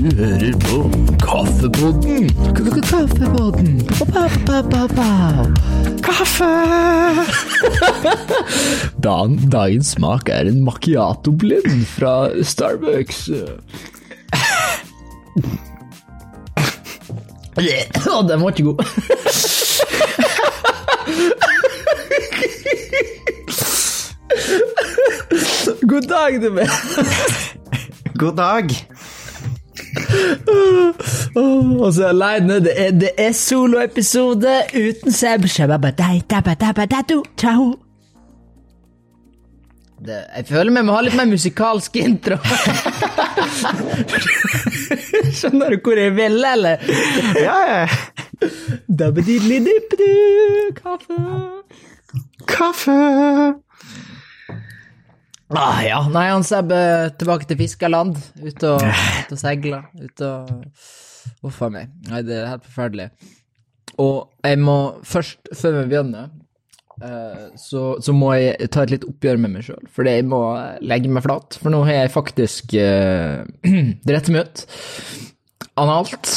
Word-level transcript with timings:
hører 0.00 0.54
på 0.64 0.76
Kaffepodden. 1.20 2.28
K 2.56 2.60
-k 2.60 2.80
Kaffepodden. 2.90 3.80
Kaffe! 6.02 6.52
Dan, 9.04 9.36
dagens 9.52 9.90
smak 9.96 10.28
er 10.28 10.48
en 10.48 10.64
macchiato-blind 10.64 11.84
fra 11.86 12.30
Starbucks. 12.42 13.30
Å, 18.10 18.22
den 18.28 18.40
var 18.40 18.50
ikke 18.50 18.64
god. 18.70 18.80
God 25.90 26.02
dag, 26.08 26.40
du 26.42 26.50
med. 26.50 26.68
God 28.14 28.36
dag. 28.36 28.72
Og 31.80 31.94
så 31.94 32.08
aleine. 32.10 32.60
Det 32.64 32.74
er, 32.76 32.90
det 32.90 33.10
er 33.18 33.32
soloepisode 33.36 34.56
uten 34.74 35.12
Seb. 35.12 35.46
Ciao. 37.38 37.70
Det, 40.00 40.16
jeg 40.36 40.46
føler 40.48 40.72
vi 40.72 40.82
må 40.86 40.94
ha 40.96 41.00
litt 41.04 41.16
mer 41.18 41.28
musikalsk 41.28 41.96
intro. 42.00 42.38
Skjønner 45.36 45.74
du 45.74 45.82
hvor 45.84 46.00
jeg 46.00 46.14
vil, 46.16 46.38
eller? 46.54 46.80
Ja, 47.36 47.58
ja. 47.68 47.82
Dabbediddelidippedi, 48.88 50.12
Kaffe. 50.80 51.18
Kaffe. 52.48 52.96
Ah, 55.50 55.80
ja. 55.82 56.00
Nei, 56.12 56.28
han 56.30 56.44
Seb 56.46 56.70
er 56.74 57.10
tilbake 57.18 57.48
til 57.50 57.58
fiskerland. 57.58 58.18
Ute 58.38 58.76
og, 58.76 58.84
ut 58.84 59.32
og 59.34 59.40
seile. 59.40 59.82
Ute 59.98 60.28
og 60.28 61.46
Uff 61.46 61.60
a 61.64 61.70
meg. 61.72 61.90
Nei, 62.10 62.20
det 62.26 62.36
er 62.36 62.52
helt 62.52 62.68
forferdelig. 62.68 63.08
Og 64.00 64.46
jeg 64.46 64.60
må 64.62 64.76
først, 65.06 65.50
før 65.56 65.80
vi 65.80 65.88
begynner, 65.90 66.30
eh, 67.02 67.48
så, 67.60 67.82
så 68.02 68.14
må 68.16 68.32
jeg 68.38 68.70
ta 68.72 68.84
et 68.84 68.94
litt 68.94 69.06
oppgjør 69.08 69.40
med 69.42 69.54
meg 69.56 69.66
sjøl. 69.66 69.82
Fordi 69.92 70.14
jeg 70.18 70.28
må 70.30 70.40
legge 70.84 71.12
meg 71.12 71.24
flat. 71.26 71.58
For 71.60 71.72
nå 71.72 71.82
har 71.88 72.02
jeg 72.02 72.14
faktisk 72.14 72.76
uh, 72.76 73.42
det 74.06 74.16
rette 74.16 74.36
ut. 74.36 74.64
Analt, 75.80 76.32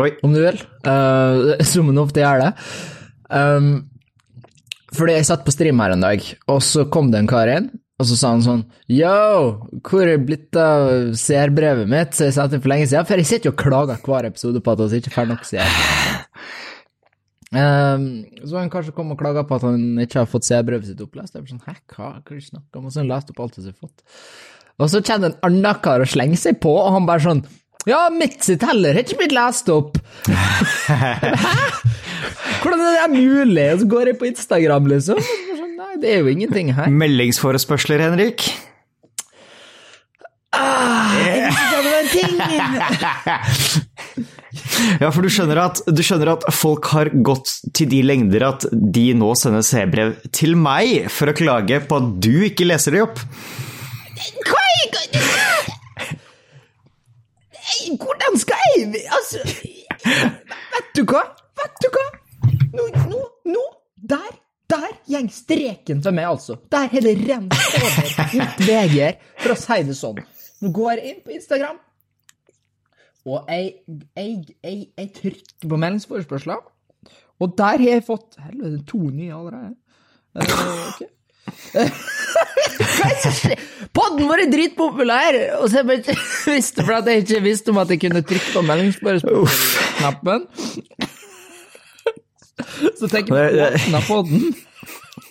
Oi. 0.00 0.12
om 0.26 0.34
du 0.34 0.40
vil. 0.42 0.58
Uh, 0.86 1.58
som 1.72 1.92
en 1.92 2.02
ofte 2.02 2.24
gjør 2.24 2.46
det. 2.46 2.52
Um, 3.30 3.72
fordi 4.96 5.20
jeg 5.20 5.28
satt 5.28 5.46
på 5.46 5.54
stream 5.54 5.78
her 5.82 5.94
en 5.94 6.02
dag, 6.02 6.24
og 6.50 6.64
så 6.66 6.86
kom 6.90 7.12
det 7.12 7.22
en 7.22 7.30
kar 7.30 7.50
inn. 7.50 7.70
Og 8.00 8.08
så 8.08 8.16
sa 8.16 8.30
han 8.32 8.44
sånn 8.44 8.62
Yo, 8.88 9.68
hvor 9.84 10.06
er 10.06 10.14
det 10.14 10.26
blitt 10.28 10.56
av 10.56 11.12
seerbrevet 11.20 11.88
mitt? 11.90 12.16
Så 12.16 12.28
jeg 12.30 12.36
sendte 12.36 12.56
det 12.56 12.64
for 12.64 12.72
lenge 12.72 12.88
siden. 12.88 13.08
For 13.08 13.20
jeg 13.20 13.28
sitter 13.28 13.50
jo 13.50 13.54
og 13.54 13.60
klager 13.60 14.00
hver 14.06 14.28
episode 14.30 14.62
på 14.64 14.72
at 14.72 14.84
vi 14.86 15.02
ikke 15.02 15.12
får 15.18 15.28
nok 15.28 15.44
seere. 15.48 16.06
Um, 17.50 18.04
så 18.44 18.54
var 18.54 18.62
han 18.62 18.70
kanskje 18.70 18.94
kom 18.94 19.10
og 19.10 19.18
klaga 19.18 19.42
på 19.42 19.56
at 19.58 19.64
han 19.66 19.98
ikke 20.04 20.20
har 20.22 20.28
fått 20.30 20.46
seerbrevet 20.46 20.86
sitt 20.86 21.00
opplest. 21.02 21.34
Jeg 21.34 21.44
var 21.44 21.50
sånn, 21.50 21.64
Hæ, 21.66 21.76
hva 21.92 22.04
hva 22.06 22.12
er 22.14 22.22
det 22.30 22.38
du 22.38 22.46
snakker 22.46 22.80
om? 22.80 22.86
Og 22.86 22.94
så 22.94 23.04
leste 23.04 23.34
opp 23.34 23.42
alt 23.44 23.58
som 23.58 23.66
har 23.66 23.78
fått. 23.88 24.04
Og 24.80 24.92
så 24.92 25.02
kjenner 25.04 25.32
en 25.32 25.40
annen 25.50 25.82
kar 25.84 26.00
å 26.00 26.08
slenge 26.08 26.38
seg 26.40 26.60
på, 26.62 26.72
og 26.78 26.94
han 26.94 27.08
bare 27.10 27.26
sånn 27.26 27.42
Ja, 27.88 28.06
mitt 28.12 28.44
sitt 28.46 28.64
heller 28.64 28.94
har 28.96 29.04
ikke 29.04 29.18
blitt 29.22 29.34
lest 29.36 29.68
opp. 29.72 29.98
Hæ? 30.88 31.58
Hvordan 32.60 32.82
er 32.86 32.98
det 33.00 33.18
mulig? 33.18 33.66
Og 33.74 33.82
så 33.82 33.90
går 33.92 34.12
jeg 34.12 34.20
på 34.20 34.28
Instagram, 34.30 34.88
liksom. 34.94 35.20
Det 36.02 36.14
er 36.14 36.18
jo 36.24 36.32
ingenting 36.32 36.72
her. 36.74 36.90
Meldingsforespørsler, 36.90 38.02
Henrik. 38.08 38.46
Det 40.50 41.80
var 41.86 41.94
en 42.00 42.10
ting! 42.10 42.34
Ja, 45.00 45.10
for 45.12 45.22
du 45.22 45.28
skjønner, 45.30 45.58
at, 45.62 45.80
du 45.86 46.00
skjønner 46.04 46.32
at 46.32 46.44
folk 46.56 46.88
har 46.94 47.10
gått 47.24 47.50
til 47.76 47.88
de 47.90 48.00
lengder 48.02 48.42
at 48.48 48.64
de 48.72 49.10
nå 49.16 49.28
sender 49.38 49.62
C-brev 49.66 50.14
til 50.34 50.56
meg 50.58 51.06
for 51.12 51.30
å 51.30 51.34
klage 51.36 51.82
på 51.86 51.98
at 52.00 52.08
du 52.24 52.32
ikke 52.48 52.66
leser 52.66 52.96
det 52.96 53.02
opp. 53.04 53.20
Hvordan 58.00 58.38
skal 58.38 58.56
jeg 58.76 59.02
Altså 59.10 59.40
Vet 60.04 60.90
du 60.96 61.02
hva? 61.08 61.22
Vet 61.58 61.82
du 61.82 61.88
hva? 61.94 62.04
Nå, 62.74 62.86
nå, 63.10 63.20
nå 63.50 63.64
Der, 64.10 64.30
der 64.70 64.88
går 65.10 65.28
streken 65.34 66.02
for 66.04 66.16
meg, 66.16 66.30
altså. 66.30 66.56
Der 66.72 66.88
har 66.92 67.06
det 67.06 67.14
rent 67.20 67.54
over 67.54 68.56
VG-er, 68.64 69.20
for 69.42 69.54
å 69.54 69.60
si 69.60 69.78
det 69.88 69.96
sånn. 69.98 70.20
Nå 70.60 70.72
går 70.76 70.92
jeg 70.96 71.14
inn 71.14 71.22
på 71.24 71.34
Instagram, 71.36 71.78
og 73.28 73.50
jeg, 73.52 73.72
jeg, 74.16 74.36
jeg, 74.64 74.82
jeg 74.96 75.08
trykker 75.16 75.68
på 75.68 75.80
meldingsforespørsler, 75.84 76.60
og 77.40 77.54
der 77.56 77.76
har 77.80 77.88
jeg 77.88 78.04
fått 78.04 78.36
Helvete, 78.44 78.82
to 78.88 79.00
nye 79.08 79.34
allerede. 79.36 79.74
Eh? 81.74 81.90
Podden 83.96 84.28
vår 84.28 84.44
er 84.44 84.50
dritpopulær! 84.52 85.38
Og 85.60 85.70
så 85.72 85.82
visste 85.86 86.84
for 86.84 86.98
at 87.00 87.08
jeg 87.10 87.24
ikke 87.24 87.40
visste 87.44 87.72
om 87.72 87.80
at 87.82 87.90
jeg 87.92 88.02
kunne 88.04 88.22
trykke 88.26 88.52
på 88.54 88.64
meldingsspørsmål-knappen. 88.68 90.46
Så 92.98 93.10
tenk 93.10 93.30
på 93.30 93.38
åpna 93.38 94.02
podden. 94.08 94.50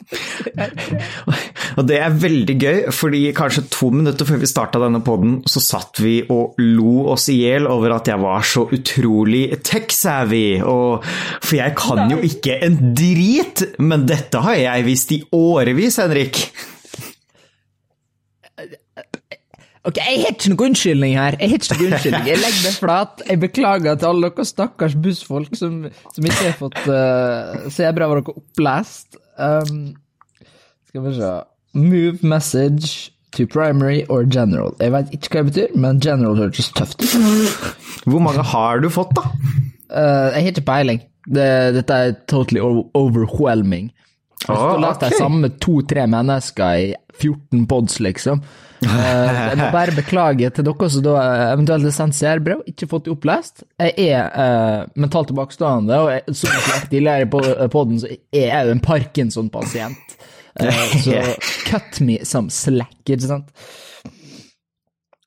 Og 1.77 1.85
det 1.87 1.99
er 2.01 2.15
veldig 2.21 2.55
gøy, 2.59 2.79
fordi 2.95 3.21
kanskje 3.37 3.65
to 3.71 3.89
minutter 3.93 4.27
før 4.27 4.41
vi 4.41 4.49
starta 4.49 4.81
denne 4.81 5.01
poden, 5.05 5.39
så 5.49 5.61
satt 5.63 6.01
vi 6.03 6.15
og 6.33 6.57
lo 6.61 7.05
oss 7.13 7.29
i 7.31 7.39
hjel 7.43 7.69
over 7.69 7.93
at 7.99 8.09
jeg 8.09 8.21
var 8.21 8.45
så 8.47 8.65
utrolig 8.75 9.43
tech-savvy. 9.65 10.47
For 10.63 11.59
jeg 11.59 11.77
kan 11.79 12.11
jo 12.13 12.19
ikke 12.25 12.59
en 12.65 12.79
drit, 12.97 13.63
men 13.81 14.07
dette 14.09 14.43
har 14.43 14.59
jeg 14.59 14.87
visst 14.89 15.15
i 15.15 15.21
årevis, 15.35 16.01
Henrik. 16.01 16.43
Ok, 19.87 19.95
jeg 19.95 20.19
har 20.25 20.33
ikke 20.35 20.49
noen 20.51 20.63
unnskyldning 20.69 21.13
her. 21.15 21.35
Jeg 21.39 21.49
har 21.53 21.59
ikke 21.61 21.75
noen 21.77 21.93
unnskyldning. 21.93 22.25
Jeg 22.27 22.39
legger 22.41 22.63
meg 22.65 22.73
flat. 22.83 23.21
Jeg 23.29 23.39
beklager 23.39 23.95
til 24.01 24.09
alle 24.09 24.29
dere 24.33 24.45
stakkars 24.49 24.95
bussfolk 25.05 25.53
som, 25.55 25.77
som 26.15 26.27
ikke 26.27 26.49
har 26.49 26.57
fått 26.59 26.81
uh, 26.89 27.69
se 27.71 27.87
brevet 27.95 28.19
deres 28.27 28.41
opplest. 28.41 29.15
Um, 29.39 29.79
skal 30.89 31.05
vi 31.07 31.13
se 31.21 31.31
Move 31.79 32.25
message 32.25 33.11
to 33.37 33.45
primary 33.47 34.01
or 34.09 34.23
general. 34.25 34.73
Jeg 34.81 34.91
vet 34.91 35.11
ikke 35.15 35.29
hva 35.37 35.43
det 35.45 35.51
betyr, 35.53 35.75
men 35.79 35.99
general 36.01 36.35
høres 36.41 36.71
tøft 36.75 37.03
ut. 37.05 37.13
Hvor 38.09 38.23
mange 38.25 38.41
har 38.51 38.81
du 38.83 38.89
fått, 38.91 39.13
da? 39.15 39.27
Uh, 39.93 40.27
jeg 40.33 40.41
har 40.43 40.51
ikke 40.51 40.65
peiling. 40.67 41.03
Det, 41.29 41.45
dette 41.77 41.99
er 42.07 42.15
totally 42.27 42.59
overwhelming. 42.97 43.91
Jeg 44.47 44.55
Ah, 44.55 44.71
har 44.73 44.79
lagt 44.81 45.03
de 45.03 45.11
samme 45.19 45.49
to-tre 45.61 46.07
mennesker 46.09 46.83
i 46.89 46.89
14 47.21 47.67
pods, 47.69 47.99
liksom. 48.01 48.41
Eh, 48.79 49.39
jeg 49.49 49.57
må 49.59 49.67
bare 49.73 49.95
beklage 49.95 50.49
til 50.55 50.67
dere 50.67 50.89
som 50.93 51.03
da 51.03 51.15
eventuelt 51.49 51.87
har 51.89 51.95
sendt 51.95 52.17
seerbrev, 52.17 52.61
ikke 52.69 52.87
fått 52.91 53.07
det 53.07 53.13
opplest. 53.15 53.65
Jeg 53.81 54.07
er 54.13 54.29
uh, 54.31 54.87
mentalt 54.99 55.31
tilbakestående, 55.33 55.99
og 55.99 56.13
jeg, 56.13 56.37
som 56.39 56.53
jeg 56.53 56.65
sagt 56.67 56.89
tidligere 56.93 57.27
på 57.33 57.43
poden, 57.73 57.99
så 57.99 58.11
er 58.13 58.47
jeg 58.47 58.69
jo 58.69 58.77
en 58.77 58.85
Parkinson-pasient. 58.85 60.15
Uh, 60.59 60.81
så 61.03 61.19
cut 61.67 61.99
me 62.05 62.21
some 62.27 62.53
slack, 62.53 62.97
ikke 63.05 63.27
sant? 63.27 63.51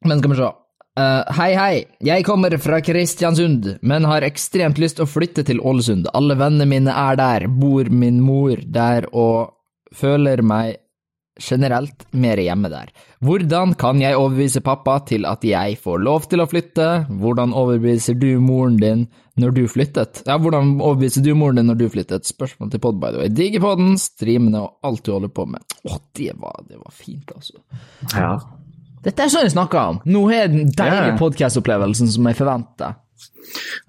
Men 0.03 0.19
skal 0.19 0.33
vi 0.33 0.41
se. 0.41 0.53
Uh, 0.93 1.23
hei, 1.39 1.53
hei. 1.57 1.75
Jeg 2.05 2.25
kommer 2.29 2.53
fra 2.61 2.83
Kristiansund, 2.85 3.75
men 3.81 4.09
har 4.09 4.25
ekstremt 4.27 4.81
lyst 4.81 5.01
å 5.01 5.09
flytte 5.09 5.45
til 5.49 5.61
Ålesund. 5.61 6.09
Alle 6.17 6.37
vennene 6.41 6.69
mine 6.69 6.93
er 6.93 7.21
der, 7.21 7.49
bor 7.49 7.89
min 7.89 8.21
mor 8.25 8.61
der 8.61 9.09
og 9.13 9.55
føler 9.97 10.41
meg 10.45 10.82
generelt 11.41 12.05
mer 12.13 12.37
hjemme 12.37 12.69
der. 12.73 12.91
Hvordan 13.25 13.75
kan 13.81 14.01
jeg 14.03 14.17
overbevise 14.19 14.61
pappa 14.65 14.99
til 15.09 15.25
at 15.27 15.45
jeg 15.47 15.79
får 15.81 16.03
lov 16.05 16.27
til 16.29 16.43
å 16.43 16.47
flytte? 16.51 16.89
Hvordan 17.09 17.55
overbeviser 17.57 18.19
du 18.21 18.39
moren 18.43 18.77
din 18.81 19.07
når 19.41 19.55
du 19.57 19.63
flyttet? 19.71 20.23
Ja, 20.29 20.37
hvordan 20.39 20.75
overbeviser 20.81 21.25
du 21.25 21.33
moren 21.39 21.57
din 21.63 21.71
når 21.71 21.79
du 21.81 21.87
flyttet? 21.95 22.29
Spørsmål 22.29 22.71
til 22.75 22.83
pod, 22.85 22.99
by 23.01 23.13
the 23.15 23.23
way. 23.23 23.29
Digger 23.33 23.65
poden, 23.65 23.95
streamene 24.01 24.61
og 24.67 24.75
alt 24.85 25.05
du 25.07 25.13
holder 25.15 25.33
på 25.33 25.47
med. 25.55 25.65
Å, 25.89 26.01
det 26.19 26.33
var, 26.41 26.61
det 26.69 26.77
var 26.83 26.93
fint, 26.93 27.33
altså. 27.35 27.63
Ja. 28.13 28.35
Dette 29.03 29.25
er 29.25 29.33
sånn 29.33 29.49
jeg 29.49 29.55
snakker 29.57 29.81
om. 29.95 30.03
Nå 30.07 30.27
har 30.29 30.45
jeg 30.45 30.53
den 30.53 30.69
deilige 30.77 31.15
Ja. 31.15 31.17
podcast-opplevelsen 31.19 32.13
som 32.13 32.29
jeg 32.29 32.39
forventer. 32.39 32.99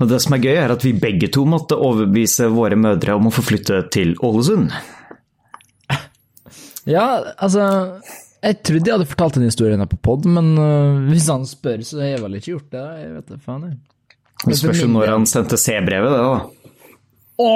Og 0.01 0.07
det 0.09 0.17
som 0.23 0.33
er 0.35 0.41
gøy, 0.41 0.55
er 0.63 0.71
at 0.73 0.81
vi 0.85 0.91
begge 0.97 1.27
to 1.33 1.43
måtte 1.45 1.77
overbevise 1.77 2.47
våre 2.53 2.75
mødre 2.79 3.13
om 3.19 3.27
å 3.29 3.33
få 3.33 3.43
flytte 3.45 3.83
til 3.93 4.15
Ålesund. 4.25 4.71
Ja, 6.89 7.05
altså 7.37 7.63
Jeg 8.43 8.57
trodde 8.67 8.89
jeg 8.89 8.97
hadde 8.97 9.07
fortalt 9.07 9.37
den 9.39 9.47
historien 9.47 9.79
her 9.79 9.87
på 9.87 9.99
pod, 10.03 10.25
men 10.27 10.53
uh, 10.59 11.05
hvis 11.07 11.29
han 11.31 11.45
spør, 11.47 11.83
så 11.87 12.01
har 12.01 12.15
jeg 12.15 12.23
vel 12.25 12.39
ikke 12.39 12.51
gjort 12.51 12.73
det. 12.75 12.83
Jeg 12.99 13.11
vet 13.13 13.31
det, 13.31 13.39
faen, 13.45 13.65
jeg. 13.69 13.79
Det 14.43 14.57
spørs 14.59 14.81
jo 14.83 14.89
når 14.91 15.13
han 15.13 15.27
sendte 15.29 15.59
C-brevet, 15.61 16.11
det 16.11 16.19
da. 16.19 16.63
Å, 17.43 17.51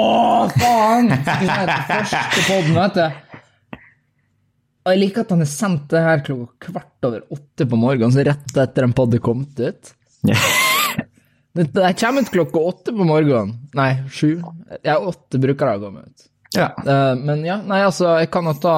faen! 0.54 1.10
Skulle 1.12 1.58
jeg 1.58 1.68
til 1.68 1.90
første 1.90 2.44
podden, 2.48 2.78
vet 2.78 2.96
du. 2.96 3.24
Og 4.88 4.94
jeg 4.94 5.00
liker 5.02 5.26
at 5.26 5.32
han 5.34 5.44
har 5.44 5.50
sendt 5.52 5.90
det 5.92 6.00
her 6.00 6.22
klokka 6.24 6.70
kvart 6.70 7.06
over 7.10 7.36
åtte 7.36 7.66
på 7.68 7.76
morgenen, 7.76 8.14
så 8.14 8.24
rett 8.24 8.60
etter 8.64 8.86
en 8.86 8.96
podd 8.96 9.18
kom 9.20 9.44
ut. 9.44 9.92
Det, 11.58 11.66
det 11.74 11.92
kommer 12.00 12.24
ut 12.24 12.32
klokka 12.32 12.60
åtte 12.70 12.92
på 12.96 13.04
morgenen. 13.04 13.52
Nei, 13.76 13.90
sju. 14.08 14.38
Ja, 14.80 14.96
åtte 14.96 15.40
bruker 15.42 15.68
det 15.68 15.76
å 15.76 15.84
komme 15.84 16.06
ut. 16.06 16.26
Ja. 16.56 16.70
Uh, 16.80 17.12
men 17.20 17.42
ja, 17.44 17.58
nei, 17.60 17.82
altså, 17.84 18.14
jeg 18.22 18.30
kan 18.32 18.46
jo 18.48 18.54
ta 18.56 18.74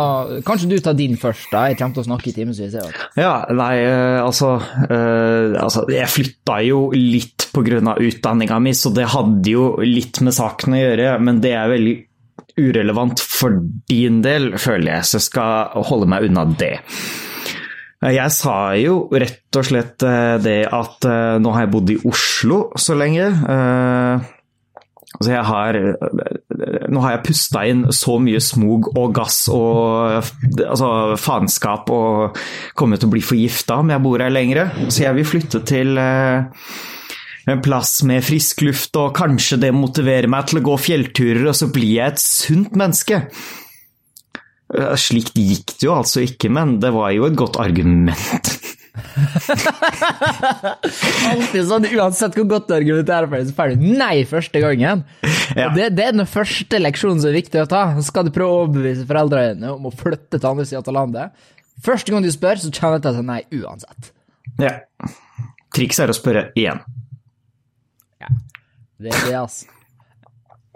Kanskje 0.46 0.72
du 0.72 0.76
tar 0.82 0.96
din 0.98 1.14
først, 1.20 1.52
da? 1.52 1.68
Jeg 1.70 1.78
kommer 1.78 1.94
til 1.94 2.02
å 2.02 2.08
snakke 2.08 2.30
i 2.32 2.34
timevis. 2.34 2.74
Ja, 3.18 3.34
nei, 3.54 3.74
uh, 3.86 4.18
altså, 4.24 4.56
uh, 4.58 5.54
altså 5.60 5.84
Jeg 5.92 6.10
flytta 6.10 6.58
jo 6.66 6.88
litt 6.96 7.46
pga. 7.54 7.94
utdanninga 7.94 8.58
mi, 8.62 8.74
så 8.74 8.92
det 8.94 9.08
hadde 9.14 9.54
jo 9.54 9.72
litt 9.82 10.20
med 10.26 10.34
saken 10.34 10.76
å 10.76 10.82
gjøre, 10.82 11.14
men 11.22 11.40
det 11.42 11.54
er 11.58 11.70
veldig 11.70 11.96
urelevant 12.60 13.22
for 13.22 13.54
din 13.88 14.20
del, 14.22 14.52
føler 14.60 14.96
jeg, 14.96 15.06
så 15.06 15.18
jeg 15.18 15.26
skal 15.28 15.84
holde 15.86 16.08
meg 16.10 16.26
unna 16.26 16.44
det. 16.50 16.74
Jeg 18.00 18.32
sa 18.34 18.56
jo 18.80 19.04
rett 19.12 19.58
og 19.60 19.66
slett 19.66 20.02
det 20.42 20.60
at 20.72 21.04
nå 21.40 21.52
har 21.52 21.66
jeg 21.66 21.72
bodd 21.74 21.92
i 21.92 21.98
Oslo 22.08 22.60
så 22.80 22.96
lenge. 22.96 23.26
Altså 25.18 25.32
jeg 25.34 25.42
har, 25.44 25.78
nå 26.88 27.02
har 27.04 27.16
jeg 27.16 27.24
pusta 27.26 27.64
inn 27.68 27.82
så 27.92 28.16
mye 28.22 28.40
smog 28.42 28.88
og 28.94 29.12
gass 29.16 29.42
og 29.52 30.20
altså, 30.20 30.90
faenskap 31.20 31.90
og 31.92 32.38
kommer 32.78 33.00
til 33.00 33.10
å 33.10 33.14
bli 33.14 33.24
forgifta 33.24 33.80
om 33.82 33.92
jeg 33.92 34.04
bor 34.04 34.22
her 34.22 34.32
lenger. 34.32 34.72
Så 34.88 35.04
jeg 35.04 35.18
vil 35.18 35.28
flytte 35.28 35.60
til 35.68 36.00
eh, 36.00 36.64
en 37.50 37.62
plass 37.64 37.98
med 38.08 38.24
frisk 38.24 38.64
luft, 38.66 38.96
og 39.00 39.14
kanskje 39.16 39.60
det 39.64 39.72
motiverer 39.76 40.30
meg 40.30 40.48
til 40.48 40.60
å 40.60 40.66
gå 40.70 40.76
fjellturer, 40.80 41.44
og 41.50 41.56
så 41.58 41.70
blir 41.72 41.96
jeg 41.98 42.14
et 42.14 42.22
sunt 42.22 42.76
menneske. 42.78 43.22
Eh, 44.74 44.96
Slikt 45.00 45.38
gikk 45.38 45.76
det 45.76 45.88
jo 45.88 45.96
altså 45.96 46.24
ikke, 46.24 46.52
men 46.52 46.78
det 46.82 46.94
var 46.96 47.12
jo 47.16 47.28
et 47.28 47.38
godt 47.38 47.60
argument. 47.62 48.54
Alltid 51.30 51.64
sånn, 51.68 51.86
uansett 51.94 52.36
hvor 52.36 52.46
godt 52.50 52.68
du 52.70 52.74
argumenterer 52.76 53.26
for 53.30 53.36
det, 53.38 53.46
så 53.50 53.56
får 53.56 53.66
du 53.74 53.76
nei 54.00 54.16
første 54.28 54.58
gangen. 54.62 54.98
Ja. 55.56 55.68
Det, 55.76 55.84
det 55.96 56.04
er 56.08 56.14
den 56.16 56.30
første 56.30 56.76
leksjonen 56.80 57.20
som 57.22 57.30
er 57.30 57.38
viktig 57.38 57.58
å 57.62 57.70
ta. 57.70 57.82
Skal 58.06 58.26
du 58.28 58.32
prøve 58.34 58.50
å 58.50 58.52
overbevise 58.66 59.08
foreldrene 59.08 59.56
dine 59.56 59.68
om 59.76 59.82
å 59.90 59.94
flytte 59.94 60.36
til 60.38 60.50
andre 60.52 60.66
sida 60.68 60.82
av 60.84 60.96
landet? 60.98 61.26
Første 61.84 62.12
gang 62.12 62.22
du 62.24 62.30
spør, 62.34 62.56
så 62.60 62.68
kjenner 62.74 63.00
jeg 63.00 63.16
si 63.16 63.22
nei 63.26 63.42
uansett. 63.62 64.02
Ja. 64.60 64.74
Trikset 65.74 66.02
er 66.06 66.10
å 66.12 66.16
spørre 66.16 66.42
igjen. 66.58 66.80
Det 69.00 69.08
er 69.08 69.20
det, 69.24 69.36
altså. 69.38 69.66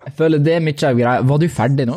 Jeg 0.04 0.12
føler 0.16 0.38
det 0.40 0.54
er 0.56 0.62
mye 0.64 0.88
av 0.88 0.98
greia. 0.98 1.24
Var 1.28 1.38
du 1.40 1.46
ferdig 1.52 1.86
nå? 1.88 1.96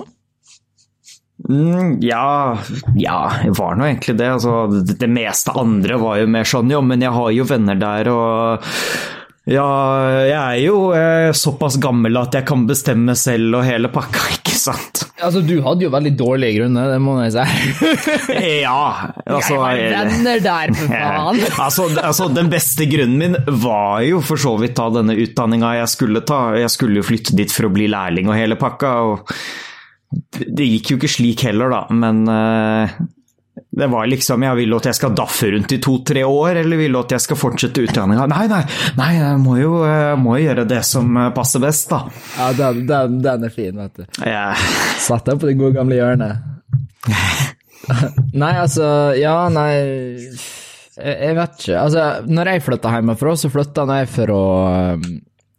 Mm, 1.46 2.00
ja, 2.02 2.58
ja, 2.98 3.18
jeg 3.44 3.54
var 3.60 3.78
nå 3.78 3.86
egentlig 3.86 4.18
det. 4.18 4.32
Altså, 4.40 4.56
det. 4.74 4.98
Det 4.98 5.12
meste 5.12 5.54
andre 5.58 6.00
var 6.02 6.18
jo 6.22 6.32
mer 6.34 6.50
sånn, 6.50 6.74
jo, 6.74 6.82
men 6.82 7.06
jeg 7.06 7.14
har 7.14 7.30
jo 7.36 7.46
venner 7.48 7.78
der 7.80 8.12
og 8.14 8.66
ja, 9.48 9.64
jeg 10.28 10.36
er 10.36 10.58
jo 10.60 10.80
eh, 10.92 11.30
såpass 11.32 11.78
gammel 11.80 12.18
at 12.20 12.34
jeg 12.36 12.44
kan 12.50 12.66
bestemme 12.68 13.14
selv 13.16 13.62
og 13.62 13.64
hele 13.64 13.88
pakka, 13.94 14.26
ikke 14.42 14.58
sant? 14.60 15.06
Altså, 15.24 15.40
du 15.42 15.56
hadde 15.64 15.86
jo 15.86 15.92
veldig 15.94 16.12
dårlige 16.20 16.58
grunner, 16.60 16.90
det 16.92 16.98
må 17.02 17.16
jeg 17.24 17.38
si. 17.38 17.46
Ja, 18.66 19.14
altså 19.24 19.62
jeg 19.72 19.94
har 19.94 20.10
venner 20.12 20.44
der, 20.44 20.74
for 20.76 20.92
faen! 20.92 21.40
altså, 21.64 21.88
altså, 22.02 22.28
den 22.36 22.52
beste 22.52 22.90
grunnen 22.92 23.22
min 23.22 23.40
var 23.64 24.04
jo 24.06 24.20
for 24.26 24.42
så 24.42 24.58
vidt 24.60 24.76
ta 24.78 24.90
denne 24.94 25.16
utdanninga 25.16 25.78
jeg 25.80 25.94
skulle 25.96 26.26
ta. 26.28 26.42
Jeg 26.60 26.74
skulle 26.74 27.00
jo 27.00 27.08
flytte 27.08 27.38
dit 27.40 27.54
for 27.54 27.70
å 27.70 27.74
bli 27.74 27.88
lærling 27.94 28.28
og 28.28 28.36
hele 28.36 28.60
pakka. 28.60 28.94
og 29.08 29.34
Det 30.46 30.66
gikk 30.68 30.92
jo 30.94 30.98
ikke 31.00 31.10
slik 31.12 31.46
heller, 31.48 31.72
da, 31.74 31.80
men 31.94 32.24
eh, 32.32 32.98
det 33.78 33.88
var 33.90 34.08
liksom 34.10 34.44
Jeg 34.46 34.58
vil 34.60 34.76
at 34.78 34.88
jeg 34.90 34.98
skal 34.98 35.16
daffe 35.18 35.50
rundt 35.54 35.74
i 35.74 35.80
to-tre 35.84 36.24
år, 36.26 36.60
eller 36.62 36.80
vil 36.82 36.98
at 37.00 37.14
jeg 37.16 37.24
skal 37.26 37.40
fortsette 37.40 37.84
utdanninga? 37.88 38.28
Nei, 38.30 38.46
nei, 38.52 38.62
nei, 39.00 39.10
jeg 39.18 39.40
må 39.44 39.58
jo, 39.62 39.74
må 40.22 40.38
gjøre 40.42 40.68
det 40.70 40.84
som 40.88 41.18
passer 41.36 41.64
best, 41.64 41.90
da. 41.94 42.04
Ja, 42.38 42.52
den, 42.58 42.86
den, 42.90 43.18
den 43.26 43.48
er 43.50 43.54
fin, 43.54 43.78
vet 43.78 43.98
du. 43.98 44.06
Jeg, 44.22 44.70
Satt 45.04 45.30
deg 45.30 45.42
på 45.42 45.50
det 45.50 45.58
gode 45.60 45.78
gamle 45.78 45.98
hjørnet. 46.00 46.54
nei, 48.36 48.54
altså 48.60 48.88
Ja, 49.18 49.36
nei 49.54 49.72
jeg, 50.98 51.16
jeg 51.22 51.36
vet 51.38 51.60
ikke. 51.62 51.78
Altså, 51.80 52.06
når 52.30 52.52
jeg 52.54 52.66
flytta 52.66 52.94
hjemmefra, 52.96 53.36
så 53.38 53.52
flytta 53.54 53.86
jeg 54.00 54.10
for 54.12 54.34
å 54.34 54.44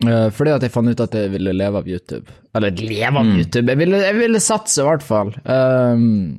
fordi 0.04 0.52
at 0.54 0.62
jeg 0.62 0.70
fant 0.70 0.90
ut 0.90 1.00
at 1.02 1.16
jeg 1.18 1.32
ville 1.32 1.54
leve 1.56 1.80
av 1.80 1.88
YouTube. 1.90 2.30
Eller 2.54 2.76
leve 2.78 3.18
av 3.18 3.26
YouTube, 3.26 3.66
jeg 3.72 3.80
ville, 3.80 4.02
jeg 4.04 4.18
ville 4.18 4.40
satse 4.42 4.80
i 4.82 4.86
hvert 4.86 5.04
fall. 5.04 5.32
Um, 5.42 6.38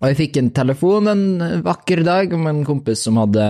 og 0.00 0.08
jeg 0.08 0.18
fikk 0.22 0.38
en 0.40 0.52
telefon 0.56 1.10
en 1.12 1.24
vakker 1.66 2.00
dag 2.06 2.32
om 2.32 2.46
en 2.48 2.62
kompis 2.68 3.02
som 3.06 3.20
hadde 3.20 3.46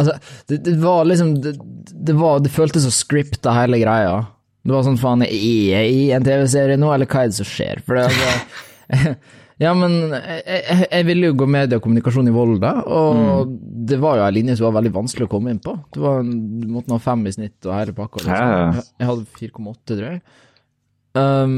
Altså, 0.00 0.14
det, 0.48 0.56
det 0.64 0.72
var 0.80 1.04
liksom 1.04 1.34
det, 1.44 1.50
det, 1.92 2.14
var, 2.16 2.38
det 2.40 2.50
føltes 2.50 2.86
så 2.86 2.90
scripta, 2.96 3.52
hele 3.54 3.76
greia. 3.82 4.22
Det 4.64 4.72
var 4.72 4.86
sånn 4.86 4.96
faen, 4.98 5.22
er 5.26 5.34
jeg 5.36 5.92
i 5.92 6.06
en 6.16 6.24
TV-serie 6.24 6.80
nå, 6.80 6.88
eller 6.94 7.06
hva 7.06 7.22
er 7.22 7.30
det 7.30 7.36
som 7.36 7.46
skjer? 7.46 7.82
For 7.84 8.00
det 8.00 8.06
altså 8.08 9.12
Ja, 9.62 9.72
men 9.78 9.92
jeg, 10.10 10.86
jeg, 10.88 11.04
ville 11.06 11.28
jo 11.28 11.36
gå 11.38 11.46
medie 11.50 11.78
og 11.78 11.84
kommunikasjon 11.84 12.26
i 12.26 12.34
Volda, 12.34 12.72
og 12.82 13.52
det 13.86 13.98
var 14.02 14.18
jo 14.18 14.24
en 14.26 14.34
linje 14.34 14.56
som 14.58 14.66
var 14.68 14.80
veldig 14.80 14.94
vanskelig 14.96 15.28
å 15.28 15.30
komme 15.30 15.52
inn 15.54 15.60
på. 15.62 15.76
Det 15.94 16.02
var 16.02 16.24
Du 16.26 16.66
måtte 16.72 16.94
ha 16.96 17.02
fem 17.02 17.22
i 17.28 17.34
snitt 17.34 17.68
og 17.68 17.76
hele 17.76 17.94
pakka. 17.96 18.24
Liksom. 18.24 18.34
Ja. 18.34 18.84
Jeg 18.98 19.10
hadde 19.12 19.28
4,8, 19.38 19.76
tror 19.92 20.04
jeg. 20.08 20.22
Um, 21.12 21.56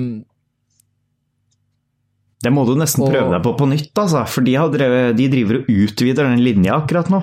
det 2.45 2.53
må 2.53 2.67
du 2.69 2.75
nesten 2.77 3.07
prøve 3.07 3.31
deg 3.33 3.45
på 3.45 3.55
på 3.57 3.69
nytt, 3.71 3.93
altså, 3.97 4.25
for 4.29 4.45
de, 4.45 4.57
har 4.59 4.73
drevet, 4.75 5.15
de 5.17 5.31
driver 5.33 5.63
og 5.63 5.71
utvider 5.73 6.29
den 6.29 6.43
linja 6.45 6.77
akkurat 6.77 7.09
nå. 7.13 7.23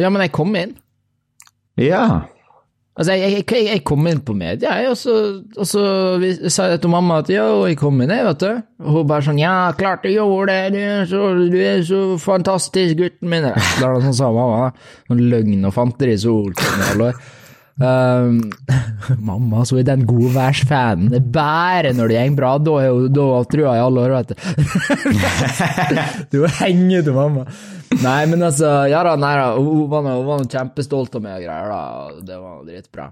ja, 0.00 0.08
men 0.08 0.24
jeg 0.24 0.32
kom 0.36 0.54
inn. 0.56 0.78
Ja. 1.80 2.22
Altså, 2.98 3.14
jeg, 3.14 3.44
jeg, 3.46 3.66
jeg 3.70 3.82
kom 3.86 4.08
inn 4.10 4.18
på 4.26 4.34
media, 4.36 4.74
jeg, 4.82 4.90
og 4.90 4.96
så, 4.98 5.12
og 5.56 5.66
så 5.68 5.82
sa 6.52 6.66
jeg 6.72 6.80
til 6.82 6.90
mamma 6.92 7.20
at 7.22 7.30
ja, 7.32 7.46
jeg 7.70 7.78
kom 7.80 8.00
inn, 8.02 8.10
jeg, 8.12 8.26
vet 8.26 8.42
du. 8.42 8.62
Og 8.82 8.96
hun 8.96 9.06
bare 9.08 9.24
sånn 9.24 9.38
ja, 9.40 9.54
klart 9.78 10.02
du 10.04 10.10
gjorde 10.10 10.52
det, 10.52 10.74
du 10.74 10.80
er 10.82 11.06
så, 11.08 11.22
du 11.38 11.58
er 11.62 11.84
så 11.86 12.00
fantastisk, 12.20 12.98
gutten 12.98 13.30
min. 13.30 13.46
Det 13.46 13.86
er 13.86 13.94
noe 13.94 14.02
sånn 14.04 14.18
sa 14.18 14.32
mamma, 14.34 14.66
da. 14.66 14.96
Sånn 15.08 15.22
løgn 15.32 15.70
og 15.70 15.76
fanteri 15.78 16.18
i 16.18 16.20
sol. 16.20 16.50
Um, 17.80 18.40
mamma, 19.28 19.62
så 19.64 19.78
er 19.80 19.86
den 19.88 20.02
godværsfanen. 20.08 21.08
Det 21.12 21.20
er 21.22 21.28
bare 21.32 21.92
når 21.96 22.10
det 22.12 22.24
går 22.28 22.34
bra, 22.36 22.50
da, 22.60 22.74
er 22.84 22.90
hun- 22.92 23.46
trua 23.48 23.76
i 23.78 23.80
alle 23.80 24.02
år, 24.04 24.16
vet 24.18 24.28
du. 24.28 24.34
du 26.34 26.46
henger 26.60 27.06
til 27.06 27.16
mamma. 27.16 27.46
Nei, 28.02 28.26
men 28.30 28.44
altså, 28.46 28.68
ja 28.90 29.00
da, 29.06 29.14
nei 29.18 29.32
da, 29.38 29.54
hun 29.56 29.86
var 29.90 30.04
hun 30.04 30.26
var 30.28 30.44
kjempestolt 30.44 31.16
av 31.16 31.24
meg 31.24 31.38
og 31.40 31.46
greier, 31.46 31.72
da, 31.72 32.20
det 32.28 32.42
var 32.42 32.60
dritbra. 32.68 33.08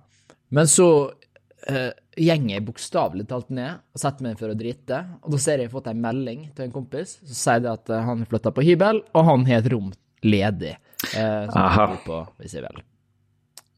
Men 0.55 0.69
så 0.71 0.89
uh, 1.09 1.89
gjenger 2.19 2.55
jeg 2.59 2.67
bokstavelig 2.69 3.27
talt 3.33 3.49
ned 3.55 3.81
og 3.81 4.03
setter 4.05 4.29
meg 4.29 4.37
for 4.41 4.53
å 4.53 4.59
drite, 4.59 5.01
og 5.23 5.33
da 5.33 5.41
ser 5.41 5.59
jeg 5.59 5.67
jeg 5.67 5.73
har 5.73 5.79
fått 5.79 5.91
en 5.95 6.05
melding 6.05 6.45
til 6.53 6.69
en 6.69 6.77
kompis, 6.77 7.17
så 7.25 7.41
sier 7.41 7.65
det 7.65 7.73
at 7.73 7.95
han 7.97 8.07
han 8.13 8.29
flytta 8.29 8.53
på 8.53 8.69
hybel, 8.69 9.03
og 9.17 9.27
han 9.33 9.49
har 9.49 9.65
et 9.65 9.73
rom 9.73 9.91
ledig, 10.29 10.77
eh, 11.15 11.43
som 11.49 11.65
Aha. 11.65 11.91
på, 12.05 12.23
hvis 12.43 12.59
jeg 12.59 12.69
vil. 12.69 12.85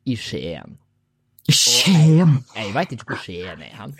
I 0.08 0.16
Skien. 0.16 0.78
Skien! 1.50 2.38
Jeg 2.54 2.72
veit 2.76 2.92
ikke 2.94 3.12
hvor 3.12 3.20
Skien 3.24 3.60
er 3.66 3.74
hen. 3.80 3.92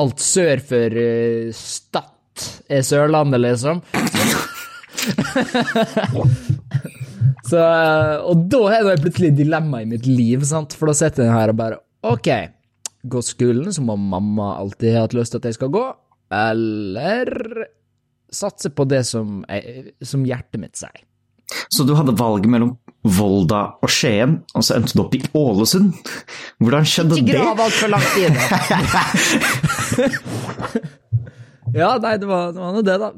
Alt 0.00 0.22
sør 0.22 0.62
for 0.64 0.96
uh, 0.96 1.52
Stad 1.56 2.46
er 2.72 2.82
Sørlandet, 2.86 3.40
liksom. 3.42 3.82
Så, 7.42 7.58
eh, 7.58 8.16
og 8.22 8.46
da 8.52 8.60
er 8.72 8.86
det 8.86 9.02
plutselig 9.02 9.32
dilemma 9.36 9.82
i 9.82 9.88
mitt 9.88 10.06
liv, 10.06 10.44
sant? 10.46 10.74
for 10.78 10.88
da 10.88 10.94
sitter 10.96 11.26
jeg 11.26 11.34
her 11.34 11.52
og 11.52 11.58
bare 11.58 11.80
Ok, 12.08 12.28
gå 13.12 13.20
skolen, 13.24 13.72
som 13.74 13.90
mamma 13.90 14.54
alltid 14.60 14.94
har 14.94 15.06
hatt 15.06 15.16
lyst 15.18 15.34
til 15.34 15.42
at 15.42 15.48
jeg 15.50 15.58
skal 15.58 15.72
gå, 15.74 15.84
eller 16.32 17.28
satse 18.32 18.72
på 18.74 18.86
det 18.88 19.02
som, 19.06 19.42
jeg, 19.50 19.92
som 20.06 20.24
hjertet 20.26 20.60
mitt 20.62 20.78
sier. 20.80 21.02
Så 21.72 21.80
du 21.88 21.92
hadde 21.98 22.14
valget 22.18 22.50
mellom 22.52 22.72
Volda 23.02 23.62
og 23.82 23.90
Skien, 23.90 24.36
og 24.54 24.62
så 24.62 24.76
endte 24.78 24.94
du 24.94 25.00
opp 25.02 25.14
i 25.18 25.22
Ålesund? 25.34 25.90
Hvordan 26.62 26.84
skjedde 26.86 27.16
det? 27.16 27.22
Ikke 27.24 27.34
grav 27.40 27.58
altfor 27.64 27.88
langt 27.90 28.14
inn, 28.22 28.36
ja, 31.80 31.88
nei, 32.02 32.14
det 32.20 32.28
var, 32.30 32.52
det 32.54 32.60
var 32.62 32.70
noe 32.76 32.84
det, 32.86 32.96
da. 33.02 33.08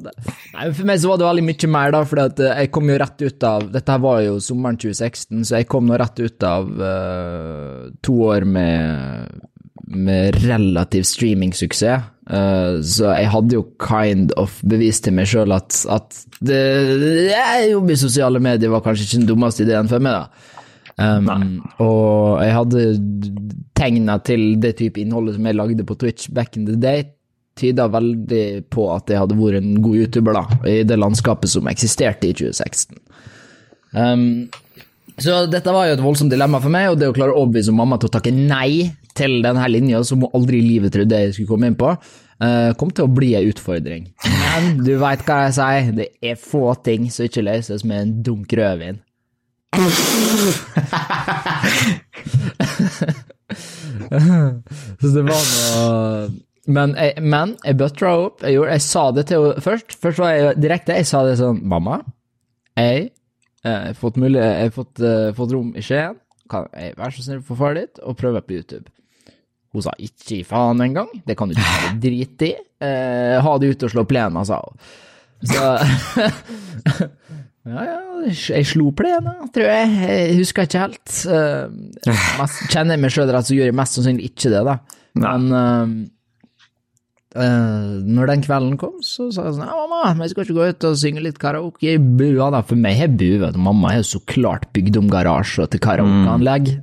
Nei, 0.55 0.65
For 0.71 0.85
meg 0.89 0.97
så 1.03 1.11
var 1.11 1.17
det 1.21 1.29
veldig 1.29 1.47
mye 1.51 1.69
mer, 1.77 1.89
da, 1.93 2.01
for 2.09 2.17
jeg 2.49 2.69
kom 2.73 2.87
jo 2.89 2.97
rett 3.03 3.19
ut 3.27 3.41
av 3.49 3.61
Dette 3.75 3.91
her 3.93 4.01
var 4.07 4.19
jo 4.25 4.35
sommeren 4.47 4.79
2016, 4.81 5.45
så 5.45 5.53
jeg 5.61 5.69
kom 5.75 5.85
nå 5.91 5.95
rett 6.01 6.19
ut 6.25 6.41
av 6.49 6.63
uh, 6.81 7.81
to 8.05 8.15
år 8.31 8.43
med, 8.49 8.73
med 9.85 10.25
relativ 10.47 11.03
streamingsuksess. 11.13 12.09
Eh, 12.25 12.81
så 12.81 13.11
jeg 13.13 13.29
hadde 13.35 13.57
jo 13.59 13.67
kind 13.83 14.33
of 14.41 14.57
bevist 14.65 15.05
til 15.05 15.13
meg 15.17 15.29
sjøl 15.29 15.53
at, 15.53 15.77
at 15.93 16.23
det, 16.41 16.61
jeg 17.29 17.73
jobb 17.75 17.93
i 17.93 17.99
sosiale 18.01 18.41
medier 18.41 18.73
var 18.73 18.85
kanskje 18.85 19.05
ikke 19.05 19.21
den 19.21 19.29
dummeste 19.29 19.67
ideen 19.67 19.91
for 19.91 20.05
meg, 20.05 20.25
da. 20.25 20.51
Um, 20.95 21.27
og 21.83 22.39
jeg 22.39 22.55
hadde 22.55 22.83
tegna 23.75 24.15
til 24.23 24.53
det 24.63 24.77
type 24.79 25.01
innholdet 25.03 25.35
som 25.35 25.49
jeg 25.49 25.59
lagde 25.59 25.87
på 25.89 25.97
Twitch 25.99 26.31
back 26.31 26.57
in 26.57 26.69
the 26.69 26.79
day, 26.79 27.03
tyda 27.59 27.89
veldig 27.91 28.45
på 28.73 28.87
at 28.95 29.11
jeg 29.11 29.19
hadde 29.21 29.39
vært 29.39 29.59
en 29.59 29.81
god 29.83 30.05
YouTuber 30.05 30.39
da, 30.39 30.45
i 30.71 30.77
det 30.87 30.99
landskapet 30.99 31.51
som 31.51 31.69
eksisterte 31.71 32.31
i 32.31 32.37
2016. 32.39 33.01
Um, 33.95 34.25
Så 35.21 35.45
dette 35.47 35.71
var 35.71 35.87
jo 35.87 35.99
et 35.99 36.03
voldsomt 36.03 36.33
dilemma 36.33 36.59
for 36.63 36.73
meg, 36.75 36.89
og 36.91 36.99
det 36.99 37.11
å 37.11 37.15
klare 37.15 37.35
å 37.35 37.43
overbevise 37.43 37.75
mamma 37.75 37.99
til 38.01 38.09
å 38.09 38.15
takke 38.17 38.33
nei 38.35 38.89
til 39.17 39.41
denne 39.45 39.67
linja 39.71 40.03
som 40.07 40.25
hun 40.25 40.35
aldri 40.37 40.61
i 40.61 40.69
livet 40.69 40.95
trodde 40.95 41.21
jeg 41.21 41.35
skulle 41.37 41.51
komme 41.51 41.71
inn 41.71 41.79
på, 41.79 41.91
eh, 42.43 42.71
kom 42.79 42.91
til 42.91 43.07
å 43.07 43.15
bli 43.15 43.35
en 43.39 43.49
utfordring. 43.51 44.09
Men 44.27 44.85
du 44.85 44.95
veit 45.01 45.25
hva 45.27 45.45
jeg 45.47 45.57
sier, 45.59 45.93
det 46.01 46.09
er 46.23 46.41
få 46.41 46.75
ting 46.87 47.11
som 47.15 47.29
ikke 47.29 47.47
løses 47.47 47.85
med 47.87 48.03
en 48.03 48.15
dunk 48.27 48.55
rødvin. 48.59 48.99
Så 55.01 55.11
det 55.11 55.25
var 55.27 55.43
noe 55.51 56.29
Men 56.71 56.95
jeg, 56.97 57.21
men 57.21 57.57
jeg 57.67 57.77
bøtra 57.77 58.15
opp. 58.23 58.41
Jeg, 58.41 58.55
gjorde, 58.57 58.73
jeg 58.73 58.85
sa 58.87 59.03
det 59.13 59.27
til 59.29 59.43
henne 59.43 59.65
først. 59.65 59.97
Først 60.01 60.23
var 60.23 60.31
jeg 60.33 60.55
direkte. 60.63 60.97
Jeg 60.97 61.09
sa 61.11 61.21
det 61.27 61.35
sånn 61.37 61.59
Mamma, 61.69 61.99
jeg 62.79 63.11
har 63.65 63.93
fått, 63.99 64.17
mulig, 64.21 64.41
jeg 64.41 64.69
har 64.69 64.73
fått, 64.73 65.01
uh, 65.01 65.33
fått 65.37 65.53
rom 65.53 65.75
i 65.77 65.85
Skien. 65.85 66.17
Kan 66.51 66.67
jeg 66.77 66.97
være 66.99 67.17
så 67.17 67.25
snill 67.25 67.45
få 67.45 67.57
far 67.57 67.77
ditt 67.77 68.01
og 68.05 68.17
prøve 68.21 68.41
på 68.45 68.57
YouTube? 68.59 68.89
Hun 69.75 69.83
sa 69.83 69.95
ikke 69.99 70.39
i 70.39 70.45
faen 70.47 70.83
engang. 70.85 71.11
Det 71.27 71.35
kan 71.39 71.51
du 71.51 71.57
ikke 71.59 71.97
drite 72.03 72.47
i. 72.47 72.55
Eh, 72.85 73.37
ha 73.43 73.57
det 73.59 73.75
ute 73.75 73.89
og 73.89 73.95
slå 73.97 74.07
plena, 74.09 74.45
sa 74.47 74.61
hun. 74.63 74.79
Så 75.45 75.65
Ja, 77.65 77.81
ja, 77.81 78.01
jeg 78.29 78.67
slo 78.69 78.91
plena, 78.93 79.39
tror 79.55 79.71
jeg. 79.71 79.93
Jeg 80.05 80.35
husker 80.37 80.67
ikke 80.67 80.83
helt. 80.83 81.13
Eh, 81.33 82.11
mest, 82.37 82.59
kjenner 82.69 82.93
jeg 82.93 83.01
meg 83.01 83.15
sjøl 83.15 83.31
rett, 83.33 83.49
så 83.49 83.57
gjør 83.57 83.71
jeg 83.71 83.77
mest 83.79 83.97
sannsynlig 83.97 84.29
ikke 84.29 84.53
det, 84.53 84.61
da. 84.69 84.75
Men 85.17 85.47
uh, 85.55 85.95
uh, 87.39 87.95
når 88.05 88.33
den 88.35 88.45
kvelden 88.45 88.77
kom, 88.81 88.99
så 89.07 89.31
sa 89.33 89.47
jeg 89.47 89.57
sånn 89.57 89.71
Ja, 89.71 89.87
mamma, 89.87 90.27
jeg 90.27 90.35
skal 90.35 90.45
ikke 90.45 90.59
gå 90.59 90.67
ut 90.75 90.87
og 90.91 90.99
synge 91.01 91.23
litt 91.25 91.41
karaoke 91.41 91.95
i 91.95 92.03
bua, 92.03 92.51
da. 92.53 92.61
For 92.69 92.77
meg 92.77 92.99
har 93.01 93.15
bua 93.17 93.53
Mamma 93.57 93.95
har 93.95 94.05
så 94.05 94.21
klart 94.29 94.69
bygd 94.77 95.01
om 95.01 95.09
garasje 95.13 95.65
til 95.73 95.83
karaokeanlegg. 95.87 96.75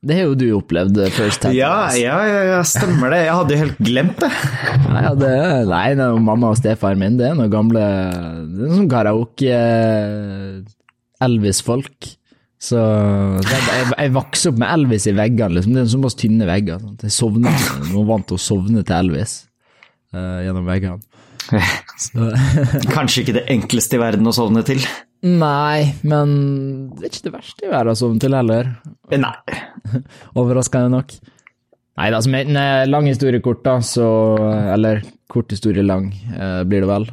Det 0.00 0.16
har 0.16 0.30
jo 0.30 0.36
du 0.38 0.46
opplevd 0.56 0.96
first 1.12 1.42
time. 1.42 1.52
Ja, 1.58 1.90
ja, 1.92 2.16
ja, 2.24 2.40
ja, 2.54 2.60
stemmer 2.64 3.12
det. 3.12 3.18
Jeg 3.26 3.34
hadde 3.36 3.52
jo 3.52 3.60
helt 3.66 3.82
glemt 3.84 4.22
det. 4.22 4.30
Nei, 4.90 5.02
ja, 5.04 5.10
det, 5.18 5.34
nei, 5.68 5.84
det 5.98 6.06
mamma 6.24 6.54
og 6.54 6.56
stefaren 6.58 7.02
min, 7.02 7.18
det 7.20 7.28
er 7.28 7.36
noen 7.38 7.52
gamle 7.52 7.82
Det 8.48 8.64
er 8.64 8.72
sånn 8.78 8.88
karaoke 8.90 9.58
Elvis-folk. 11.20 12.08
Så 12.60 12.80
det, 13.44 13.60
jeg, 13.60 13.86
jeg 13.92 14.12
vokste 14.12 14.50
opp 14.52 14.58
med 14.60 14.72
Elvis 14.72 15.06
i 15.08 15.14
veggene, 15.16 15.56
liksom. 15.56 15.76
Det 15.76 15.84
er 15.84 15.92
såpass 15.94 16.18
tynne 16.20 16.48
vegger. 16.48 16.80
Sånn. 16.80 16.96
Jeg 17.04 17.14
sovna, 17.16 17.52
Nå 17.92 18.04
vant 18.08 18.26
til 18.28 18.36
å 18.36 18.42
sovne 18.42 18.82
til 18.84 18.96
Elvis 18.98 19.36
uh, 20.16 20.40
gjennom 20.44 20.68
veggene. 20.68 21.00
Så. 22.00 22.32
Kanskje 22.96 23.24
ikke 23.24 23.36
det 23.36 23.46
enkleste 23.52 23.96
i 23.96 24.02
verden 24.02 24.28
å 24.28 24.34
sovne 24.36 24.64
til? 24.64 24.80
Nei, 25.20 25.90
men 26.08 26.30
det 26.96 27.04
er 27.04 27.10
ikke 27.10 27.26
det 27.26 27.34
verste 27.34 27.66
i 27.66 27.72
verden 27.72 27.98
som 27.98 28.16
til 28.22 28.36
heller. 28.36 28.70
Nei. 29.12 29.34
Overraskende 30.38 30.92
nok. 30.94 31.12
Nei 32.00 32.10
da, 32.14 32.20
som 32.24 32.34
en 32.34 32.56
lang 32.88 33.08
historie 33.10 33.42
kort, 33.44 33.60
da, 33.66 33.74
så 33.84 34.06
Eller 34.72 35.02
kort 35.30 35.52
historie 35.52 35.84
lang, 35.84 36.08
eh, 36.32 36.62
blir 36.64 36.80
det 36.82 36.88
vel. 36.88 37.04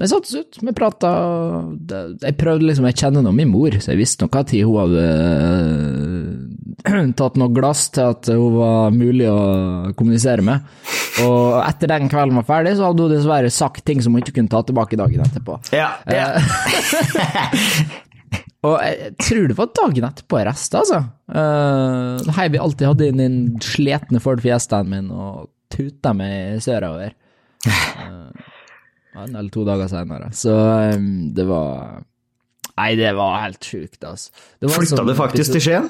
Vi 0.00 0.08
satte 0.08 0.26
oss 0.26 0.34
ut, 0.34 0.58
vi 0.62 0.72
prata. 0.74 1.10
Jeg 2.24 2.36
prøvde 2.40 2.66
liksom 2.66 2.88
Jeg 2.88 2.98
kjenner 3.04 3.22
nå 3.22 3.32
min 3.36 3.52
mor, 3.52 3.76
så 3.76 3.92
jeg 3.92 4.00
visste 4.00 4.24
nok 4.26 4.34
når 4.40 4.64
hun 4.66 4.80
hadde 4.82 5.04
tatt 7.18 7.38
noe 7.40 7.54
glass 7.54 7.88
til 7.94 8.12
at 8.12 8.28
hun 8.30 8.58
var 8.58 8.94
mulig 8.94 9.28
å 9.30 9.92
kommunisere 9.98 10.44
med. 10.44 10.66
Og 11.24 11.62
etter 11.62 11.90
den 11.90 12.10
kvelden 12.12 12.36
var 12.40 12.48
ferdig, 12.48 12.74
så 12.76 12.90
hadde 12.90 13.06
hun 13.06 13.14
dessverre 13.14 13.52
sagt 13.52 13.84
ting 13.88 14.02
som 14.04 14.14
hun 14.14 14.22
ikke 14.22 14.36
kunne 14.40 14.52
ta 14.52 14.60
tilbake 14.66 14.98
dagen 15.00 15.24
etterpå. 15.24 15.60
Ja, 15.76 15.94
ja. 16.10 16.28
og 18.66 18.74
jeg 18.82 19.12
tror 19.22 19.46
det 19.50 19.56
var 19.58 19.70
dagen 19.76 20.08
etterpå 20.08 20.40
jeg 20.40 20.48
reiste, 20.48 20.80
altså. 20.82 21.00
Uh, 21.30 22.34
Hei, 22.38 22.48
vi 22.52 22.60
alltid 22.62 22.90
hadde 22.90 23.10
inn 23.10 23.22
den 23.22 23.38
sletne 23.64 24.20
Ford 24.22 24.42
Fiestaen 24.44 24.90
min 24.90 25.12
og 25.14 25.48
tuta 25.72 26.12
meg 26.16 26.60
sørover. 26.64 27.14
Uh, 27.66 28.30
en 29.16 29.30
eller 29.32 29.50
to 29.52 29.64
dager 29.66 29.90
senere. 29.90 30.30
Så 30.36 30.54
um, 30.96 31.30
det 31.36 31.46
var 31.48 32.02
Nei, 32.76 32.90
det 32.98 33.14
var 33.16 33.38
helt 33.40 33.64
sjukt, 33.64 34.02
altså. 34.04 34.34
Flytta 34.60 35.04
du 35.06 35.14
faktisk 35.16 35.54
til 35.54 35.62
Skien? 35.64 35.86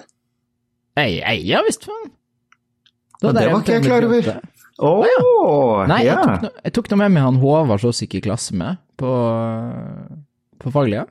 Nei, 0.97 1.09
ja 1.43 1.65
visst 1.67 1.83
faen. 1.89 2.13
Det, 3.21 3.33
det 3.35 3.49
var 3.51 3.63
ikke 3.65 3.75
jeg 3.79 3.87
klar 3.89 4.07
over. 4.07 4.29
Å, 4.77 4.89
oh, 4.93 5.03
ja. 5.09 5.21
Nei, 5.89 6.03
ja. 6.05 6.15
jeg 6.15 6.21
tok, 6.21 6.43
no, 6.45 6.51
jeg 6.63 6.75
tok 6.77 6.91
noe 6.93 7.01
med 7.01 7.15
meg 7.15 7.25
han 7.25 7.39
Håvard 7.41 7.83
så 7.83 7.93
gikk 7.97 8.19
i 8.19 8.27
klasse 8.29 8.57
med 8.57 8.79
på, 9.01 9.13
på 10.63 10.73
faglige. 10.75 11.07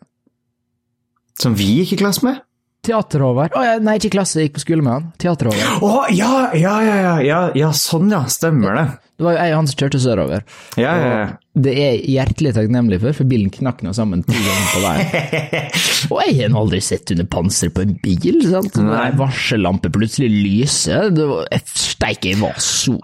Som 1.42 1.56
vi 1.60 1.68
gikk 1.82 1.98
i 1.98 2.04
klasse 2.04 2.26
med? 2.26 2.44
Teater-Håvard. 2.86 3.56
Oh, 3.58 3.72
nei, 3.82 3.98
ikke 3.98 4.12
i 4.12 4.14
klasse, 4.14 4.40
jeg 4.40 4.50
gikk 4.50 4.60
på 4.60 4.66
skole 4.66 4.86
med 4.86 4.94
han. 4.94 5.08
Teater-Håvard. 5.22 5.82
Å, 5.82 5.90
oh, 5.90 6.06
ja, 6.14 6.52
ja, 6.58 6.76
ja, 6.86 7.16
ja, 7.26 7.40
ja, 7.58 7.72
sånn 7.76 8.14
ja, 8.14 8.22
stemmer 8.32 8.78
det. 8.78 8.86
Det 9.16 9.24
var 9.24 9.36
jo 9.36 9.40
jeg 9.40 9.52
og 9.54 9.58
han 9.58 9.68
som 9.72 9.80
kjørte 9.80 10.00
sørover. 10.04 10.46
Ja, 10.76 10.94
ja, 11.00 11.12
ja. 11.16 11.28
Det 11.66 11.72
er 11.72 11.94
jeg 11.96 12.16
hjertelig 12.18 12.52
takknemlig 12.58 12.98
for, 13.00 13.16
for 13.16 13.32
bilen 13.32 13.52
knakk 13.54 13.80
nå 13.86 13.94
sammen 13.96 14.26
to 14.28 14.36
ganger 14.36 14.66
på 14.74 14.82
veien. 14.84 15.54
og 16.12 16.18
jeg 16.26 16.40
har 16.42 16.58
aldri 16.62 16.82
sett 16.84 17.14
under 17.16 17.30
panser 17.32 17.72
på 17.72 17.86
en 17.86 17.94
bil, 18.04 18.42
sant. 18.44 18.82
Nei. 18.84 19.06
varsellampe 19.16 19.92
plutselig 19.96 20.30
lyser, 20.34 21.14
det 21.16 21.30
var, 21.32 21.48
steik, 21.72 22.28
jeg 22.28 22.42
var 22.44 22.60
så 22.62 23.00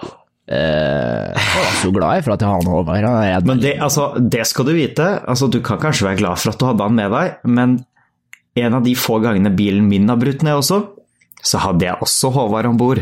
Uh, 0.51 1.31
jeg 1.31 1.61
var 1.63 1.75
så 1.79 1.89
glad 1.95 2.23
for 2.25 2.33
at 2.33 2.41
jeg 2.43 2.49
har 2.49 2.57
han 2.59 2.67
Håvard. 2.67 3.45
Men 3.47 3.61
det, 3.61 3.77
altså, 3.79 4.09
det 4.19 4.41
skal 4.49 4.65
du 4.67 4.73
vite. 4.75 5.05
Altså, 5.23 5.47
du 5.47 5.61
kan 5.63 5.79
kanskje 5.79 6.09
være 6.09 6.19
glad 6.19 6.41
for 6.41 6.51
at 6.51 6.59
du 6.59 6.65
hadde 6.67 6.87
han 6.89 6.97
med 6.97 7.13
deg, 7.13 7.37
men 7.47 7.77
en 8.59 8.73
av 8.75 8.83
de 8.83 8.95
få 8.99 9.19
gangene 9.23 9.51
bilen 9.55 9.87
min 9.87 10.09
har 10.11 10.19
brutt 10.19 10.43
ned 10.43 10.59
også, 10.59 10.81
så 11.41 11.61
hadde 11.63 11.87
jeg 11.87 11.97
også 12.03 12.29
Håvard 12.35 12.67
om 12.69 12.77
bord. 12.77 12.99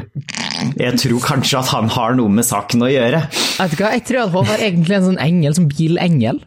Jeg 0.79 0.99
tror 1.01 1.23
kanskje 1.23 1.59
at 1.59 1.71
han 1.73 1.89
har 1.91 2.15
noe 2.15 2.31
med 2.31 2.47
saken 2.47 2.85
å 2.85 2.91
gjøre. 2.91 3.25
Vet 3.31 3.73
du 3.73 3.81
hva, 3.81 3.95
jeg 3.95 4.05
tror 4.07 4.21
at 4.25 4.35
Håvard 4.35 4.63
egentlig 4.63 4.95
er 4.95 5.01
en 5.01 5.09
sånn 5.09 5.23
engel, 5.23 5.57
som 5.57 5.67
bilengel. 5.71 6.39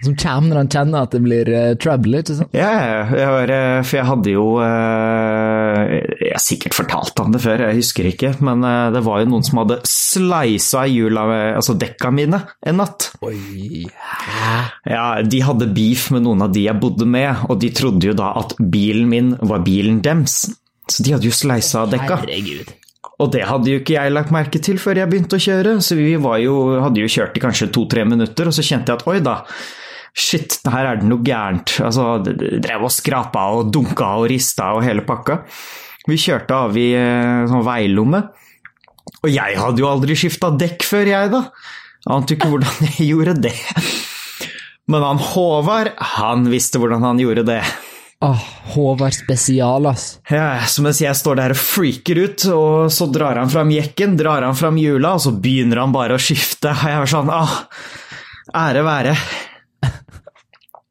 Som 0.00 0.16
kommer 0.16 0.54
når 0.54 0.62
han 0.62 0.70
kjenner 0.72 1.04
at 1.04 1.12
det 1.12 1.20
blir 1.22 1.50
uh, 1.52 1.74
trouble, 1.76 2.22
ikke 2.22 2.38
sant? 2.38 2.54
Ja, 2.56 2.70
jeg 3.12 3.32
var, 3.34 3.52
for 3.84 3.98
jeg 3.98 4.08
hadde 4.08 4.32
jo 4.32 4.46
uh, 4.56 5.59
Jeg 5.70 6.32
har 6.34 6.42
sikkert 6.42 6.76
fortalt 6.76 7.20
han 7.22 7.34
det 7.34 7.42
før, 7.44 7.64
jeg 7.68 7.78
husker 7.80 8.08
ikke. 8.10 8.32
Men 8.46 8.64
uh, 8.66 8.88
det 8.94 9.02
var 9.06 9.22
jo 9.22 9.30
noen 9.32 9.46
som 9.46 9.62
hadde 9.62 9.80
sleisa 9.88 10.86
hjula, 10.90 11.26
altså 11.58 11.76
dekka 11.78 12.12
mine, 12.14 12.42
en 12.66 12.80
natt. 12.80 13.10
Oi. 13.26 13.86
Ja, 14.88 15.06
de 15.22 15.44
hadde 15.44 15.70
beef 15.74 16.08
med 16.14 16.26
noen 16.26 16.46
av 16.46 16.54
de 16.54 16.66
jeg 16.66 16.80
bodde 16.82 17.08
med, 17.08 17.46
og 17.48 17.60
de 17.62 17.72
trodde 17.74 18.10
jo 18.10 18.16
da 18.16 18.32
at 18.40 18.56
bilen 18.60 19.08
min 19.10 19.34
var 19.40 19.64
bilen 19.66 20.02
dems. 20.04 20.42
Så 20.90 21.06
de 21.06 21.14
hadde 21.14 21.28
jo 21.28 21.34
sleisa 21.34 21.86
dekka. 21.90 22.22
Herregud. 22.24 22.74
Og 23.20 23.28
det 23.34 23.44
hadde 23.44 23.68
jo 23.68 23.80
ikke 23.82 23.98
jeg 23.98 24.12
lagt 24.14 24.32
merke 24.32 24.60
til 24.64 24.80
før 24.80 25.02
jeg 25.02 25.10
begynte 25.10 25.36
å 25.36 25.44
kjøre, 25.44 25.76
så 25.84 25.96
vi 25.98 26.14
jo, 26.14 26.54
hadde 26.80 27.02
jo 27.02 27.10
kjørt 27.12 27.36
i 27.36 27.42
kanskje 27.42 27.68
to-tre 27.74 28.06
minutter, 28.08 28.48
og 28.48 28.56
så 28.56 28.64
kjente 28.64 28.92
jeg 28.92 29.00
at 29.00 29.06
oi 29.10 29.18
da, 29.24 29.42
shit, 30.16 30.58
her 30.70 30.92
er 30.92 31.00
det 31.00 31.08
noe 31.10 31.24
gærent. 31.26 31.76
Altså, 31.84 32.20
drev 32.24 32.86
og 32.88 32.94
skrapa 32.94 33.46
og 33.56 33.72
dunka 33.74 34.14
og 34.20 34.28
rista 34.32 34.72
og 34.76 34.84
hele 34.86 35.04
pakka. 35.06 35.40
Vi 36.08 36.16
kjørte 36.18 36.56
av 36.56 36.78
i 36.80 36.88
sånn 37.50 37.66
veilomme, 37.66 38.22
og 39.20 39.28
jeg 39.28 39.58
hadde 39.58 39.82
jo 39.82 39.90
aldri 39.90 40.16
skifta 40.16 40.52
dekk 40.56 40.86
før, 40.86 41.10
jeg, 41.12 41.32
da. 41.32 41.44
Ante 42.10 42.36
ikke 42.36 42.48
hvordan 42.52 42.86
jeg 42.94 43.10
gjorde 43.10 43.36
det. 43.44 43.56
Men 44.90 45.04
han 45.06 45.22
Håvard, 45.22 45.92
han 46.16 46.48
visste 46.50 46.80
hvordan 46.82 47.04
han 47.06 47.20
gjorde 47.22 47.44
det. 47.46 47.60
Åh, 48.24 48.40
Håvard 48.74 49.14
spesial, 49.16 49.86
ass. 49.88 50.18
Ja, 50.28 50.58
så 50.68 50.82
mens 50.84 50.98
jeg 51.00 51.16
står 51.16 51.38
der 51.38 51.54
og 51.54 51.60
freaker 51.60 52.18
ut, 52.20 52.46
og 52.52 52.90
så 52.92 53.06
drar 53.08 53.38
han 53.40 53.52
fram 53.52 53.70
jekken, 53.72 54.18
drar 54.20 54.44
han 54.44 54.58
fram 54.58 54.80
hjula, 54.80 55.14
og 55.16 55.24
så 55.24 55.32
begynner 55.32 55.80
han 55.84 55.94
bare 55.94 56.18
å 56.18 56.20
skifte. 56.20 56.72
Og 56.74 56.88
jeg 56.92 57.04
var 57.04 57.12
sånn 57.14 57.32
Åh, 57.32 57.54
ære 58.64 58.84
være. 58.84 59.14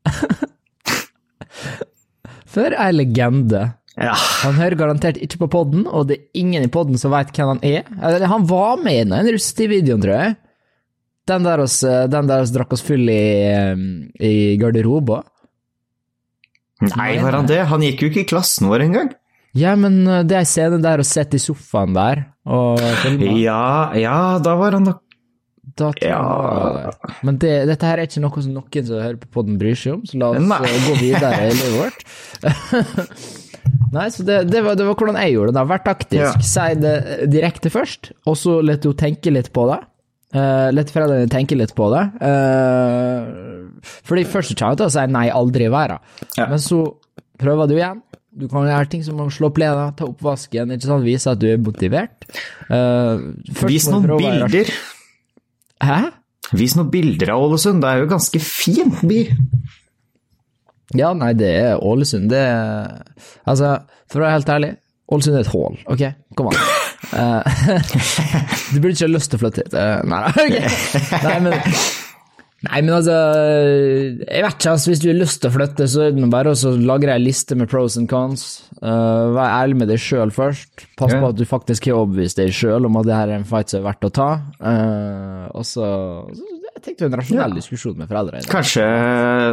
For 2.49 2.73
ei 2.73 2.91
legende. 2.95 3.67
Ja. 3.99 4.15
Han 4.45 4.55
hører 4.57 4.79
garantert 4.79 5.19
ikke 5.21 5.43
på 5.43 5.51
podden, 5.59 5.83
og 5.85 6.07
det 6.09 6.17
er 6.17 6.41
ingen 6.41 6.65
i 6.65 6.71
podden 6.71 6.97
som 6.97 7.13
veit 7.13 7.33
hvem 7.35 7.55
han 7.55 7.65
er. 7.67 7.89
Eller, 7.99 8.29
han 8.31 8.47
var 8.49 8.79
med 8.81 9.01
i 9.01 9.09
den 9.09 9.33
rustig-videoen, 9.35 10.05
tror 10.05 10.15
jeg. 10.15 10.37
Den 11.29 11.45
der 11.45 11.61
oss, 11.61 11.81
den 11.83 12.29
der 12.29 12.45
oss 12.45 12.53
drakk 12.55 12.71
oss 12.73 12.85
full 12.85 13.11
i, 13.11 13.19
i 14.23 14.33
garderoba. 14.61 15.19
Nei, 16.95 17.11
var 17.19 17.41
han 17.41 17.49
det? 17.49 17.59
Han 17.69 17.83
gikk 17.83 18.05
jo 18.05 18.09
ikke 18.09 18.23
i 18.23 18.29
klassen 18.29 18.69
vår 18.71 18.87
engang. 18.87 19.11
Ja, 19.57 19.73
men 19.79 20.01
uh, 20.07 20.21
det 20.27 20.39
er 20.39 20.47
scene 20.47 20.79
der 20.83 21.01
å 21.01 21.07
sitte 21.07 21.39
i 21.39 21.43
sofaen 21.43 21.95
der 21.97 22.23
og 22.49 22.81
filme. 23.03 23.33
Ja, 23.41 23.91
ja, 23.97 24.37
da 24.43 24.55
var 24.59 24.77
han 24.77 24.87
nok 24.87 25.03
Da 25.79 25.91
tror 25.95 26.09
Ja. 26.09 26.93
Men 27.25 27.41
det, 27.41 27.53
dette 27.69 27.89
her 27.89 28.01
er 28.01 28.09
ikke 28.09 28.23
noe 28.23 28.45
som 28.45 28.55
noen 28.55 28.87
som 28.89 29.03
hører 29.03 29.19
på 29.21 29.29
podden 29.39 29.59
bryr 29.61 29.77
seg 29.79 29.97
om, 29.97 30.05
så 30.07 30.19
la 30.21 30.33
oss 30.35 30.47
Nei. 30.49 30.63
uh, 30.65 30.87
gå 30.89 30.97
videre 31.01 31.35
i 31.47 31.53
livet 31.55 31.77
vårt. 31.79 32.01
Nei, 33.93 34.07
så 34.13 34.23
det, 34.25 34.43
det, 34.51 34.61
var, 34.65 34.75
det 34.77 34.85
var 34.85 34.97
hvordan 34.97 35.17
jeg 35.17 35.33
gjorde 35.33 35.51
det. 35.53 35.57
da. 35.57 35.65
Vær 35.69 35.81
taktisk. 35.85 36.21
Ja. 36.21 36.33
Si 36.45 36.67
det 36.83 36.95
direkte 37.33 37.71
først, 37.73 38.11
og 38.29 38.37
så 38.37 38.59
la 38.61 38.75
henne 38.77 38.97
tenke 38.99 39.33
litt 39.33 39.49
på 39.55 39.65
det. 39.71 39.79
Uh, 40.29 40.69
Lett 40.75 40.91
foreldrene 40.93 41.29
tenke 41.31 41.57
litt 41.57 41.73
på 41.77 41.87
det. 41.89 42.03
Uh, 42.21 43.71
fordi 44.05 44.27
først 44.29 44.53
kommer 44.53 44.75
jeg 44.75 44.81
til 44.83 44.89
å 44.89 44.93
si 44.93 45.05
nei, 45.09 45.25
aldri 45.33 45.65
i 45.65 45.73
verden. 45.73 46.05
Ja. 46.37 46.45
Men 46.51 46.61
så 46.61 46.83
prøver 47.41 47.71
du 47.71 47.75
igjen, 47.79 48.03
Du 48.39 48.45
kan 48.47 48.67
gjøre 48.69 48.87
ting 48.91 49.01
som 49.03 49.17
å 49.19 49.25
slå 49.33 49.49
plenen, 49.51 49.95
ta 49.97 50.05
opp 50.05 50.21
vasken, 50.23 50.69
ikke 50.75 50.85
sant, 50.85 51.03
vise 51.03 51.31
at 51.31 51.39
du 51.41 51.47
er 51.49 51.57
motivert. 51.59 52.27
Uh, 52.69 53.33
Vis 53.65 53.89
noen 53.89 54.05
bilder. 54.05 54.69
Hæ? 55.83 55.99
Vis 56.57 56.75
noen 56.77 56.89
bilder 56.91 57.33
av 57.35 57.45
Ålesund. 57.45 57.83
Det 57.83 57.89
er 57.89 58.03
jo 58.03 58.09
ganske 58.09 58.41
fin 58.43 58.93
by. 59.05 59.19
Ja, 60.97 61.13
nei, 61.13 61.33
det 61.37 61.49
er 61.59 61.83
Ålesund. 61.85 62.29
Det 62.31 62.39
er 62.41 63.01
Altså, 63.45 63.75
for 64.09 64.21
å 64.21 64.25
være 64.25 64.37
helt 64.39 64.53
ærlig, 64.55 64.71
Ålesund 65.09 65.37
er 65.37 65.45
et 65.45 65.53
hull, 65.53 65.77
ok? 65.89 66.03
Kom 66.37 66.49
an. 66.51 66.59
Eh, 67.13 67.61
du 68.73 68.79
burde 68.81 68.93
ikke 68.93 69.07
ha 69.07 69.13
lyst 69.13 69.31
til 69.31 69.39
å 69.39 69.43
flytte 69.43 69.63
hit. 69.65 69.77
Eh, 69.77 70.01
nei, 70.09 70.23
ok. 70.29 71.23
Nei, 71.25 71.37
men 71.45 71.55
Nei, 72.67 72.81
men 72.83 72.91
altså 72.91 73.15
Jeg 73.15 74.43
vet 74.43 74.57
ikke, 74.57 74.73
altså, 74.73 74.91
hvis 74.91 74.99
du 74.99 75.07
har 75.07 75.19
lyst 75.21 75.39
til 75.39 75.47
å 75.47 75.53
flytte, 75.53 75.87
så 75.87 76.05
er 76.09 76.15
det 76.15 76.27
bare 76.31 76.51
å 76.51 76.73
lagre 76.83 77.15
ei 77.15 77.21
liste 77.23 77.55
med 77.55 77.69
pros 77.71 77.95
and 77.99 78.09
cons. 78.11 78.45
Uh, 78.81 79.31
vær 79.35 79.61
ærlig 79.61 79.79
med 79.79 79.91
deg 79.91 80.01
sjøl 80.03 80.33
først. 80.35 80.83
Pass 80.99 81.13
yeah. 81.13 81.23
på 81.23 81.31
at 81.31 81.39
du 81.39 81.45
faktisk 81.47 81.87
har 81.87 82.01
overbevist 82.01 82.41
deg 82.41 82.51
sjøl 82.55 82.89
om 82.89 82.99
at 82.99 83.07
det 83.07 83.15
her 83.15 83.31
er 83.31 83.39
en 83.39 83.47
fight 83.47 83.71
som 83.71 83.79
er 83.79 83.87
verdt 83.87 84.09
å 84.09 84.11
ta. 84.19 84.29
Uh, 84.59 85.47
og 85.55 85.63
så 85.67 85.87
Jeg 86.27 86.83
tenkte 86.83 87.07
en 87.07 87.17
rasjonell 87.21 87.55
diskusjon 87.61 87.95
med 87.99 88.11
foreldrene. 88.11 88.43
Kanskje 88.51 88.85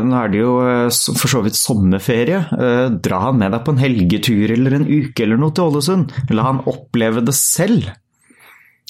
Nå 0.06 0.18
er 0.18 0.32
det 0.32 0.42
jo 0.42 0.52
eh, 0.62 0.98
for 1.18 1.30
så 1.30 1.40
vidt 1.46 1.58
sommerferie. 1.58 2.42
Eh, 2.54 2.84
Dra 3.02 3.22
han 3.24 3.40
med 3.40 3.54
deg 3.54 3.64
på 3.66 3.74
en 3.74 3.82
helgetur 3.82 4.52
eller 4.54 4.76
en 4.78 4.86
uke 4.86 5.24
eller 5.24 5.40
noe 5.40 5.54
til 5.54 5.70
Ålesund. 5.70 6.14
La 6.34 6.46
han 6.50 6.62
oppleve 6.70 7.24
det 7.26 7.34
selv. 7.38 7.88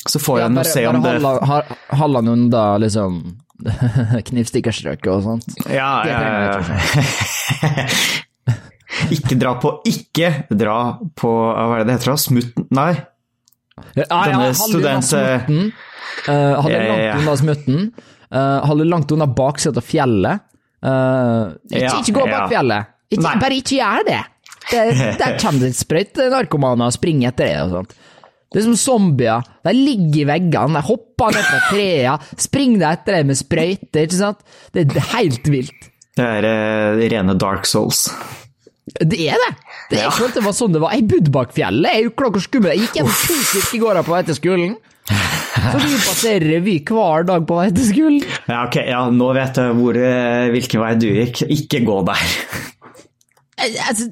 Så 0.06 0.20
får 0.20 0.40
Ja, 0.42 0.50
han 0.50 0.60
jo 0.60 0.68
se 0.68 0.84
om 0.90 1.00
det 1.02 1.16
Hold 1.22 2.20
han 2.20 2.32
unna 2.34 2.66
liksom 2.82 3.22
knivstikkerstrøket 4.28 5.10
og 5.12 5.22
sånt. 5.24 5.58
Ja, 5.70 5.90
ja, 6.06 6.18
ja. 6.46 7.86
Ikke 9.12 9.36
dra 9.36 9.56
på 9.60 9.72
Ikke 9.88 10.30
dra 10.48 10.76
på 11.18 11.28
Hva 11.28 11.74
er 11.76 11.82
det 11.82 11.88
det 11.90 11.96
heter? 11.98 12.18
Smutten 12.20 12.68
Nei. 12.74 12.92
Ja, 13.96 14.04
ja, 14.06 14.20
Denne 14.24 14.36
halve 14.38 14.54
student- 14.56 15.04
smutten. 15.04 15.72
Uh, 16.24 16.32
halve 16.62 16.70
Ja, 16.72 16.78
ja, 16.80 16.94
ja. 16.96 17.10
langt 17.12 17.26
unna 17.26 17.34
smutten. 17.36 17.82
Uh, 18.32 18.64
halve 18.70 18.86
langt 18.88 19.12
unna 19.12 19.26
baksetet 19.28 19.82
av 19.82 19.84
fjellet. 19.84 20.46
Uh, 20.80 21.52
ikke, 21.68 21.92
ikke 22.00 22.14
gå 22.16 22.24
bak 22.30 22.48
fjellet. 22.54 22.88
Ikke, 23.12 23.34
bare 23.42 23.58
ikke 23.60 23.76
gjør 23.76 24.06
det. 24.08 24.22
det 24.70 24.80
der 25.20 25.36
kommer 25.42 25.66
det 25.66 25.76
sprøytenarkomaner 25.78 26.88
og 26.88 26.96
springer 26.96 27.34
etter 27.34 27.50
det 27.52 27.58
og 27.66 27.74
sånt. 27.74 27.92
Det 28.52 28.60
er 28.62 28.64
som 28.68 28.76
zombier. 28.78 29.42
De 29.66 29.72
ligger 29.74 30.22
i 30.22 30.28
veggene, 30.30 30.78
de 30.78 30.84
hopper 30.86 31.34
ned 31.34 31.44
fra 31.48 31.58
trærne, 31.70 32.40
springer 32.40 32.86
etter 32.92 33.18
dem 33.18 33.26
med 33.32 33.38
sprøyter, 33.40 34.06
ikke 34.06 34.18
sant? 34.20 34.44
Det 34.72 34.86
er 34.86 35.08
helt 35.16 35.50
vilt. 35.50 35.88
Det 36.16 36.24
er 36.24 36.46
eh, 36.48 37.02
rene 37.12 37.34
Dark 37.36 37.66
Souls. 37.68 38.06
Det 38.86 39.18
er 39.26 39.34
det! 39.42 39.52
Det 39.90 39.98
Ja. 39.98 40.06
Jeg 40.06 40.14
følte 40.16 40.38
det 40.40 40.44
var 40.46 40.54
sånn 40.56 40.72
det 40.74 40.80
var. 40.82 40.94
Jeg 40.94 41.08
bodde 41.10 41.32
bak 41.34 41.52
fjellet. 41.54 41.90
Jeg 41.90 42.00
er 42.00 42.06
jo 42.06 42.12
hvor 42.16 42.42
skummel. 42.42 42.70
Jeg 42.72 42.86
gikk 42.86 42.96
gjennom 43.00 43.18
to 43.26 43.36
kirkegårder 43.50 44.06
på 44.06 44.14
vei 44.14 44.22
til 44.30 44.38
skolen. 44.38 44.76
Så 45.66 45.78
vi 45.82 45.98
passerer 46.06 46.44
revy 46.54 46.76
hver 46.86 47.26
dag 47.28 47.44
på 47.50 47.58
vei 47.58 47.66
til 47.74 47.86
skolen. 47.90 48.24
Ja, 48.46 48.62
ok, 48.68 48.76
ja, 48.86 49.02
nå 49.10 49.28
vet 49.36 49.58
jeg 49.60 49.76
hvor, 49.78 49.98
eh, 49.98 50.48
hvilken 50.54 50.82
vei 50.82 50.92
du 51.02 51.06
gikk. 51.10 51.42
Ikke 51.58 51.82
gå 51.86 51.98
der. 52.08 52.24
Jeg- 53.58 53.76
Altså. 53.90 54.10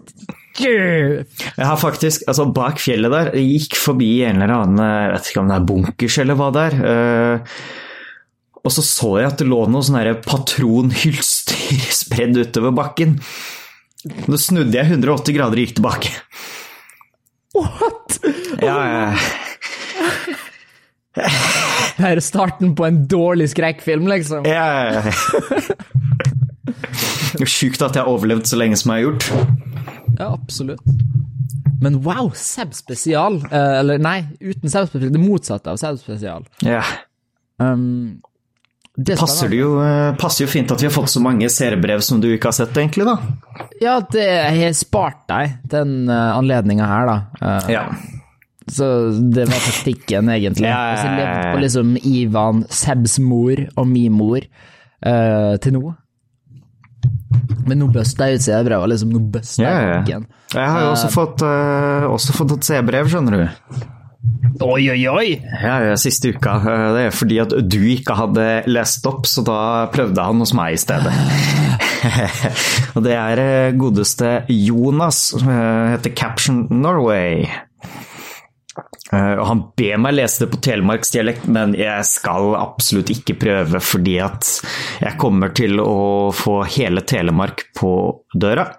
Jeg 0.63 1.67
har 1.67 1.79
faktisk, 1.81 2.27
altså 2.31 2.47
bak 2.55 2.79
fjellet 2.83 3.11
der, 3.11 3.33
jeg 3.35 3.59
gikk 3.59 3.79
forbi 3.81 4.11
en 4.27 4.39
eller 4.39 4.55
annen, 4.55 4.83
jeg 4.85 5.15
vet 5.15 5.31
ikke 5.31 5.43
om 5.43 5.51
det 5.51 5.57
er 5.57 5.67
bunkers 5.71 6.19
eller 6.23 6.39
hva 6.39 6.51
det 6.55 6.63
er, 6.69 6.77
eh, 6.91 7.57
og 8.65 8.73
så 8.73 8.85
så 8.87 9.11
jeg 9.21 9.29
at 9.29 9.41
det 9.43 9.49
lå 9.51 9.61
noe 9.69 9.85
sånne 9.85 10.15
patronhylster 10.25 11.83
spredd 11.93 12.39
utover 12.41 12.73
bakken. 12.77 13.19
Nå 14.29 14.39
snudde 14.41 14.79
jeg 14.79 14.95
180 14.95 15.37
grader 15.37 15.59
og 15.59 15.65
gikk 15.65 15.77
tilbake. 15.81 16.13
What? 17.55 18.19
Ja, 18.63 18.79
ja. 18.89 19.07
Det 21.95 22.09
er 22.09 22.21
starten 22.25 22.73
på 22.75 22.89
en 22.89 23.05
dårlig 23.11 23.51
skrekkfilm, 23.53 24.09
liksom. 24.11 24.49
ja, 24.49 24.65
ja, 24.65 25.03
ja. 25.05 25.13
Sjukt 27.45 27.83
at 27.83 27.95
jeg 27.95 28.03
har 28.03 28.11
overlevd 28.11 28.47
så 28.49 28.59
lenge 28.59 28.79
som 28.81 28.91
jeg 28.95 29.05
har 29.05 29.07
gjort. 29.11 29.25
Ja, 30.25 30.35
absolutt. 30.35 30.85
Men 31.85 32.01
wow, 32.05 32.31
Seb 32.39 32.73
spesial. 32.75 33.43
Eh, 33.51 33.73
eller 33.81 34.01
nei, 34.01 34.21
uten 34.41 34.73
Seb 34.73 34.89
spesial. 34.89 35.13
Det 35.13 35.21
motsatte 35.21 35.75
av 35.75 35.81
Seb 35.81 35.99
spesial. 36.01 36.47
Ja. 36.65 36.83
Um, 37.61 38.23
det 38.97 39.17
Passer 39.19 39.51
det 39.51 39.59
jo, 39.59 39.75
eh, 39.83 40.15
passer 40.17 40.45
jo 40.45 40.51
fint 40.51 40.71
at 40.71 40.83
vi 40.83 40.87
har 40.87 40.95
fått 40.95 41.11
så 41.11 41.21
mange 41.23 41.49
seerbrev 41.51 42.03
som 42.07 42.21
du 42.23 42.29
ikke 42.31 42.53
har 42.53 42.57
sett, 42.57 42.77
egentlig, 42.79 43.09
da. 43.09 43.17
Ja, 43.83 43.99
det, 44.07 44.23
jeg 44.23 44.61
har 44.61 44.77
spart 44.79 45.25
deg 45.31 45.57
den 45.73 46.05
uh, 46.07 46.37
anledninga 46.39 46.87
her, 46.89 47.11
da. 47.11 47.17
Uh, 47.43 47.73
Ja. 47.75 47.87
Så 48.71 48.87
det 49.35 49.45
var 49.51 49.61
taktikken, 49.61 50.31
egentlig. 50.33 50.69
Ja, 50.73 50.95
ja, 50.95 51.03
ja, 51.05 51.27
ja, 51.27 51.51
på 51.53 51.61
liksom 51.61 51.99
Ivan, 52.01 52.63
Sebs 52.71 53.19
mor 53.21 53.61
og 53.75 53.91
min 53.91 54.15
mor 54.15 54.41
uh, 54.41 55.57
til 55.61 55.77
nå. 55.77 55.91
Men 57.69 57.81
nå 57.81 57.89
busta 57.95 58.29
jeg 58.31 58.41
ut 58.41 58.47
seerbrevet, 58.47 58.93
liksom. 58.95 59.13
Nå 59.15 59.25
busta 59.35 59.65
jeg 59.65 59.89
ja. 59.89 59.99
banken. 59.99 60.29
Jeg 60.55 60.71
har 60.71 60.87
jo 60.87 60.93
også 60.95 61.11
fått, 61.15 61.45
uh, 61.45 62.07
også 62.13 62.37
fått 62.37 62.57
et 62.59 62.69
seerbrev, 62.71 63.11
skjønner 63.11 63.41
du. 63.41 63.85
Oi, 64.65 64.85
oi, 64.93 65.01
oi! 65.11 65.27
Ja, 65.61 65.81
ja, 65.83 65.97
siste 66.01 66.31
uka. 66.33 66.55
Eh, 66.63 66.85
Det 66.95 67.01
er 67.09 67.15
fordi 67.15 67.41
at 67.43 67.55
du 67.67 67.81
ikke 67.91 68.15
hadde 68.17 68.45
lest 68.71 69.05
opp, 69.11 69.27
så 69.29 69.43
da 69.45 69.59
prøvde 69.93 70.23
han 70.25 70.41
hos 70.41 70.55
meg 70.57 70.77
i 70.77 70.81
stedet. 70.81 71.13
Og 72.95 73.03
det 73.05 73.17
er 73.19 73.43
eh, 73.43 73.75
godeste 73.77 74.45
Jonas, 74.49 75.27
som 75.35 75.51
heter 75.51 76.15
Caption 76.15 76.65
Norway. 76.71 77.49
Eh, 79.13 79.35
Og 79.39 79.45
han 79.47 79.61
ber 79.79 79.99
meg 80.03 80.17
lese 80.17 80.45
det 80.45 80.51
på 80.55 80.61
telemarksdialekt, 80.67 81.47
men 81.53 81.75
jeg 81.79 82.07
skal 82.09 82.55
absolutt 82.59 83.13
ikke 83.15 83.37
prøve, 83.41 83.81
fordi 83.85 84.17
at 84.25 84.49
jeg 85.03 85.19
kommer 85.21 85.53
til 85.55 85.79
å 85.83 86.33
få 86.35 86.61
hele 86.77 87.05
Telemark 87.07 87.67
på 87.79 87.93
døra. 88.35 88.71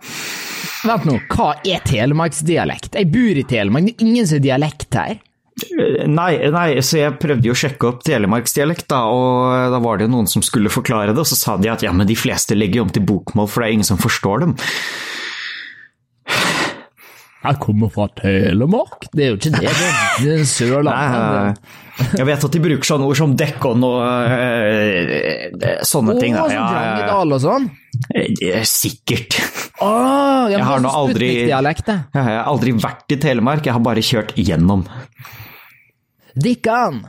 Vent 0.85 1.05
nå, 1.07 1.15
hva 1.31 1.53
er 1.65 1.81
telemarksdialekt? 1.87 2.97
Jeg 2.99 3.09
bor 3.13 3.39
i 3.39 3.45
Telemark, 3.49 3.87
det 3.87 3.95
er 3.95 4.05
ingen 4.05 4.27
som 4.27 4.37
har 4.39 4.45
dialekt 4.49 4.99
her. 4.99 5.15
Eh, 5.79 6.03
Nei, 6.11 6.33
nei, 6.51 6.67
så 6.83 6.99
jeg 6.99 7.15
prøvde 7.21 7.47
jo 7.47 7.55
å 7.55 7.61
sjekke 7.63 7.87
opp 7.89 8.03
telemarksdialekt, 8.05 8.89
da, 8.91 9.05
og 9.07 9.71
da 9.73 9.79
var 9.81 10.01
det 10.01 10.09
noen 10.11 10.27
som 10.27 10.43
skulle 10.45 10.69
forklare 10.73 11.13
det, 11.15 11.21
og 11.23 11.29
så 11.31 11.37
sa 11.39 11.55
de 11.61 11.71
at 11.71 11.85
ja, 11.85 11.93
men 11.95 12.09
de 12.09 12.17
fleste 12.19 12.57
legger 12.57 12.83
om 12.83 12.91
til 12.93 13.05
bokmål, 13.07 13.47
for 13.47 13.63
det 13.63 13.69
er 13.71 13.77
ingen 13.79 13.87
som 13.87 14.01
forstår 14.01 14.43
dem. 14.45 14.57
Jeg 17.45 17.59
kommer 17.63 17.91
fra 17.93 18.07
Telemark. 18.19 19.07
Det 19.13 19.23
er 19.25 19.29
jo 19.33 19.37
ikke 19.39 19.51
det, 19.55 19.61
det 19.61 19.89
er- 19.89 20.37
det 20.37 20.47
Sørlandet. 20.49 21.57
Jeg 22.19 22.25
vet 22.27 22.43
at 22.43 22.51
de 22.51 22.59
bruker 22.59 22.83
sånne 22.89 23.05
ord 23.07 23.15
som 23.15 23.35
dekkon 23.39 23.83
og 23.87 24.01
øh, 24.03 25.77
sånne 25.87 26.15
ting. 26.19 26.35
Å, 26.35 26.43
Da. 26.43 26.49
sånn 26.49 26.57
Ja. 26.57 26.65
Drangedal 26.73 27.33
og 27.37 27.41
sånn? 27.45 27.69
Eh, 28.15 28.63
Sikkert. 28.67 29.37
Oh, 29.79 30.47
jeg, 30.49 30.57
Jeg 30.57 30.63
har 30.67 30.79
nå 30.83 30.89
er 30.89 30.99
aldri- 30.99 31.47
Jeg 32.13 32.23
har 32.27 32.43
aldri 32.45 32.71
vært 32.73 33.11
i 33.11 33.17
Telemark, 33.23 33.63
jeg 33.65 33.73
har 33.73 33.79
bare 33.83 34.03
kjørt 34.03 34.33
gjennom. 34.35 34.85
Dikkan. 36.35 37.05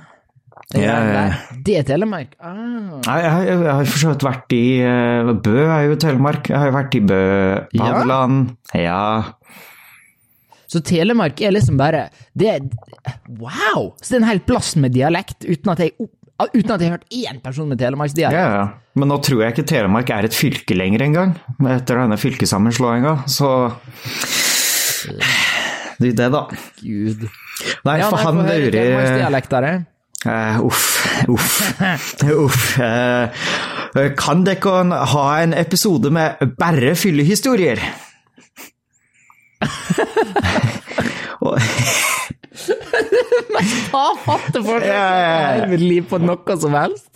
Det 0.72 0.82
er, 0.82 1.12
ja. 1.14 1.24
det 1.62 1.74
er 1.78 1.84
Telemark. 1.86 2.32
Ah. 2.42 2.98
Jeg, 3.06 3.46
jeg, 3.46 3.58
jeg 3.62 3.70
har 3.70 3.84
for 3.86 3.98
så 4.02 4.08
vidt 4.12 4.24
vært 4.26 4.54
i 4.56 4.64
Bø 5.46 5.54
er 5.62 5.84
jo 5.86 5.98
Telemark. 6.02 6.48
Jeg 6.50 6.58
har 6.58 6.66
jo 6.72 6.74
vært 6.74 6.94
i 6.98 7.02
Bø, 7.06 7.20
Ja. 7.78 7.90
Ja. 8.74 9.02
Så 10.66 10.80
Telemark 10.82 11.40
er 11.46 11.52
liksom 11.54 11.76
bare 11.78 12.08
det 12.34 12.48
er, 12.56 12.64
Wow! 13.38 13.92
Så 14.02 14.10
det 14.10 14.16
er 14.16 14.22
en 14.24 14.28
hel 14.32 14.40
plass 14.46 14.74
med 14.80 14.92
dialekt, 14.96 15.44
uten 15.46 15.72
at 15.72 15.78
jeg, 15.84 15.92
opp- 16.02 16.50
uten 16.52 16.72
at 16.74 16.80
jeg 16.82 16.90
har 16.90 16.96
hørt 16.98 17.06
én 17.14 17.38
person 17.44 17.68
med 17.70 17.78
telemarksdialekt. 17.80 18.36
Ja, 18.36 18.64
ja. 18.64 18.66
Men 18.98 19.08
nå 19.12 19.18
tror 19.24 19.42
jeg 19.44 19.54
ikke 19.54 19.66
Telemark 19.68 20.10
er 20.10 20.24
et 20.28 20.34
fylke 20.36 20.74
lenger 20.76 21.02
engang, 21.04 21.34
etter 21.68 22.00
denne 22.02 22.16
fylkessammenslåinga, 22.20 23.18
så 23.28 23.50
Det 26.00 26.10
er 26.12 26.16
det, 26.18 26.30
da. 26.32 26.42
Gud. 26.82 27.26
Nei, 27.86 27.98
Ja, 28.00 28.08
for 28.10 28.20
han 28.20 28.40
lurer. 28.42 28.74
Eh, 30.26 30.60
Uff, 30.64 30.82
uff, 31.28 31.80
uff. 32.44 32.62
Uh, 32.80 34.08
kan 34.18 34.42
dere 34.44 34.82
ha 35.12 35.26
en 35.44 35.54
episode 35.56 36.10
med 36.12 36.40
bare 36.58 36.94
fyllehistorier? 36.98 37.80
Og- 41.46 41.60
ja, 44.86 45.06
ja. 45.20 45.50
Jeg 45.60 45.70
vil 45.74 45.84
liv 45.88 46.04
på 46.10 46.18
noe 46.22 46.56
som 46.60 46.74
helst. 46.76 47.10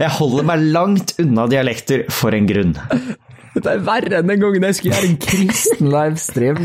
Jeg 0.00 0.10
holder 0.18 0.46
meg 0.48 0.64
langt 0.74 1.14
unna 1.22 1.46
dialekter 1.50 2.04
for 2.12 2.34
en 2.36 2.46
grunn. 2.50 2.74
Det 3.54 3.70
er 3.70 3.82
verre 3.86 4.18
enn 4.18 4.26
den 4.32 4.40
gangen 4.42 4.64
jeg 4.66 4.74
skulle 4.80 4.96
gjøre 4.96 5.10
en 5.12 5.20
kristen 5.22 5.90
livestream. 5.94 6.64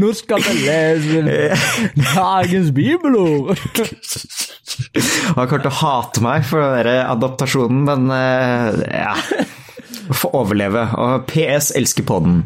Nå 0.00 0.12
skal 0.16 0.42
vi 0.44 0.52
lese 0.64 1.22
dagens 2.14 2.70
bibelord. 2.74 3.58
Han 5.36 5.48
kommer 5.48 5.64
til 5.64 5.70
å 5.72 5.78
hate 5.80 6.22
meg 6.24 6.44
for 6.48 6.62
den 6.62 6.76
der 6.86 7.08
adaptasjonen, 7.10 7.82
men 7.88 8.12
eh, 8.14 9.00
ja. 9.02 9.16
få 10.14 10.30
overleve. 10.38 10.86
Og 11.02 11.26
PS 11.30 11.72
elsker 11.78 12.06
podden. 12.08 12.44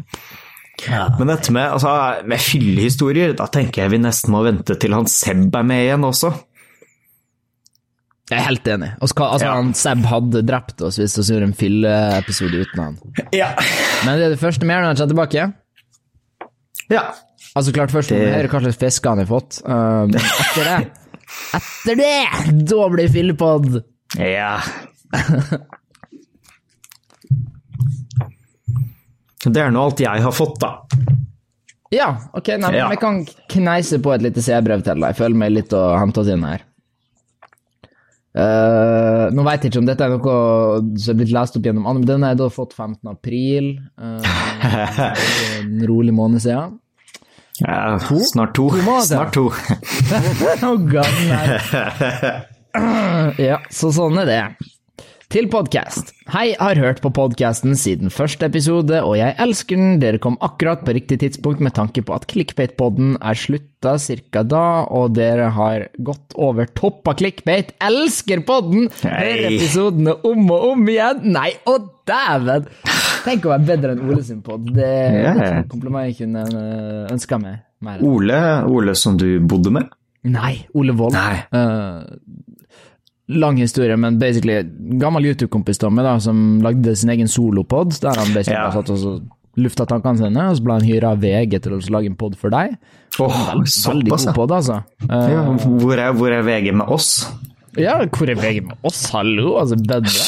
Men 0.85 1.29
dette 1.31 1.53
med, 1.55 1.69
altså, 1.77 1.93
med 2.27 2.41
fyllehistorier, 2.43 3.35
da 3.37 3.47
tenker 3.53 3.85
jeg 3.85 3.93
vi 3.95 4.01
nesten 4.03 4.33
må 4.33 4.41
vente 4.45 4.75
til 4.81 4.93
han 4.97 5.07
Seb 5.09 5.55
er 5.55 5.65
med 5.65 5.85
igjen 5.85 6.03
også. 6.05 6.33
Jeg 8.25 8.39
er 8.41 8.47
helt 8.47 8.67
enig. 8.73 8.89
Og 9.05 9.09
skal, 9.11 9.35
altså, 9.37 9.45
Ja. 9.45 9.53
han 9.59 9.73
Seb 9.77 10.01
hadde 10.09 10.41
drept 10.45 10.81
oss 10.81 10.97
hvis 10.99 11.15
vi 11.21 11.27
gjorde 11.29 11.51
en 11.51 11.57
fylleepisode 11.57 12.63
uten 12.65 12.81
han. 12.81 12.97
Ja. 13.37 13.51
Men 14.03 14.17
det 14.17 14.25
er 14.27 14.33
det 14.35 14.41
første 14.41 14.65
mer 14.65 14.81
når 14.81 14.91
han 14.91 14.99
kommer 14.99 15.13
tilbake. 15.13 15.45
Ja. 16.93 17.03
Altså 17.55 17.71
klart 17.75 17.93
først 17.93 18.11
må 18.11 18.19
vi 18.19 18.31
høre 18.33 18.49
hva 18.51 18.59
slags 18.65 18.79
fisk 18.81 19.05
han 19.07 19.21
har 19.23 19.29
fått. 19.29 19.61
Um, 19.65 20.11
etter 20.19 20.67
det 20.67 20.77
Etter 21.57 21.97
det! 21.97 22.63
Da 22.69 22.87
blir 22.93 23.09
fyllepod! 23.11 23.79
Ja. 24.19 24.59
Det 29.45 29.61
er 29.61 29.73
nå 29.73 29.83
alt 29.87 30.01
jeg 30.01 30.23
har 30.25 30.33
fått, 30.33 30.57
da. 30.61 30.71
Ja, 31.93 32.07
ok, 32.35 32.47
nei, 32.59 32.71
Ja. 32.75 32.87
vi 32.89 32.97
kan 32.99 33.19
kneise 33.51 33.99
på 34.01 34.13
et 34.15 34.23
lite 34.25 34.41
C-brev 34.41 34.81
til 34.83 34.99
deg. 35.01 35.15
Følg 35.17 35.35
med 35.37 35.53
litt 35.53 35.73
å 35.73 35.83
hente 35.99 36.21
oss 36.23 36.31
inn 36.33 36.43
her. 36.43 36.63
Uh, 38.35 39.31
nå 39.31 39.45
veit 39.47 39.63
jeg 39.63 39.71
ikke 39.71 39.79
om 39.79 39.85
dette 39.87 40.03
er 40.03 40.11
noe 40.11 40.33
som 40.99 41.13
er 41.13 41.19
blitt 41.21 41.31
lest 41.31 41.55
opp 41.55 41.63
gjennom 41.69 41.85
andre, 41.87 42.01
men 42.01 42.09
den 42.09 42.25
har 42.25 42.33
jeg 42.33 42.41
da 42.41 42.49
fått 42.51 42.73
15. 42.75 43.07
april. 43.13 43.69
Uh, 43.95 44.19
en 45.75 45.87
rolig 45.89 46.15
måned 46.15 46.43
siden. 46.43 46.79
Ja, 47.61 47.99
snart 47.99 48.55
to. 48.57 48.69
To. 48.69 48.99
Snart 49.05 49.33
to. 49.33 49.51
Ja, 53.39 53.61
så 53.71 53.87
sånn 53.95 54.17
er 54.19 54.27
det. 54.27 54.39
Til 55.31 55.47
podkast. 55.49 56.11
Hei, 56.29 56.53
har 56.59 56.77
hørt 56.79 56.99
på 57.03 57.09
podkasten 57.15 57.73
siden 57.79 58.11
første 58.13 58.45
episode, 58.45 58.99
og 59.01 59.15
jeg 59.17 59.33
elsker 59.41 59.79
den. 59.79 59.95
Dere 60.03 60.19
kom 60.21 60.37
akkurat 60.45 60.83
på 60.85 60.93
riktig 60.95 61.17
tidspunkt 61.23 61.63
med 61.65 61.73
tanke 61.75 62.03
på 62.05 62.13
at 62.15 62.27
Clickbait-podden 62.29 63.15
er 63.17 63.39
slutta 63.39 63.95
cirka 64.01 64.45
da, 64.45 64.85
og 64.85 65.15
dere 65.17 65.49
har 65.55 65.87
gått 65.97 66.37
over 66.37 66.69
topp 66.77 67.09
av 67.11 67.17
clickbait. 67.23 67.73
Elsker 67.83 68.45
podden! 68.47 68.91
Hører 69.01 69.49
episodene 69.49 70.15
om 70.29 70.45
og 70.55 70.69
om 70.73 70.87
igjen. 70.93 71.25
Nei, 71.35 71.51
å 71.67 71.79
dæven! 72.07 72.69
Tenk 73.25 73.45
å 73.47 73.53
være 73.55 73.65
bedre 73.67 73.95
enn 73.95 74.03
Ole 74.05 74.23
sin 74.23 74.41
pod. 74.45 74.65
Det, 74.69 74.75
det 74.75 74.89
er 75.25 75.39
Ja. 75.41 75.59
et 75.63 75.69
kompliment 75.71 76.05
jeg 76.09 76.17
kunne 76.19 76.43
øh, 76.45 77.05
ønska 77.15 77.39
meg 77.41 77.63
mer. 77.81 78.03
Ole, 78.05 78.41
Ole 78.69 78.95
som 78.97 79.17
du 79.17 79.27
bodde 79.41 79.73
med? 79.73 79.89
Nei, 80.25 80.53
Ole 80.77 80.93
Wold. 80.97 81.13
Eh, 81.17 82.03
lang 83.41 83.57
historie, 83.61 83.97
men 83.97 84.19
basically 84.21 84.59
gammel 85.01 85.25
YouTube-kompis 85.31 85.81
Tommy 85.81 86.05
da, 86.05 86.15
som 86.21 86.61
lagde 86.65 86.95
sin 86.97 87.09
egen 87.13 87.29
solopod, 87.29 87.93
der 88.01 88.17
han 88.21 88.33
basically 88.33 88.57
yeah. 88.59 88.73
satt 88.73 88.89
og 88.93 89.01
så 89.01 89.15
lufta 89.55 89.85
tankene 89.87 90.19
sine, 90.19 90.45
og 90.51 90.57
så 90.57 90.65
ble 90.65 90.75
han 90.79 90.85
hyra 90.85 91.13
av 91.15 91.21
VG 91.23 91.57
til 91.63 91.77
å 91.77 91.79
lage 91.95 92.09
en 92.11 92.17
pod 92.19 92.35
for 92.37 92.53
deg. 92.53 92.73
Åh, 93.23 93.37
Veldig 93.55 93.71
såpass, 93.71 94.25
god 94.27 94.35
pod, 94.35 94.51
altså. 94.57 94.81
Uh, 95.07 95.29
ja. 95.31 95.43
Hvor 95.63 95.95
er, 95.95 96.11
hvor 96.17 96.33
er 96.35 96.43
VG 96.45 96.73
med 96.75 96.91
oss? 96.91 97.11
ja, 97.79 97.97
hvor 98.07 98.29
er 98.31 98.37
VG 98.39 98.61
med 98.67 98.75
oss, 98.87 99.05
hallo? 99.15 99.55
Altså, 99.61 99.77
bedre. 99.79 100.25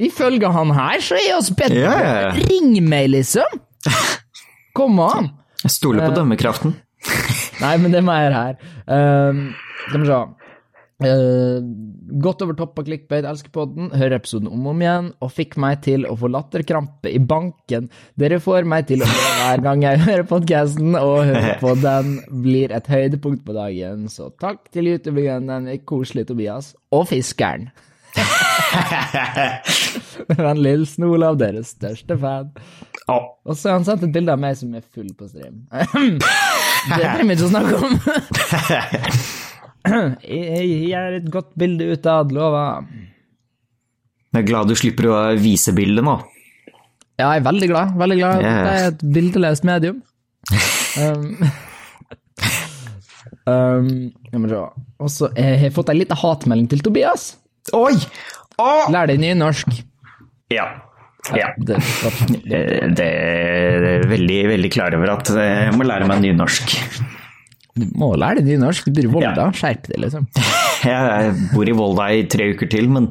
Ifølge 0.00 0.48
han 0.54 0.72
her, 0.72 1.02
så 1.04 1.18
er 1.20 1.34
oss 1.36 1.50
bedre. 1.52 1.80
Ja. 1.84 2.32
Ring 2.36 2.72
meg, 2.88 3.10
liksom! 3.12 3.60
Kom 4.76 5.00
an! 5.04 5.32
Jeg 5.60 5.74
stoler 5.76 6.08
på 6.08 6.16
dømmekraften. 6.16 6.76
Nei, 7.62 7.74
men 7.80 7.92
det 7.92 8.00
er 8.00 8.06
mer 8.06 8.32
her. 8.32 8.60
Um, 8.88 9.50
skal 9.88 10.04
vi 10.04 10.08
se. 10.08 10.20
Uh, 11.00 11.64
godt 12.20 12.42
over 12.44 12.56
topp 12.56 12.80
av 12.80 12.84
clickbait, 12.84 13.24
elsker 13.28 13.52
podden, 13.54 13.88
hører 13.96 14.18
episoden 14.18 14.50
om 14.52 14.66
og 14.66 14.72
om 14.74 14.82
igjen, 14.84 15.10
og 15.24 15.32
fikk 15.32 15.56
meg 15.60 15.80
til 15.84 16.04
å 16.08 16.16
få 16.20 16.28
latterkrampe 16.32 17.12
i 17.12 17.20
banken. 17.20 17.88
Dere 18.20 18.40
får 18.42 18.68
meg 18.68 18.88
til 18.90 19.04
å 19.04 19.08
le 19.08 19.20
hver 19.40 19.64
gang 19.64 19.84
jeg 19.84 20.02
hører 20.06 20.26
podkasten, 20.32 20.96
og 20.96 21.28
hører 21.28 21.60
på 21.64 21.76
den 21.80 22.16
blir 22.44 22.72
et 22.76 22.88
høydepunkt 22.88 23.44
på 23.48 23.56
dagen. 23.56 24.08
Så 24.12 24.32
takk 24.40 24.66
til 24.72 24.92
YouTube-legenden, 24.94 25.68
koselig 25.88 26.28
Tobias, 26.32 26.74
og 26.92 27.08
fiskeren. 27.12 27.68
Vennlig 30.40 30.72
hilsen 30.76 31.06
Olav, 31.08 31.38
deres 31.40 31.74
største 31.76 32.16
fan. 32.20 32.50
Oh. 33.10 33.24
Og 33.48 33.56
så 33.58 33.70
har 33.70 33.78
han 33.78 33.86
sendt 33.86 34.04
et 34.06 34.14
bilde 34.14 34.32
av 34.34 34.40
meg 34.40 34.56
som 34.58 34.74
er 34.76 34.84
full 34.84 35.08
på 35.18 35.28
stream. 35.30 35.64
det 36.20 36.98
trenger 37.00 37.24
vi 37.26 37.36
ikke 37.36 37.48
å 37.48 37.52
snakke 37.54 37.74
om. 37.78 37.92
jeg 40.26 40.66
gir 40.68 41.16
et 41.20 41.30
godt 41.32 41.50
bilde 41.58 41.88
utad, 41.94 42.34
lover. 42.36 42.84
jeg 44.30 44.42
er 44.42 44.46
glad 44.52 44.70
du 44.70 44.76
slipper 44.78 45.10
å 45.10 45.16
vise 45.40 45.74
bildet 45.76 46.06
nå. 46.06 46.20
Ja, 47.20 47.34
jeg 47.34 47.42
er 47.42 47.48
veldig 47.50 47.68
glad. 47.68 47.96
Veldig 48.00 48.16
glad. 48.20 48.44
Yeah. 48.44 48.62
Det 48.64 48.70
er 48.70 48.86
et 48.94 49.02
bildeløst 49.16 49.66
medium. 49.68 49.98
Um, 51.00 51.26
um, 53.50 54.46
så. 54.48 54.62
Og 55.00 55.12
så 55.12 55.28
har 55.36 55.66
jeg 55.66 55.74
fått 55.76 55.92
ei 55.92 55.98
lita 56.00 56.16
hatmelding 56.16 56.70
til 56.70 56.80
Tobias. 56.86 57.34
Oi! 57.76 57.94
Oh! 58.60 58.88
Lær 58.92 59.08
deg 59.10 59.20
nynorsk. 59.22 59.72
Ja. 60.52 60.66
ja. 61.36 61.50
Det, 61.68 61.78
Det, 62.96 63.06
er 63.06 64.06
veldig, 64.10 64.40
veldig 64.54 64.70
klar 64.72 64.96
over 64.96 65.14
at 65.14 65.30
jeg 65.36 65.74
må 65.76 65.86
lære 65.86 66.08
meg 66.10 66.24
nynorsk. 66.24 66.74
du 67.78 67.86
må 68.00 68.12
lære 68.18 68.40
deg 68.40 68.54
nynorsk. 68.54 68.88
Du 68.90 68.96
bor 68.96 69.06
i 69.08 69.12
Volda. 69.14 69.46
Ja. 69.46 69.48
Skjerp 69.56 69.88
deg, 69.92 70.00
liksom. 70.06 70.26
Jeg 70.90 71.32
bor 71.52 71.68
i 71.68 71.76
Volda 71.76 72.10
i 72.16 72.24
tre 72.32 72.50
uker 72.54 72.70
til, 72.72 72.88
men 72.92 73.10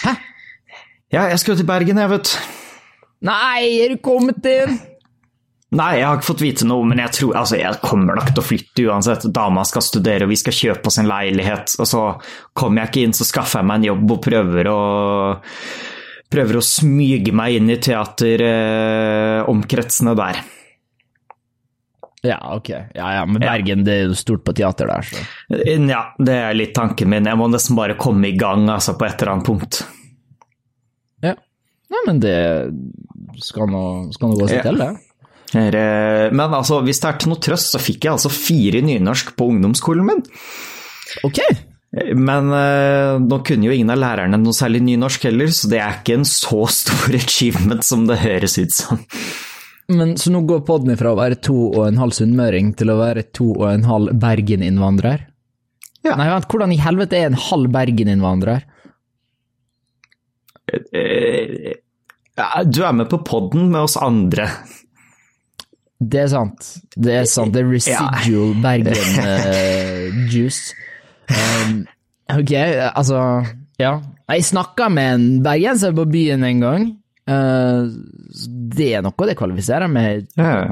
Hæ? 0.00 0.14
Ja, 1.12 1.26
jeg 1.30 1.38
skal 1.42 1.52
jo 1.52 1.58
til 1.60 1.68
Bergen, 1.68 1.98
jeg, 2.00 2.10
vet 2.10 2.30
Nei, 3.26 3.60
er 3.84 3.92
du 3.94 4.00
kommet 4.02 4.44
inn? 4.48 4.78
Nei, 5.76 5.90
jeg 5.98 6.06
har 6.08 6.16
ikke 6.16 6.30
fått 6.30 6.40
vite 6.44 6.64
noe, 6.68 6.84
men 6.88 6.98
jeg 7.02 7.10
tror 7.18 7.34
altså, 7.42 7.56
jeg 7.60 7.80
kommer 7.82 8.16
nok 8.16 8.30
til 8.32 8.40
å 8.40 8.44
flytte 8.46 8.84
uansett. 8.88 9.22
Dama 9.34 9.62
skal 9.68 9.82
studere, 9.84 10.24
og 10.24 10.30
vi 10.32 10.38
skal 10.40 10.54
kjøpe 10.56 10.88
oss 10.88 10.98
en 11.02 11.10
leilighet. 11.10 11.66
Og 11.82 11.86
så 11.90 12.02
kommer 12.56 12.76
jeg 12.84 12.88
ikke 12.92 13.04
inn, 13.08 13.16
så 13.18 13.24
skaffer 13.28 13.60
jeg 13.60 13.68
meg 13.68 13.76
en 13.82 13.88
jobb 13.90 14.06
og 14.16 14.22
prøver 14.30 14.64
å 14.72 14.78
Prøver 16.26 16.56
å 16.58 16.62
smyge 16.66 17.30
meg 17.38 17.54
inn 17.60 17.68
i 17.70 17.76
teateromkretsene 17.78 20.10
der. 20.18 20.40
Ja, 22.26 22.40
ok. 22.56 22.70
Ja, 22.96 23.10
ja, 23.14 23.20
men 23.30 23.38
Bergen 23.44 23.84
det 23.86 23.92
er 23.94 24.02
jo 24.08 24.14
stort 24.18 24.42
på 24.44 24.50
teater 24.58 24.86
der, 24.90 25.02
så. 25.06 25.16
Ja, 25.86 26.00
det 26.18 26.34
er 26.34 26.56
litt 26.58 26.74
tanken 26.74 27.08
min. 27.12 27.28
Jeg 27.30 27.38
må 27.38 27.46
nesten 27.52 27.76
bare 27.78 27.94
komme 28.00 28.26
i 28.32 28.34
gang 28.38 28.66
altså, 28.72 28.96
på 28.98 29.06
et 29.06 29.14
eller 29.22 29.32
annet 29.36 29.46
punkt. 29.46 29.78
Ja. 31.22 31.34
Nei, 31.94 32.00
men 32.08 32.18
det 32.24 32.34
skal 33.46 33.70
nå, 33.70 33.84
skal 34.16 34.26
nå 34.32 34.36
gå 34.40 34.46
seg 34.50 34.58
Ja. 34.58 34.64
til, 34.66 34.76
det. 34.82 34.90
Eh, 35.54 36.26
Men 36.32 36.54
altså, 36.58 36.80
hvis 36.82 36.98
det 37.00 37.08
er 37.12 37.18
til 37.22 37.30
noe 37.30 37.42
trøst, 37.42 37.70
så 37.74 37.78
fikk 37.82 38.04
jeg 38.08 38.16
altså 38.16 38.32
fire 38.32 38.80
i 38.80 38.86
nynorsk 38.88 39.34
på 39.38 39.46
ungdomsskolen 39.52 40.06
min. 40.08 40.22
Ok. 41.24 41.38
Men 42.18 42.50
eh, 42.52 43.16
nå 43.22 43.38
kunne 43.46 43.68
jo 43.68 43.72
ingen 43.72 43.92
av 43.94 44.00
lærerne 44.02 44.40
noe 44.42 44.52
særlig 44.56 44.82
nynorsk 44.84 45.28
heller, 45.28 45.52
så 45.54 45.70
det 45.70 45.78
er 45.80 46.00
ikke 46.00 46.18
en 46.18 46.26
så 46.28 46.64
stor 46.68 47.14
achievement 47.20 47.84
som 47.86 48.04
det 48.10 48.18
høres 48.24 48.58
ut 48.58 48.74
som. 48.74 49.00
Men 49.88 50.16
så 50.18 50.32
nå 50.34 50.40
går 50.50 50.64
podden 50.66 50.90
ifra 50.96 51.12
å 51.14 51.18
være 51.20 51.38
to 51.46 51.54
og 51.70 51.84
en 51.86 52.00
halv 52.02 52.12
sunnmøring 52.16 52.72
til 52.76 52.90
å 52.90 52.98
være 52.98 53.22
to 53.36 53.52
og 53.54 53.68
en 53.70 53.84
halv 53.86 54.16
Bergen-innvandrer? 54.18 55.28
Ja. 56.02 56.16
Nei, 56.18 56.26
vent, 56.30 56.48
hvordan 56.50 56.74
i 56.74 56.80
helvete 56.82 57.20
er 57.20 57.30
en 57.30 57.38
halv 57.38 57.70
Bergen-innvandrer? 57.74 58.66
Eh, 60.92 61.74
Du 62.66 62.82
er 62.84 62.92
med 62.92 63.08
på 63.08 63.22
podden 63.24 63.70
med 63.70 63.86
oss 63.86 63.96
andre. 63.96 64.50
Det 66.00 66.20
er 66.20 66.28
sant. 66.28 66.66
Det 66.92 67.14
er 67.22 67.28
sant. 67.30 67.54
Det 67.54 67.62
er 67.62 67.70
residual 67.70 68.52
Bergen-juice. 68.62 70.74
um, 71.70 71.86
ok, 72.36 72.52
altså 72.92 73.22
Ja. 73.80 73.98
Jeg 74.26 74.44
snakka 74.44 74.88
med 74.90 75.14
en 75.14 75.42
bergenser 75.44 75.94
på 75.94 76.04
byen 76.10 76.44
en 76.44 76.60
gang. 76.60 76.86
Uh, 77.30 77.88
det 78.76 78.92
er 78.94 79.02
noe 79.02 79.28
det 79.28 79.38
kvalifiserer 79.38 79.90
med 79.90 80.26
Ja. 80.36 80.66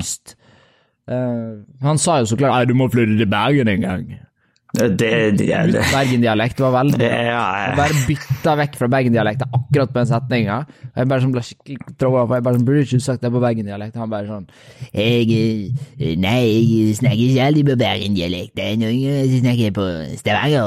Uh, 1.04 1.60
han 1.84 1.98
sa 2.00 2.22
jo 2.22 2.30
så 2.30 2.36
klart 2.40 2.54
«Nei, 2.54 2.64
du 2.64 2.72
må 2.78 2.86
flytte 2.88 3.18
til 3.18 3.28
Bergen 3.28 3.68
en 3.68 3.82
gang. 3.84 4.06
Det, 4.74 4.88
det, 4.98 5.10
det, 5.38 5.46
det, 5.70 5.82
Bergen-dialekt 5.92 6.58
var 6.58 6.72
veldig 6.74 6.98
det 6.98 7.08
Ja, 7.28 7.42
Jeg 7.62 7.76
bare 7.78 7.98
bytta 8.08 8.54
vekk 8.58 8.78
fra 8.80 8.88
bergendialekten 8.90 9.52
akkurat 9.54 9.92
på 9.92 10.00
den 10.00 10.08
setninga. 10.10 10.56
Jeg 10.96 11.10
bare 11.12 11.22
sånn 11.22 11.34
ble 11.34 11.42
skikkelig 11.46 11.94
tråda 11.94 12.24
på. 12.26 12.38
jeg 12.38 12.46
bare 12.48 12.58
sånn, 12.58 12.64
burde 12.66 12.82
ikke 12.82 13.00
sagt 13.04 13.22
det 13.22 13.30
på 13.30 13.42
bergendialekt. 13.44 14.00
Han 14.02 14.10
bare 14.10 14.26
sånn 14.26 14.48
jeg, 14.90 15.28
eh, 15.30 16.16
Nei, 16.18 16.40
jeg 16.48 16.96
snakker 16.98 17.22
ikke 17.28 17.46
alltid 17.46 17.70
på 17.70 17.76
bergendialekt. 17.84 18.58
Er 18.64 18.74
som 18.74 18.96
jeg 18.98 19.42
snakker 19.44 19.76
på 19.76 19.86
Stavanger. 20.18 20.66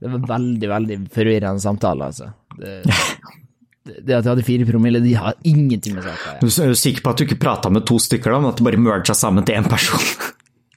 Det 0.00 0.14
var 0.14 0.24
veldig, 0.30 0.68
veldig 0.72 0.98
forvirrende 1.12 1.60
samtale, 1.60 2.08
altså. 2.08 2.30
Det, 2.56 2.78
det 2.86 3.98
det 4.00 4.14
at 4.14 4.24
jeg 4.24 4.30
hadde 4.30 4.44
fire 4.46 4.66
promille, 4.68 5.00
de 5.02 5.12
har 5.16 5.36
ingenting 5.44 5.96
med 5.96 6.04
saken 6.04 6.20
å 6.20 6.30
gjøre. 6.30 6.40
Du 6.40 6.62
er 6.62 6.72
jo 6.72 6.78
sikker 6.78 7.04
på 7.04 7.12
at 7.12 7.20
du 7.20 7.24
ikke 7.26 7.40
prata 7.42 7.72
med 7.72 7.84
to 7.88 7.98
stykker, 8.00 8.32
da, 8.32 8.40
men 8.40 8.52
at 8.52 8.60
du 8.60 8.64
bare 8.64 8.80
merga 8.80 9.16
sammen 9.16 9.44
til 9.44 9.60
én 9.60 9.68
person? 9.68 10.04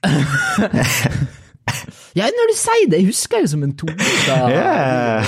Ja, 2.18 2.28
når 2.30 2.50
du 2.52 2.54
sier 2.54 2.90
det, 2.90 2.98
jeg 3.02 3.08
husker 3.10 3.40
jeg 3.42 3.48
som 3.50 3.62
en 3.66 3.72
tone. 3.74 3.96
Ja. 4.28 5.24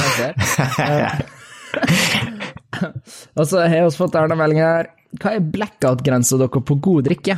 Og 3.37 3.45
så 3.49 3.65
har 3.67 3.89
vi 3.89 3.97
fått 3.97 4.15
en 4.21 4.37
melding 4.39 4.61
her. 4.63 4.91
Hva 5.19 5.33
er 5.35 5.49
blackout-grensa 5.55 6.39
dere 6.39 6.63
på 6.69 6.77
god 6.85 7.09
drikke? 7.09 7.35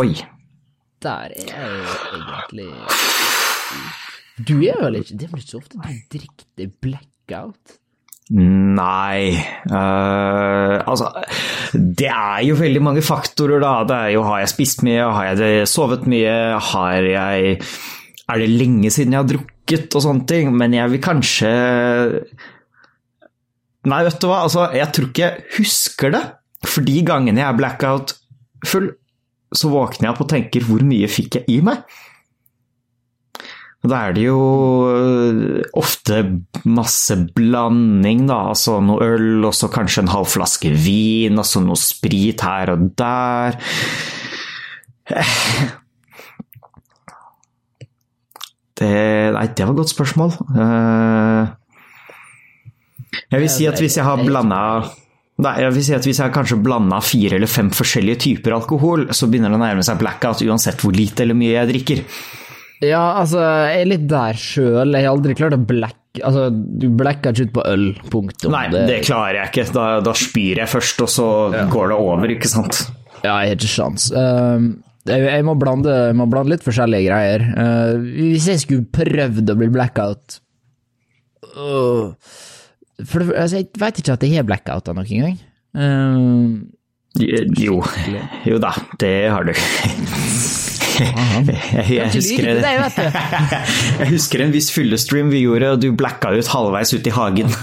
Oi. 0.00 0.10
Der 1.00 1.32
er 1.32 1.46
jeg 1.48 1.70
jo 1.72 1.84
egentlig 2.12 2.68
Du 4.46 4.54
er 4.60 4.76
vel 4.82 4.98
ikke 5.00 5.16
Det 5.16 5.24
er 5.24 5.30
vel 5.32 5.40
ikke 5.40 5.50
så 5.54 5.60
ofte 5.62 5.80
du 5.80 5.82
drikker 6.12 6.74
blackout? 6.84 7.79
Nei 8.30 9.34
uh, 9.66 10.76
Altså, 10.86 11.08
det 11.74 12.06
er 12.06 12.44
jo 12.46 12.58
veldig 12.60 12.82
mange 12.82 13.02
faktorer, 13.02 13.58
da. 13.62 13.72
Det 13.88 13.96
er 13.96 14.12
jo 14.14 14.22
har 14.28 14.44
jeg 14.44 14.52
spist 14.52 14.84
mye, 14.86 15.02
har 15.02 15.32
jeg 15.34 15.66
sovet 15.70 16.06
mye, 16.10 16.36
har 16.70 17.08
jeg 17.10 17.56
Er 18.30 18.42
det 18.42 18.52
lenge 18.54 18.92
siden 18.94 19.16
jeg 19.16 19.24
har 19.24 19.30
drukket 19.32 19.98
og 19.98 20.06
sånne 20.06 20.28
ting? 20.30 20.54
Men 20.54 20.76
jeg 20.78 20.94
vil 20.94 21.02
kanskje 21.02 21.50
Nei, 23.90 24.02
vet 24.04 24.20
du 24.20 24.28
hva, 24.28 24.42
altså, 24.44 24.68
jeg 24.76 24.92
tror 24.92 25.06
ikke 25.08 25.24
jeg 25.24 25.44
husker 25.56 26.12
det. 26.12 26.20
For 26.68 26.84
de 26.84 26.98
gangene 27.08 27.40
jeg 27.40 27.48
er 27.48 27.56
blackout 27.56 28.12
full, 28.68 28.90
så 29.56 29.70
våkner 29.72 30.06
jeg 30.06 30.12
opp 30.12 30.20
og 30.26 30.28
tenker 30.30 30.66
hvor 30.68 30.84
mye 30.86 31.08
fikk 31.10 31.40
jeg 31.40 31.48
i 31.56 31.62
meg? 31.64 31.80
Og 33.80 33.88
da 33.88 33.98
er 34.04 34.12
det 34.12 34.26
jo 34.26 34.40
øh, 34.92 35.62
ofte 35.80 36.18
masse 36.68 37.16
blanding, 37.36 38.26
da. 38.28 38.42
Altså 38.52 38.76
noe 38.84 39.00
øl, 39.06 39.44
og 39.48 39.54
så 39.56 39.70
kanskje 39.72 40.02
en 40.04 40.12
halv 40.12 40.28
flaske 40.28 40.68
vin, 40.84 41.38
og 41.40 41.46
så 41.48 41.62
noe 41.64 41.80
sprit 41.80 42.44
her 42.44 42.74
og 42.74 42.90
der. 43.00 43.56
Det 48.80 48.90
Nei, 49.34 49.46
det 49.52 49.64
var 49.66 49.72
et 49.74 49.80
godt 49.82 49.92
spørsmål. 49.92 50.30
Eh, 50.56 51.48
Jeg 53.32 53.42
vil 53.42 53.50
si 53.52 53.66
at 53.68 53.80
hvis 53.80 53.96
jeg 53.98 54.06
har 54.06 54.20
blanda 54.22 54.60
Nei, 55.40 55.54
jeg 55.64 55.72
vil 55.72 55.84
si 55.86 55.94
at 55.96 56.04
hvis 56.04 56.18
jeg 56.20 56.26
har 56.28 56.34
kanskje 56.34 56.58
blanda 56.60 56.98
fire 57.00 57.38
eller 57.38 57.48
fem 57.48 57.70
forskjellige 57.72 58.20
typer 58.26 58.52
alkohol, 58.58 59.06
så 59.16 59.24
begynner 59.26 59.48
det 59.48 59.56
å 59.56 59.62
nærme 59.62 59.84
seg 59.86 59.96
blackout 60.02 60.42
uansett 60.44 60.82
hvor 60.84 60.92
lite 60.92 61.24
eller 61.24 61.38
mye 61.38 61.54
jeg 61.54 61.70
drikker. 61.70 62.02
Ja, 62.80 63.00
altså, 63.20 63.40
jeg 63.68 63.82
er 63.82 63.88
litt 63.90 64.04
der 64.08 64.38
sjøl. 64.40 64.94
Jeg 64.96 65.04
har 65.04 65.14
aldri 65.14 65.36
klart 65.38 65.56
å 65.56 65.62
blekke 65.62 65.96
Altså, 66.26 66.48
du 66.50 66.88
blekker 66.98 67.30
ikke 67.30 67.44
ut 67.46 67.52
på 67.54 67.62
øl, 67.70 67.84
punktum. 68.10 68.50
Nei, 68.50 68.64
det 68.72 68.96
klarer 69.06 69.36
jeg 69.36 69.50
ikke. 69.52 69.64
Da, 69.76 69.84
da 70.02 70.14
spyr 70.18 70.58
jeg 70.58 70.66
først, 70.72 71.04
og 71.04 71.10
så 71.12 71.26
går 71.70 71.92
det 71.92 71.98
over, 72.02 72.32
ikke 72.34 72.50
sant. 72.50 72.80
Ja, 73.20 73.36
jeg 73.44 73.52
har 73.52 73.54
ikke 73.54 73.70
sjans. 73.70 74.08
Uh, 74.10 74.72
jeg, 75.06 75.22
jeg, 75.28 75.44
må 75.46 75.54
blande, 75.60 75.94
jeg 76.08 76.16
må 76.18 76.26
blande 76.32 76.50
litt 76.56 76.66
forskjellige 76.66 77.06
greier. 77.06 77.44
Uh, 77.54 78.02
hvis 78.26 78.48
jeg 78.50 78.64
skulle 78.64 78.90
prøvd 78.90 79.54
å 79.54 79.56
bli 79.60 79.70
blackout 79.70 80.40
uh, 81.54 82.10
For 83.06 83.30
altså, 83.30 83.62
Jeg 83.62 83.70
veit 83.78 84.02
ikke 84.02 84.18
at 84.18 84.26
jeg 84.26 84.40
har 84.40 84.50
blackouta 84.50 84.96
noen 84.98 85.28
gang. 85.28 85.38
Uh, 85.78 86.58
Jo, 87.58 87.80
jo 88.46 88.58
da, 88.62 88.74
det 89.02 89.14
har 89.30 89.46
du. 89.46 89.54
Jeg, 91.00 91.86
jeg, 91.96 92.10
husker, 92.14 92.48
jeg 94.00 94.08
husker 94.12 94.44
en 94.44 94.52
viss 94.54 94.70
fyllestream 94.74 95.30
vi 95.32 95.44
gjorde, 95.46 95.74
og 95.74 95.82
du 95.82 95.90
blacka 95.96 96.32
ut 96.36 96.50
halvveis 96.52 96.92
ut 96.96 97.08
i 97.08 97.14
hagen. 97.16 97.54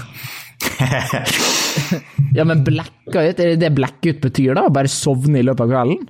Ja, 2.34 2.44
men 2.44 2.60
blacka 2.66 3.22
ut, 3.24 3.38
er 3.40 3.54
det 3.54 3.60
det 3.62 3.70
blackout 3.74 4.20
betyr, 4.22 4.52
da? 4.58 4.66
Bare 4.74 4.90
sovne 4.92 5.40
i 5.40 5.46
løpet 5.46 5.64
av 5.64 5.70
kvelden? 5.72 6.08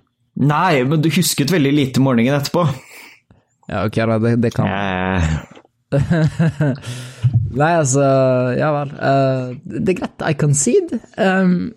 Nei, 0.48 0.82
men 0.88 1.02
du 1.02 1.08
husket 1.12 1.52
veldig 1.52 1.72
lite 1.74 2.02
morgenen 2.02 2.36
etterpå. 2.38 2.64
Ja, 3.68 3.84
ok, 3.84 4.00
da, 4.10 4.18
det, 4.22 4.34
det 4.42 4.52
kan 4.56 4.68
Eh, 4.68 5.24
Nei, 7.58 7.70
altså, 7.72 8.02
ja 8.58 8.68
vel. 8.74 8.90
Uh, 9.00 9.56
det 9.64 9.94
er 9.94 9.98
greit, 10.02 10.24
I 10.24 10.36
concede. 10.36 10.98
Um, 11.16 11.72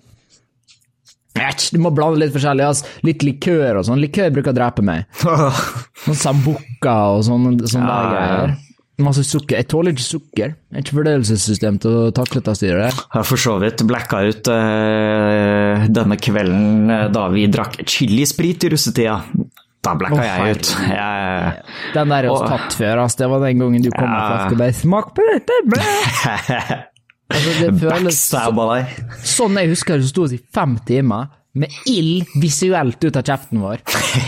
jeg 1.42 1.72
du 1.76 1.80
må 1.84 1.92
blande 1.96 2.22
litt 2.22 2.34
forskjellig. 2.36 2.66
Altså. 2.66 2.90
Litt 3.08 3.24
likør 3.26 3.80
og 3.82 3.88
sånn. 3.88 4.02
Likør 4.02 4.34
bruker 4.38 4.54
å 4.54 4.58
drepe 4.58 4.84
meg. 4.86 5.06
Sånn 5.22 6.18
Sambuca 6.18 6.98
og 7.16 7.24
sånne, 7.28 7.56
sånne 7.70 7.88
Ja, 7.88 8.12
greier. 8.12 8.54
Masse 9.02 9.24
sukker. 9.26 9.58
Jeg 9.58 9.66
tåler 9.72 9.96
ikke 9.96 10.04
sukker. 10.06 10.52
Jeg 10.54 10.76
har 10.78 10.84
ikke 10.84 10.98
fordøyelsessystem 11.00 11.80
til 11.82 11.96
å 12.04 12.12
takle 12.14 12.42
dette 12.42 12.54
styret. 12.60 12.94
Jeg 13.00 13.16
har 13.16 13.26
for 13.26 13.42
så 13.42 13.56
vidt 13.64 13.82
blacka 13.90 14.20
ut 14.30 14.50
øh, 14.54 15.88
denne 15.90 16.18
kvelden 16.22 16.92
eh, 16.94 17.08
da 17.14 17.26
vi 17.34 17.48
drakk 17.50 17.80
chilisprit 17.90 18.68
i 18.68 18.72
russetida. 18.76 19.18
Da 19.82 19.96
blacka 19.98 20.20
oh, 20.20 20.28
jeg 20.28 20.60
ut. 20.60 20.70
Jeg, 20.92 21.54
Den 21.96 22.14
der 22.14 22.28
er 22.28 22.36
oss 22.36 22.46
tatt 22.46 22.78
før, 22.78 23.02
ass. 23.08 23.18
Det 23.18 23.32
var 23.32 23.42
den 23.42 23.64
gangen 23.64 23.82
du 23.82 23.90
kom 23.90 24.06
med 24.06 24.20
Ja. 24.20 24.28
flaske 24.30 24.54
og 24.54 24.62
bare 24.62 24.78
'smak 24.78 25.14
på 25.18 25.26
dette'. 25.32 26.82
blæ!» 27.32 27.42
Altså, 27.42 27.54
det 27.62 27.72
føles 27.82 28.20
deg. 28.32 28.98
sånn 29.34 29.60
jeg 29.62 29.72
husker 29.72 29.98
det, 29.98 30.08
så 30.08 30.14
sto 30.14 30.28
vi 30.32 30.40
i 30.40 30.44
fem 30.54 30.76
timer 30.88 31.32
med 31.62 31.80
ild 31.90 32.30
visuelt 32.40 33.04
ut 33.04 33.18
av 33.20 33.26
kjeften 33.28 33.60
vår 33.64 33.82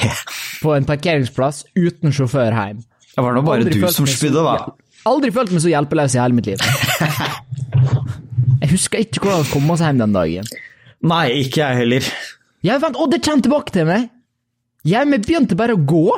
på 0.64 0.74
en 0.76 0.88
parkeringsplass 0.88 1.64
uten 1.78 2.16
sjåfør 2.16 2.56
hjem. 2.58 2.82
Det 3.14 3.24
var 3.24 3.38
nå 3.38 3.44
bare 3.46 3.64
Aldri 3.64 3.80
du 3.80 3.88
som 3.94 4.08
spydde, 4.10 4.44
da. 4.44 4.74
Aldri 5.08 5.32
følt 5.36 5.52
meg 5.54 5.64
så 5.64 5.72
hjelpeløs 5.72 6.16
i 6.16 6.22
hele 6.24 6.38
mitt 6.38 6.48
liv. 6.50 6.64
Jeg 8.64 8.72
husker 8.72 9.04
ikke 9.04 9.24
hvordan 9.24 9.44
vi 9.44 9.52
kom 9.52 9.72
oss 9.76 9.84
hjem 9.84 10.00
den 10.00 10.16
dagen. 10.16 10.48
Nei, 11.04 11.26
ikke 11.44 11.60
jeg 11.62 11.80
heller. 11.82 12.12
Jeg 12.64 12.80
vent, 12.80 12.96
å, 12.96 13.08
det 13.12 13.20
kommer 13.26 13.44
tilbake 13.44 13.76
til 13.76 13.88
meg! 13.90 14.08
Jeg 14.88 15.08
vi 15.12 15.20
begynte 15.24 15.56
bare 15.60 15.76
å 15.76 15.80
gå, 15.80 16.18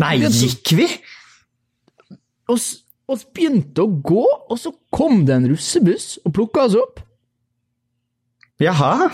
Nei, 0.00 0.16
gikk 0.22 0.70
vi? 0.78 0.86
og, 2.50 2.58
og 3.10 3.18
s- 3.18 3.26
begynte 3.34 3.82
å 3.84 3.90
gå, 4.06 4.22
og 4.50 4.58
så 4.58 4.70
kom 4.94 5.24
det 5.26 5.34
en 5.40 5.48
russebuss 5.50 6.12
og 6.24 6.32
plukka 6.36 6.68
oss 6.68 6.76
opp. 6.78 7.00
Jaha. 8.60 9.10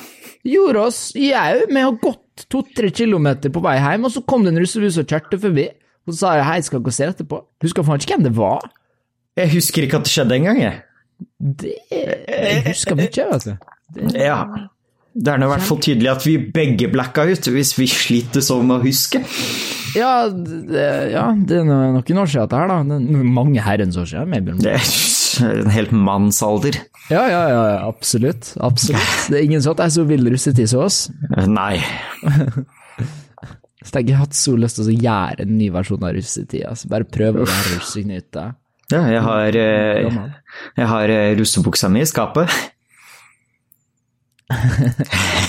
Gjorde 0.47 0.81
oss 0.89 1.01
jau, 1.15 1.67
vi 1.71 1.81
har 1.83 1.99
gått 2.03 2.47
to-tre 2.53 2.91
kilometer 2.95 3.53
på 3.55 3.63
vei 3.65 3.77
hjem, 3.79 4.05
og 4.09 4.13
så 4.15 4.23
kom 4.27 4.43
det 4.45 4.53
en 4.55 4.61
russebuss 4.63 4.99
og 5.03 5.07
kjørte 5.11 5.39
forbi. 5.43 5.69
Og 6.07 6.15
så 6.15 6.19
sa 6.21 6.33
jeg 6.39 6.47
hei, 6.47 6.59
skal 6.67 6.83
dere 6.85 6.95
se 6.95 7.07
etterpå? 7.11 7.41
Husker 7.65 7.87
faen 7.87 8.03
ikke 8.03 8.15
hvem 8.17 8.27
det 8.29 8.35
var. 8.37 8.67
Jeg 9.39 9.51
husker 9.55 9.87
ikke 9.87 10.01
at 10.01 10.07
det 10.09 10.13
skjedde 10.15 10.37
engang, 10.39 10.61
jeg. 10.63 10.83
Det 11.41 11.73
Jeg 11.91 12.63
husker 12.69 12.99
mye, 12.99 13.09
vet 13.33 13.47
du. 13.49 13.55
Ja. 14.19 14.41
Det 15.17 15.33
er 15.33 15.39
nå 15.41 15.47
i 15.49 15.53
hvert 15.55 15.65
fall 15.65 15.79
tydelig 15.81 16.11
at 16.13 16.27
vi 16.29 16.35
begge 16.53 16.91
blacka 16.93 17.25
ut, 17.31 17.47
hvis 17.55 17.73
vi 17.79 17.87
sliter 17.89 18.43
sånn 18.45 18.67
med 18.69 18.83
å 18.83 18.85
huske. 18.85 19.23
Ja, 19.97 20.29
det, 20.29 20.87
ja, 21.15 21.27
det 21.49 21.61
er 21.63 21.67
nok 21.67 22.11
noen 22.11 22.23
år 22.23 22.31
siden 22.31 22.47
dette 22.47 22.61
her, 22.61 22.71
da. 22.71 22.81
Det 22.85 22.99
er 23.01 23.31
mange 23.39 23.65
herrens 23.65 23.97
år 24.01 24.09
siden. 24.11 24.31
Maybe. 24.33 24.57
Det 24.61 24.75
er 24.77 25.61
en 25.65 25.73
helt 25.73 25.93
mannsalder. 25.97 26.79
Ja, 27.11 27.23
ja, 27.31 27.43
ja, 27.51 27.63
absolutt. 27.87 28.53
Absolutt. 28.61 29.15
Det 29.31 29.39
er 29.39 29.47
ingen 29.47 29.63
sånn 29.65 29.77
jeg 29.79 29.87
er 29.89 29.95
så 29.95 30.07
vill 30.09 30.29
russetid 30.33 30.71
som 30.73 30.85
oss. 30.87 31.07
Nei. 31.49 31.79
Så 33.87 34.01
jeg 34.03 34.17
har 34.17 34.25
hatt 34.25 34.35
så 34.35 34.57
lyst 34.59 34.81
til 34.81 34.89
å 34.91 34.95
gjøre 34.95 35.45
en 35.45 35.53
ny 35.61 35.69
versjon 35.71 36.03
av 36.03 36.17
russetida. 36.17 36.73
Altså. 36.73 36.89
Bare 36.91 37.07
prøve 37.07 37.45
å 37.45 37.47
være 37.47 37.77
russeknyte. 37.77 38.47
Ja, 38.91 39.03
jeg 39.11 39.23
har, 39.23 39.59
eh, 39.61 40.17
jeg 40.79 40.89
har 40.91 41.13
eh, 41.15 41.35
russebuksa 41.39 41.87
mi 41.95 42.03
i 42.03 42.09
skapet. 42.11 42.51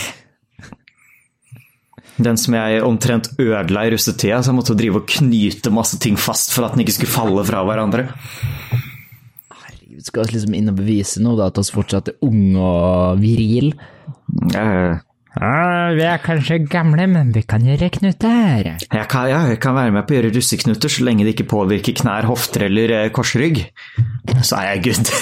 Den 2.18 2.38
som 2.42 2.56
jeg 2.58 2.84
omtrent 2.86 3.30
ødela 3.38 3.86
i 3.86 3.92
russetida, 3.94 4.42
så 4.42 4.52
jeg 4.52 4.58
måtte 4.58 4.78
drive 4.78 5.02
og 5.02 5.10
knyte 5.18 5.74
masse 5.74 6.00
ting 6.02 6.18
fast 6.20 6.54
for 6.56 6.66
at 6.66 6.74
den 6.74 6.86
ikke 6.86 6.96
skulle 6.98 7.14
falle 7.14 7.44
fra 7.46 7.62
hverandre. 7.68 8.08
Herregud, 9.54 10.06
skal 10.06 10.26
vi 10.26 10.38
liksom 10.38 10.56
inn 10.58 10.72
og 10.72 10.80
bevise 10.80 11.22
noe, 11.22 11.38
da, 11.38 11.52
at 11.52 11.62
vi 11.62 11.76
fortsatt 11.78 12.14
er 12.14 12.18
ung 12.26 12.58
og 12.58 13.22
viril? 13.22 13.76
ah, 15.38 15.94
vi 15.94 16.06
er 16.08 16.24
kanskje 16.24 16.64
gamle, 16.66 17.06
men 17.12 17.30
vi 17.36 17.44
kan 17.46 17.66
gjøre 17.66 17.92
knuter. 18.00 18.72
jeg, 18.82 19.08
kan, 19.12 19.30
ja, 19.30 19.44
jeg 19.52 19.62
kan 19.62 19.78
være 19.78 19.94
med 19.94 20.08
på 20.08 20.16
å 20.16 20.18
gjøre 20.18 20.34
russeknuter 20.34 20.94
så 20.94 21.06
lenge 21.06 21.28
det 21.28 21.36
ikke 21.38 21.52
påvirker 21.54 22.00
knær, 22.02 22.30
hofter 22.32 22.66
eller 22.72 22.96
eh, 23.04 23.12
korsrygg. 23.14 23.68
Så 24.42 24.58
er 24.58 24.74
jeg 24.74 24.88
good. 24.90 25.14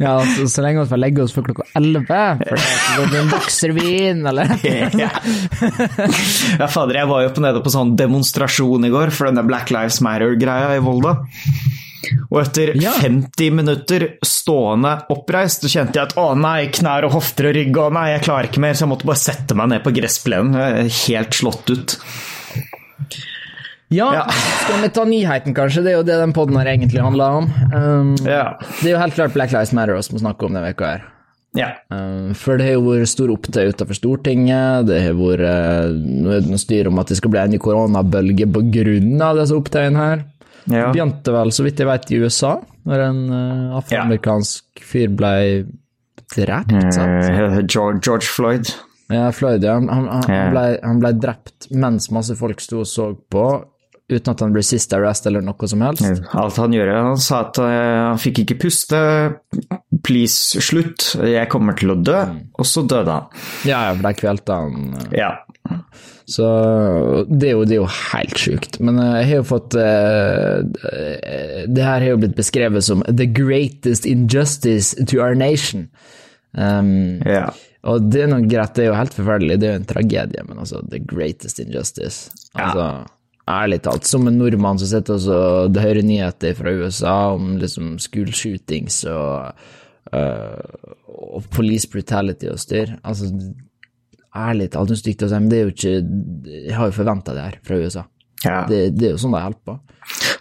Ja, 0.00 0.14
så, 0.24 0.46
så 0.48 0.62
lenge 0.64 0.84
vi 0.84 0.90
får 0.92 1.00
legge 1.02 1.24
oss 1.24 1.34
før 1.36 1.44
klokka 1.50 1.66
elleve, 1.76 2.20
for 2.40 3.02
det 3.02 3.08
blir 3.10 3.20
en 3.20 3.32
bokservin, 3.32 4.22
eller? 4.30 4.54
ja. 5.04 5.10
ja, 6.56 6.68
fader, 6.70 6.96
jeg 7.02 7.10
var 7.10 7.26
jo 7.26 7.34
på 7.36 7.44
nede 7.44 7.60
på 7.64 7.72
sånn 7.74 7.92
demonstrasjon 8.00 8.88
i 8.88 8.92
går 8.92 9.12
for 9.14 9.28
denne 9.28 9.44
Black 9.46 9.72
Lives 9.74 10.00
Matter-greia 10.04 10.72
i 10.78 10.82
Volda. 10.84 11.18
Og 12.30 12.38
etter 12.40 12.72
Ja. 12.80 12.94
50 12.96 13.50
minutter 13.58 14.06
stående 14.24 14.94
oppreist, 15.12 15.66
så 15.66 15.70
kjente 15.70 16.00
jeg 16.00 16.08
at 16.08 16.16
å 16.18 16.30
nei, 16.38 16.70
knær 16.72 17.06
og 17.10 17.18
hofter 17.18 17.50
og 17.50 17.58
rygg, 17.58 17.76
å 17.76 17.90
nei, 17.92 18.06
jeg 18.14 18.24
klarer 18.24 18.48
ikke 18.48 18.62
mer, 18.64 18.72
så 18.78 18.86
jeg 18.86 18.92
måtte 18.94 19.10
bare 19.10 19.20
sette 19.20 19.58
meg 19.58 19.70
ned 19.74 19.84
på 19.84 19.92
gressplenen. 20.00 20.88
Helt 21.04 21.36
slått 21.36 21.70
ut. 21.74 21.98
Ja, 23.90 24.08
Ja. 24.14 24.24
skal 24.64 24.82
vi 24.84 24.88
ta 24.94 25.04
nyheten, 25.04 25.54
kanskje? 25.56 25.82
Det 25.82 25.92
er 25.92 25.96
jo 25.98 26.04
det 26.06 26.18
den 26.20 26.32
podden 26.36 26.56
her 26.60 26.68
egentlig 26.70 27.02
handler 27.02 27.40
om. 27.40 27.48
Um, 27.74 28.12
Ja. 28.26 28.56
det 28.82 28.90
er 28.90 28.94
jo 28.94 29.00
helt 29.02 29.14
klart 29.16 29.34
Black 29.34 29.50
Lives 29.52 29.72
Matter 29.74 29.96
vi 29.98 30.14
må 30.14 30.20
snakke 30.22 30.46
om 30.46 30.54
denne 30.54 30.68
veka 30.68 30.92
her. 30.92 31.02
ja. 31.58 31.70
Um, 31.90 32.30
for 32.38 32.56
det 32.60 32.66
har 32.68 32.76
jo 32.78 32.84
vært 32.86 33.10
stor 33.10 33.32
opptøy 33.34 33.72
utenfor 33.72 33.98
Stortinget, 33.98 34.86
det 34.86 35.00
har 35.02 35.16
vært 35.18 35.42
uh, 35.42 35.90
noe 35.90 36.58
styr 36.62 36.86
om 36.86 37.00
at 37.02 37.10
det 37.10 37.16
skal 37.18 37.32
bli 37.34 37.40
en 37.42 37.50
ny 37.50 37.58
koronabølge 37.58 38.46
på 38.54 38.62
grunn 38.70 39.16
av 39.26 39.40
disse 39.40 39.56
opptøyene 39.58 39.98
her. 39.98 40.22
ja. 40.70 40.84
Det 40.86 40.92
begynte 40.94 41.34
vel, 41.34 41.50
så 41.50 41.66
vidt 41.66 41.82
jeg 41.82 41.88
vet, 41.90 42.10
i 42.14 42.20
USA. 42.22 42.52
når 42.86 43.02
en 43.08 43.18
uh, 43.34 43.76
afroamerikansk 43.80 44.84
fyr 44.86 45.10
ble 45.18 45.34
drept, 46.36 46.70
sant? 46.94 47.26
Eh, 47.26 47.58
George, 47.66 47.98
George 48.06 48.26
Floyd. 48.30 48.70
Ja, 49.10 49.32
Floyd, 49.34 49.64
ja. 49.66 49.74
Han, 49.74 49.88
han, 49.90 50.22
han, 50.30 50.52
ble, 50.54 50.64
han 50.86 51.00
ble 51.02 51.10
drept 51.18 51.66
mens 51.74 52.06
masse 52.14 52.36
folk 52.38 52.60
sto 52.62 52.84
og 52.84 52.86
så 52.86 53.08
på, 53.34 53.44
uten 54.10 54.32
at 54.32 54.42
han 54.44 54.52
ble 54.54 54.62
sist 54.66 54.92
arrest 54.96 55.26
eller 55.30 55.42
noe 55.46 55.68
som 55.70 55.80
helst. 55.86 56.04
Alt 56.36 56.58
han 56.60 56.74
gjør, 56.74 56.90
han 56.96 57.20
sa 57.22 57.40
at 57.46 57.58
eh, 57.62 58.00
han 58.10 58.20
fikk 58.20 58.42
ikke 58.44 58.58
puste, 58.66 59.00
please, 60.06 60.60
slutt, 60.64 61.12
jeg 61.24 61.48
kommer 61.52 61.78
til 61.78 61.94
å 61.94 61.98
dø, 61.98 62.18
og 62.58 62.66
så 62.68 62.82
døde 62.88 63.16
han. 63.18 63.30
Ja, 63.68 63.78
ja, 63.88 63.94
for 63.96 64.08
der 64.08 64.18
kvelte 64.18 64.58
han. 64.62 64.94
eh. 64.98 65.18
Ja. 65.22 65.30
Så 66.30 66.46
det 67.26 67.48
er 67.50 67.56
jo, 67.56 67.64
det 67.66 67.74
er 67.74 67.80
jo 67.82 67.88
helt 67.90 68.38
sjukt. 68.38 68.78
Men 68.82 68.98
eh, 69.02 69.16
jeg 69.20 69.28
har 69.30 69.40
jo 69.40 69.46
fått 69.50 69.74
Det 71.70 71.82
her 71.84 71.98
har 72.04 72.08
jo 72.12 72.20
blitt 72.22 72.36
beskrevet 72.38 72.86
som 72.86 73.02
'the 73.06 73.26
greatest 73.26 74.06
injustice 74.06 74.94
to 75.06 75.18
our 75.20 75.34
nation'. 75.34 75.88
Um, 76.52 77.20
ja. 77.22 77.52
og 77.86 78.08
det 78.10 78.24
er 78.24 78.30
noe 78.32 78.42
greit, 78.42 78.74
det 78.74 78.82
er 78.82 78.88
jo 78.88 78.96
helt 78.98 79.14
forferdelig, 79.14 79.58
det 79.62 79.68
er 79.68 79.76
jo 79.76 79.80
en 79.80 79.84
tragedie, 79.86 80.42
men 80.48 80.58
altså, 80.58 80.80
the 80.90 80.98
greatest 80.98 81.60
injustice. 81.62 82.30
Altså, 82.58 82.86
ærlig 83.50 83.80
talt, 83.84 84.06
som 84.08 84.28
en 84.28 84.38
nordmann 84.40 84.80
som 84.80 84.90
sitter 84.90 85.18
og 85.34 85.80
hører 85.80 86.06
nyheter 86.06 86.56
fra 86.58 86.72
USA 86.72 87.16
om 87.34 87.56
liksom 87.60 87.96
school 88.02 88.30
shootings 88.36 89.02
og, 89.10 89.66
uh, 90.14 90.94
og 91.10 91.50
police 91.54 91.90
brutality 91.90 92.50
og 92.52 92.60
styr. 92.62 92.96
Altså, 93.02 93.30
ærlig 94.36 94.70
talt, 94.70 94.94
det 94.94 95.58
er 95.58 95.64
jo 95.66 95.74
ikke 95.74 95.94
Jeg 96.46 96.76
har 96.76 96.86
jo 96.86 96.94
forventa 96.94 97.34
det 97.34 97.46
her 97.48 97.60
fra 97.66 97.78
USA. 97.82 98.04
ja. 98.44 98.64
Det, 98.68 98.82
det 98.96 99.08
er 99.08 99.16
jo 99.16 99.22
sånn 99.22 99.36
det 99.36 99.56
på. 99.66 99.78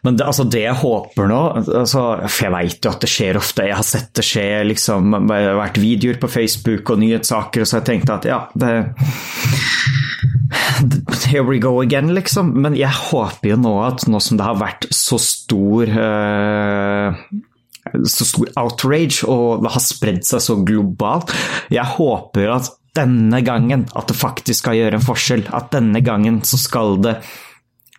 Men 0.02 0.16
det, 0.16 0.26
altså 0.26 0.46
det 0.48 0.62
jeg 0.64 0.78
håper 0.80 1.28
nå, 1.28 1.40
altså, 1.82 2.04
for 2.32 2.46
jeg 2.46 2.54
vet 2.56 2.86
jo 2.86 2.92
at 2.94 3.02
det 3.04 3.10
skjer 3.12 3.40
ofte, 3.40 3.66
jeg 3.68 3.76
har 3.76 3.86
sett 3.86 4.14
det 4.16 4.24
skje, 4.26 4.48
liksom, 4.70 5.18
det 5.28 5.40
har 5.50 5.60
vært 5.60 5.82
videoer 5.82 6.22
på 6.22 6.32
Facebook 6.32 6.94
og 6.94 7.02
nyhetssaker, 7.04 7.66
og 7.66 7.68
så 7.68 7.78
har 7.78 7.84
jeg 7.84 7.90
tenkt 7.92 8.14
at 8.16 8.30
ja, 8.30 8.40
det 8.56 8.72
Here 11.30 11.46
we 11.46 11.60
go 11.62 11.76
again, 11.84 12.10
liksom. 12.16 12.56
Men 12.64 12.74
jeg 12.78 12.90
håper 12.90 13.52
jo 13.52 13.60
nå 13.62 13.76
at 13.86 14.08
nå 14.10 14.22
som 14.24 14.40
det 14.40 14.48
har 14.48 14.58
vært 14.58 14.88
så 14.96 15.20
stor 15.22 15.92
uh, 15.94 17.20
så 18.06 18.26
stor 18.28 18.50
outrage, 18.60 19.22
og 19.30 19.64
det 19.64 19.74
har 19.74 19.84
spredd 19.84 20.26
seg 20.28 20.44
så 20.44 20.58
globalt. 20.66 21.34
Jeg 21.74 21.86
håper 21.98 22.54
at 22.54 22.72
denne 22.98 23.42
gangen 23.46 23.86
at 23.98 24.10
det 24.10 24.18
faktisk 24.18 24.64
skal 24.64 24.80
gjøre 24.80 25.00
en 25.00 25.06
forskjell. 25.06 25.46
At 25.56 25.72
denne 25.76 26.02
gangen 26.06 26.42
så 26.48 26.60
skal 26.60 26.98
det 27.04 27.20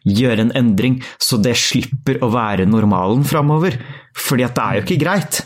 gjøre 0.09 0.47
en 0.47 0.55
endring, 0.57 0.99
så 1.21 1.39
det 1.43 1.57
slipper 1.61 2.23
å 2.25 2.31
være 2.33 2.69
normalen 2.69 3.25
framover. 3.29 3.77
Fordi 4.17 4.47
at 4.47 4.57
det 4.57 4.65
er 4.65 4.79
jo 4.79 4.87
ikke 4.87 5.03
greit. 5.05 5.43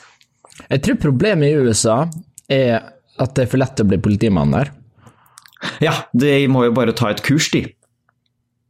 Jeg 0.68 0.85
tror 0.85 1.03
problemet 1.03 1.51
i 1.51 1.68
USA 1.68 2.05
er 2.49 2.79
at 3.20 3.35
det 3.37 3.44
er 3.44 3.51
for 3.51 3.61
lett 3.61 3.83
å 3.83 3.88
bli 3.88 4.01
politimann 4.03 4.55
der. 4.55 4.70
Ja, 5.85 5.94
de 6.12 6.35
må 6.50 6.66
jo 6.66 6.74
bare 6.77 6.94
ta 6.96 7.11
et 7.12 7.22
kurs, 7.24 7.50
de. 7.55 7.64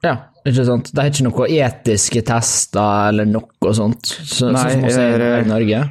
Ja, 0.05 0.17
ikke 0.45 0.67
sant? 0.69 0.91
Det 0.93 1.01
er 1.01 1.11
ikke 1.11 1.27
noe 1.27 1.49
etiske 1.49 2.23
tester 2.29 3.11
eller 3.11 3.29
noe 3.29 3.75
sånt, 3.77 4.11
så, 4.21 4.51
Nei, 4.53 4.61
sånn 4.61 4.73
som 4.73 4.85
vi 4.85 4.97
ser 4.97 5.27
i 5.27 5.47
Norge. 5.49 5.85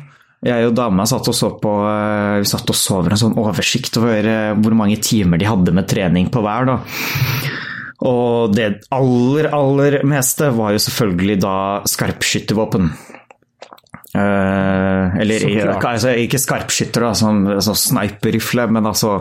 Jeg 0.43 0.67
og 0.67 0.73
dama 0.75 1.05
satt 1.07 1.27
og 1.31 1.35
så 1.37 1.53
på 1.55 1.71
eh, 1.87 2.41
Vi 2.43 2.47
satt 2.49 2.67
og 2.67 2.75
så 2.75 2.97
over 2.97 3.13
en 3.15 3.19
sånn 3.21 3.37
oversikt 3.39 3.95
over 4.01 4.27
eh, 4.27 4.49
hvor 4.59 4.75
mange 4.75 4.97
timer 4.99 5.39
de 5.39 5.47
hadde 5.47 5.75
med 5.75 5.87
trening 5.87 6.27
på 6.33 6.43
hver. 6.43 6.67
da. 6.67 6.75
Og 8.03 8.51
det 8.51 8.67
aller, 8.91 9.47
aller 9.55 10.01
meste 10.07 10.49
var 10.51 10.75
jo 10.75 10.81
selvfølgelig 10.83 11.37
da 11.45 11.55
skarpskyttervåpen. 11.87 12.91
Eh, 14.13 15.15
eller 15.23 15.47
altså, 15.79 16.11
ikke 16.19 16.41
skarpskytter, 16.41 17.07
da, 17.07 17.13
som 17.17 17.45
sånn 17.63 17.79
sniperrifle, 17.79 18.67
men 18.75 18.91
altså 18.91 19.15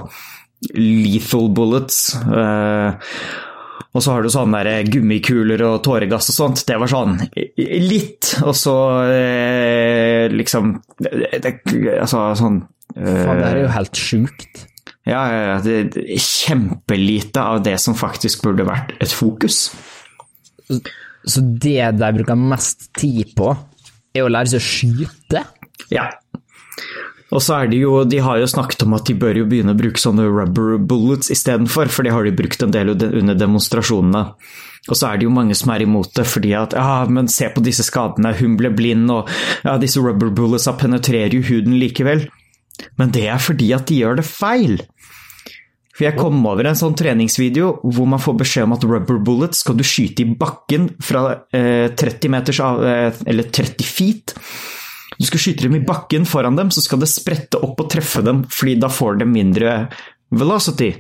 lethal 0.74 1.50
bullets. 1.54 2.12
Uh, 2.26 2.94
og 3.92 4.00
så 4.00 4.14
har 4.14 4.24
du 4.24 4.32
sånne 4.32 4.62
der 4.64 4.88
gummikuler 4.88 5.60
og 5.66 5.82
tåregass 5.84 6.30
og 6.32 6.36
sånt. 6.36 6.62
Det 6.68 6.78
var 6.80 6.88
sånn 6.88 7.18
litt, 7.36 8.30
og 8.40 8.54
så 8.56 8.76
eh, 9.04 10.32
liksom 10.32 10.78
det, 11.02 11.58
Altså 11.98 12.22
sånn 12.38 12.62
eh, 12.96 13.04
Faen, 13.04 13.42
det 13.42 13.50
er 13.50 13.60
jo 13.60 13.72
helt 13.74 14.00
sjukt. 14.00 14.62
Ja, 15.04 15.20
ja, 15.28 15.42
ja. 15.50 15.58
Det, 15.64 15.76
det, 15.96 16.06
kjempelite 16.24 17.44
av 17.44 17.60
det 17.66 17.76
som 17.82 17.98
faktisk 17.98 18.46
burde 18.46 18.64
vært 18.68 18.94
et 19.02 19.12
fokus. 19.12 19.66
Så 20.70 21.42
det 21.42 21.92
de 21.98 22.12
bruker 22.16 22.38
mest 22.38 22.88
tid 22.96 23.34
på, 23.36 23.52
er 24.16 24.24
å 24.24 24.32
lære 24.32 24.54
seg 24.54 24.62
å 24.62 24.66
skyte? 24.70 25.44
Ja. 25.92 26.08
Og 27.32 27.40
så 27.40 27.62
er 27.62 27.70
det 27.72 27.80
jo, 27.80 28.02
De 28.04 28.20
har 28.20 28.40
jo 28.40 28.50
snakket 28.50 28.84
om 28.84 28.96
at 28.96 29.06
de 29.08 29.16
bør 29.16 29.40
jo 29.40 29.46
begynne 29.48 29.72
å 29.72 29.78
bruke 29.78 30.00
sånne 30.00 30.26
rubber 30.28 30.76
bullets 30.78 31.32
istedenfor, 31.32 31.88
for 31.92 32.04
det 32.04 32.12
har 32.12 32.28
de 32.28 32.34
brukt 32.36 32.62
en 32.64 32.74
del 32.74 32.92
under 32.92 33.38
demonstrasjonene. 33.38 34.26
Og 34.90 34.98
så 34.98 35.08
er 35.08 35.18
det 35.18 35.28
jo 35.28 35.34
mange 35.34 35.54
som 35.54 35.70
er 35.70 35.84
imot 35.84 36.10
det, 36.18 36.26
fordi 36.26 36.52
at 36.58 36.74
ja, 36.74 37.04
men 37.06 37.30
se 37.30 37.48
på 37.54 37.62
disse 37.64 37.86
skadene, 37.86 38.34
hun 38.40 38.56
ble 38.58 38.72
blind, 38.74 39.06
og 39.14 39.30
ja, 39.62 39.76
disse 39.80 40.02
rubber 40.02 40.32
bulletsa 40.34 40.74
penetrerer 40.78 41.36
jo 41.38 41.44
huden 41.46 41.78
likevel. 41.78 42.26
Men 42.98 43.12
det 43.14 43.28
er 43.30 43.40
fordi 43.42 43.70
at 43.76 43.86
de 43.88 44.00
gjør 44.02 44.18
det 44.18 44.26
feil. 44.26 44.80
For 45.92 46.08
jeg 46.08 46.16
kom 46.16 46.40
over 46.48 46.66
en 46.66 46.78
sånn 46.78 46.96
treningsvideo 46.98 47.74
hvor 47.84 48.08
man 48.08 48.20
får 48.22 48.38
beskjed 48.40 48.66
om 48.66 48.74
at 48.74 48.86
rubber 48.88 49.20
bullets 49.22 49.60
skal 49.62 49.76
du 49.78 49.84
skyte 49.86 50.24
i 50.24 50.36
bakken 50.40 50.88
fra 51.04 51.26
eh, 51.54 51.92
30 51.92 52.32
meters 52.32 52.60
av, 52.64 52.80
eh, 52.88 53.20
eller 53.28 53.50
30 53.52 53.86
feet. 53.86 54.34
Du 55.22 55.28
skal 55.28 55.38
skyte 55.38 55.68
dem 55.68 55.76
i 55.78 55.84
bakken 55.86 56.24
foran 56.26 56.56
dem, 56.58 56.72
så 56.74 56.82
skal 56.82 56.98
det 56.98 57.06
sprette 57.12 57.60
opp 57.62 57.78
og 57.78 57.90
treffe 57.92 58.24
dem, 58.26 58.42
fordi 58.50 58.74
da 58.82 58.88
får 58.90 59.20
det 59.20 59.28
mindre 59.30 59.74
velocity. 60.34 60.96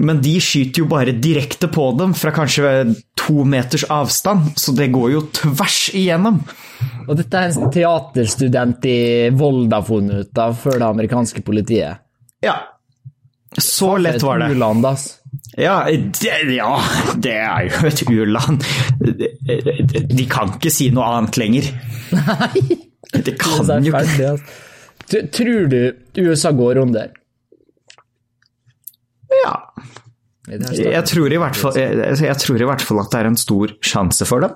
Men 0.00 0.18
de 0.24 0.32
skyter 0.42 0.82
jo 0.82 0.88
bare 0.90 1.14
direkte 1.14 1.68
på 1.70 1.84
dem 1.94 2.10
fra 2.18 2.32
kanskje 2.34 2.72
to 3.20 3.44
meters 3.46 3.84
avstand, 3.92 4.56
så 4.58 4.74
det 4.74 4.88
går 4.90 5.12
jo 5.12 5.22
tvers 5.36 5.78
igjennom. 5.94 6.40
Og 7.06 7.14
dette 7.20 7.38
er 7.38 7.54
en 7.54 7.70
teaterstudent 7.70 8.90
i 8.90 8.98
Volda 9.36 9.78
funnet 9.86 10.26
ut 10.26 10.42
av 10.42 10.58
før 10.58 10.80
det 10.80 10.88
amerikanske 10.88 11.46
politiet. 11.46 12.02
Ja, 12.42 12.56
så 13.58 13.94
lett 14.00 14.22
var 14.26 14.42
det. 14.42 14.50
Ja 15.58 15.80
det, 15.90 16.34
ja, 16.54 16.70
det 17.18 17.32
er 17.34 17.64
jo 17.66 17.88
et 17.88 18.02
u-land. 18.06 18.66
De 20.10 20.26
kan 20.30 20.54
ikke 20.54 20.72
si 20.72 20.90
noe 20.94 21.08
annet 21.16 21.40
lenger. 21.40 21.70
Nei! 22.14 22.66
Det 23.10 23.34
kan 23.40 23.64
det 23.66 23.80
jo 23.88 23.96
ikke 23.98 24.34
Tror 25.34 25.66
du 25.66 25.80
USA 26.22 26.52
går 26.54 26.78
under? 26.84 27.10
Ja. 29.40 29.56
Jeg 30.50 31.02
tror, 31.06 31.30
i 31.30 31.38
hvert 31.38 31.58
fall, 31.58 31.76
jeg, 31.78 32.14
jeg 32.26 32.38
tror 32.42 32.62
i 32.62 32.68
hvert 32.70 32.82
fall 32.82 33.02
at 33.02 33.10
det 33.12 33.20
er 33.20 33.28
en 33.30 33.38
stor 33.38 33.74
sjanse 33.86 34.26
for 34.26 34.46
det. 34.46 34.50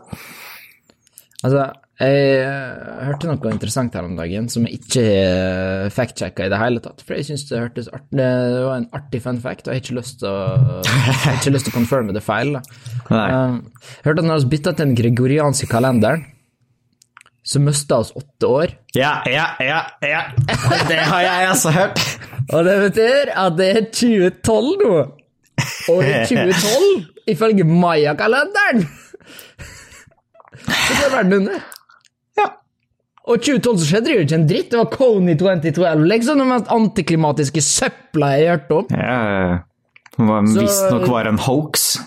Altså, 1.45 1.65
jeg 2.01 2.23
eh, 2.43 2.87
hørte 3.07 3.29
noe 3.29 3.51
interessant 3.53 3.95
her 3.95 4.07
om 4.07 4.17
dagen 4.19 4.49
som 4.51 4.65
jeg 4.67 4.81
ikke 4.81 5.03
uh, 5.05 5.91
fact-sjekka 5.95 6.49
i 6.49 6.51
det 6.51 6.59
hele 6.59 6.83
tatt. 6.83 7.05
For 7.07 7.15
jeg 7.15 7.29
syns 7.29 7.45
det 7.51 7.61
hørtes 7.61 7.91
art 7.95 8.09
det 8.11 8.31
var 8.65 8.81
en 8.81 8.89
artig 8.97 9.21
fun 9.23 9.39
fact, 9.43 9.69
og 9.69 9.75
jeg 9.75 9.83
har 9.83 9.85
ikke 9.85 9.99
lyst 10.01 10.19
til 10.23 10.31
å, 10.33 10.81
jeg 10.89 11.19
har 11.23 11.39
ikke 11.39 11.53
lyst 11.55 11.69
til 11.69 11.75
å 11.75 11.77
confirme 11.77 12.17
det 12.17 12.25
feil. 12.25 12.57
Da. 12.57 12.65
Jeg 13.11 13.43
Um, 13.45 13.59
hørte 14.07 14.25
at 14.25 14.27
når 14.27 14.43
vi 14.43 14.51
bytta 14.57 14.73
til 14.73 14.89
den 14.89 14.97
gregorianske 14.99 15.69
kalenderen, 15.71 16.25
så 17.45 17.61
mista 17.61 17.99
oss 18.01 18.11
åtte 18.17 18.49
år. 18.49 18.75
Ja, 18.97 19.19
ja, 19.29 19.51
ja, 19.61 19.83
ja. 20.01 20.23
Det 20.89 20.97
har 20.97 21.21
jeg 21.27 21.49
altså 21.51 21.75
hørt. 21.77 22.01
Og 22.49 22.65
det 22.65 22.77
betyr 22.89 23.33
at 23.37 23.59
det 23.59 23.69
er 23.71 23.87
2012 23.93 24.73
nå! 24.81 24.95
Og 25.93 26.01
i 26.03 26.15
2012, 26.27 27.05
ifølge 27.31 27.67
Maya-kalenderen, 27.69 28.87
så 30.63 30.93
går 31.01 31.11
verden 31.17 31.33
under. 31.41 31.59
Ja. 32.39 32.47
Og 33.27 33.35
2012 33.43 33.79
så 33.81 33.85
skjedde 33.91 34.07
det 34.11 34.15
jo 34.17 34.23
ikke 34.27 34.39
en 34.41 34.49
dritt. 34.49 34.71
Det 34.71 34.79
var 34.81 34.91
Kony 34.93 35.35
2012, 35.41 36.05
liksom 36.11 36.35
Den 36.43 36.51
mest 36.53 36.69
antiklimatiske 36.75 37.61
søpla 37.65 38.27
jeg 38.39 38.45
har 38.49 38.53
hørt 38.59 38.71
om. 38.79 38.85
ja. 38.91 39.59
Det 40.15 40.27
Så- 40.29 40.61
visstnok 40.61 41.09
var 41.11 41.25
en 41.27 41.39
hoax. 41.39 41.99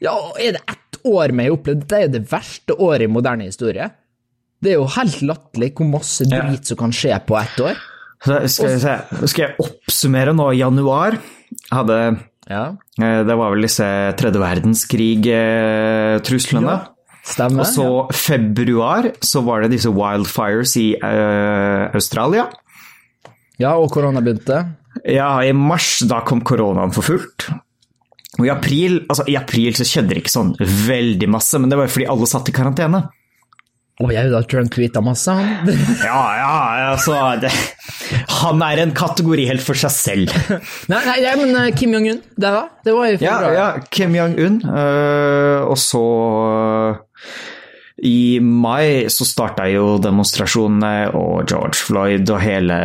Ja, 0.00 0.14
er 0.40 0.52
det 0.56 0.62
ett 0.72 0.96
år 1.04 1.28
vi 1.36 1.42
har 1.44 1.52
opplevd? 1.52 1.80
Dette 1.84 1.96
er 1.98 2.02
jo 2.06 2.12
det 2.18 2.30
verste 2.30 2.72
året 2.80 3.02
i 3.02 3.06
moderne 3.12 3.44
historie. 3.44 3.90
Det 4.62 4.70
er 4.72 4.76
jo 4.78 4.86
helt 4.86 5.20
latterlig 5.22 5.74
hvor 5.74 5.86
masse 5.90 6.24
Ja. 6.24 6.40
drit 6.46 6.64
som 6.66 6.76
kan 6.78 6.90
skje 6.90 7.20
på 7.26 7.36
ett 7.36 7.60
år. 7.60 7.76
Så 8.24 8.48
skal, 8.48 8.68
jeg 8.78 9.00
skal 9.28 9.42
jeg 9.48 9.56
oppsummere 9.58 10.32
nå 10.34 10.50
januar? 10.56 11.18
Hadde, 11.70 12.18
Ja, 12.48 12.76
eh, 13.00 13.22
det 13.24 13.36
var 13.36 13.50
vel 13.52 13.62
disse 13.62 14.14
tredje 14.16 14.38
verdenskrig-truslene. 14.40 16.80
Stemmer. 17.22 17.62
Og 17.62 17.68
så 17.70 17.88
februar 18.18 19.12
så 19.22 19.44
var 19.46 19.62
det 19.62 19.76
disse 19.76 19.92
wildfires 19.94 20.74
i 20.80 20.88
uh, 20.98 21.92
Australia. 21.94 22.48
Ja, 23.62 23.76
og 23.76 23.92
korona 23.94 24.22
begynte. 24.24 24.64
Ja, 25.06 25.36
i 25.44 25.52
mars 25.56 26.00
da 26.08 26.20
kom 26.26 26.42
koronaen 26.44 26.92
for 26.94 27.06
fullt. 27.06 27.46
Og 28.40 28.46
i 28.46 28.52
april, 28.52 29.02
altså 29.12 29.26
i 29.28 29.36
april 29.38 29.76
så 29.76 29.86
skjedde 29.86 30.14
det 30.14 30.22
ikke 30.24 30.34
sånn 30.34 30.54
veldig 30.58 31.28
masse, 31.30 31.60
men 31.60 31.70
det 31.70 31.78
var 31.78 31.90
fordi 31.92 32.08
alle 32.10 32.28
satt 32.28 32.48
i 32.48 32.54
karantene. 32.56 33.04
Å, 34.00 34.06
jeg 34.10 34.30
har 34.32 34.46
Trump 34.48 34.70
tweeta 34.72 35.02
masse, 35.04 35.28
han. 35.36 35.68
Ja, 36.00 36.20
ja, 36.38 36.52
altså 36.94 37.12
det, 37.42 37.50
Han 38.40 38.62
er 38.64 38.80
en 38.86 38.94
kategori 38.96 39.44
helt 39.50 39.62
for 39.62 39.76
seg 39.78 39.92
selv. 39.94 40.32
nei, 40.90 41.02
nei, 41.06 41.18
nei, 41.22 41.34
men 41.42 41.52
uh, 41.58 41.66
Kim 41.76 41.92
Jong-un, 41.94 42.22
det 42.40 42.52
da? 42.56 42.62
Det 42.82 42.94
var 42.96 43.10
jo 43.12 43.18
Ja, 43.22 43.36
bra. 43.44 43.52
ja 43.54 43.66
Kim 43.92 44.16
Jong-un. 44.16 44.62
øh, 44.64 45.68
og 45.68 45.76
så 45.78 46.02
øh, 46.48 46.96
I 48.02 48.40
mai 48.42 49.06
så 49.12 49.28
starta 49.28 49.68
jo 49.70 49.98
demonstrasjonene 50.02 51.12
og 51.14 51.44
George 51.52 51.78
Floyd 51.84 52.32
og 52.34 52.40
hele 52.42 52.78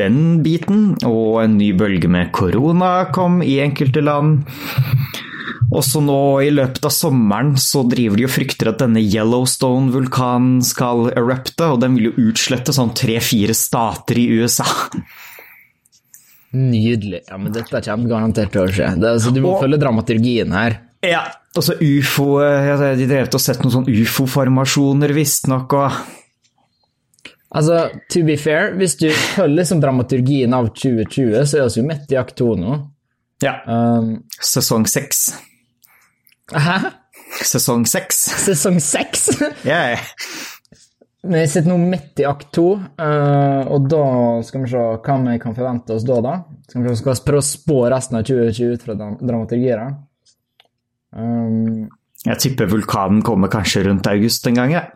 den 0.00 0.40
biten. 0.42 0.96
Og 1.06 1.44
en 1.44 1.54
ny 1.60 1.70
bølge 1.78 2.08
med 2.10 2.32
korona 2.34 3.04
kom 3.14 3.38
i 3.46 3.60
enkelte 3.62 4.02
land. 4.02 4.40
Og 5.70 5.84
så 5.86 6.00
nå 6.02 6.18
i 6.42 6.50
løpet 6.50 6.82
av 6.88 6.90
sommeren 6.90 7.52
så 7.60 7.84
driver 7.86 8.18
de 8.18 8.24
og 8.26 8.32
frykter 8.34 8.72
at 8.72 8.80
denne 8.82 8.98
Yellowstone-vulkanen 9.04 10.64
skal 10.66 11.12
erupte, 11.14 11.68
og 11.70 11.78
den 11.84 11.94
vil 11.98 12.08
jo 12.10 12.28
utslette 12.30 12.74
sånn 12.74 12.90
tre-fire 12.98 13.54
stater 13.54 14.18
i 14.18 14.26
USA. 14.40 14.66
Nydelig. 16.50 17.20
Ja, 17.28 17.38
men 17.38 17.52
dette 17.54 17.82
kommer 17.86 18.10
garantert 18.10 18.50
til 18.50 18.64
å 18.64 18.70
skje. 18.70 18.88
Det, 18.98 19.12
altså, 19.14 19.30
du 19.34 19.40
må 19.44 19.54
Og- 19.54 19.62
følge 19.62 19.78
dramaturgien 19.78 20.50
her. 20.52 20.80
Ja, 21.06 21.22
og 21.56 21.62
så 21.64 21.72
ufo 21.80 22.40
ja, 22.42 22.74
De 22.94 23.06
drev 23.08 23.30
og 23.32 23.40
sett 23.40 23.62
noen 23.62 23.72
sånn 23.72 23.86
ufo-formasjoner, 23.88 25.14
visstnok, 25.16 25.72
og 25.72 25.92
Altså, 27.52 27.90
to 28.08 28.22
be 28.22 28.36
fair, 28.36 28.74
hvis 28.78 28.94
du 28.96 29.08
følger 29.10 29.56
liksom 29.56 29.80
dramaturgien 29.82 30.52
av 30.54 30.68
2020, 30.72 31.32
så 31.50 31.58
er 31.58 31.68
vi 31.68 31.80
jo 31.80 31.86
midt 31.88 32.12
i 32.12 32.18
akt 32.20 32.36
to 32.38 32.54
nå. 32.54 32.76
Ja. 33.42 33.56
Um, 33.66 34.22
Sesong 34.38 34.86
seks. 34.86 35.32
Hæ? 36.54 36.76
Sesong 37.46 37.84
seks. 37.86 38.24
Sesong 38.46 38.80
seks? 38.82 39.28
Yeah. 39.64 40.00
Vi 41.22 41.42
sitter 41.52 41.68
nå 41.68 41.76
midt 41.82 42.20
i 42.22 42.24
akt 42.24 42.48
to, 42.56 42.72
eh, 42.98 43.68
og 43.68 43.84
da 43.92 44.04
skal 44.46 44.62
vi 44.64 44.70
se 44.72 44.80
hva 45.04 45.16
vi 45.26 45.34
kan 45.42 45.54
forvente 45.56 45.92
oss 45.98 46.06
da, 46.08 46.16
da. 46.24 46.32
Skal 46.70 46.86
vi 46.86 46.94
skal 46.96 47.18
prøve 47.26 47.42
å 47.42 47.46
spå 47.46 47.76
resten 47.92 48.16
av 48.16 48.24
2020 48.24 48.72
ut 48.78 48.86
fra 48.86 48.96
dramaturgiet. 49.20 49.98
Um, 51.12 51.88
Jeg 52.24 52.38
tipper 52.40 52.70
vulkanen 52.72 53.20
kommer 53.26 53.50
kanskje 53.52 53.84
rundt 53.88 54.06
august 54.08 54.46
en 54.48 54.54
gang, 54.58 54.72
jeg. 54.78 54.90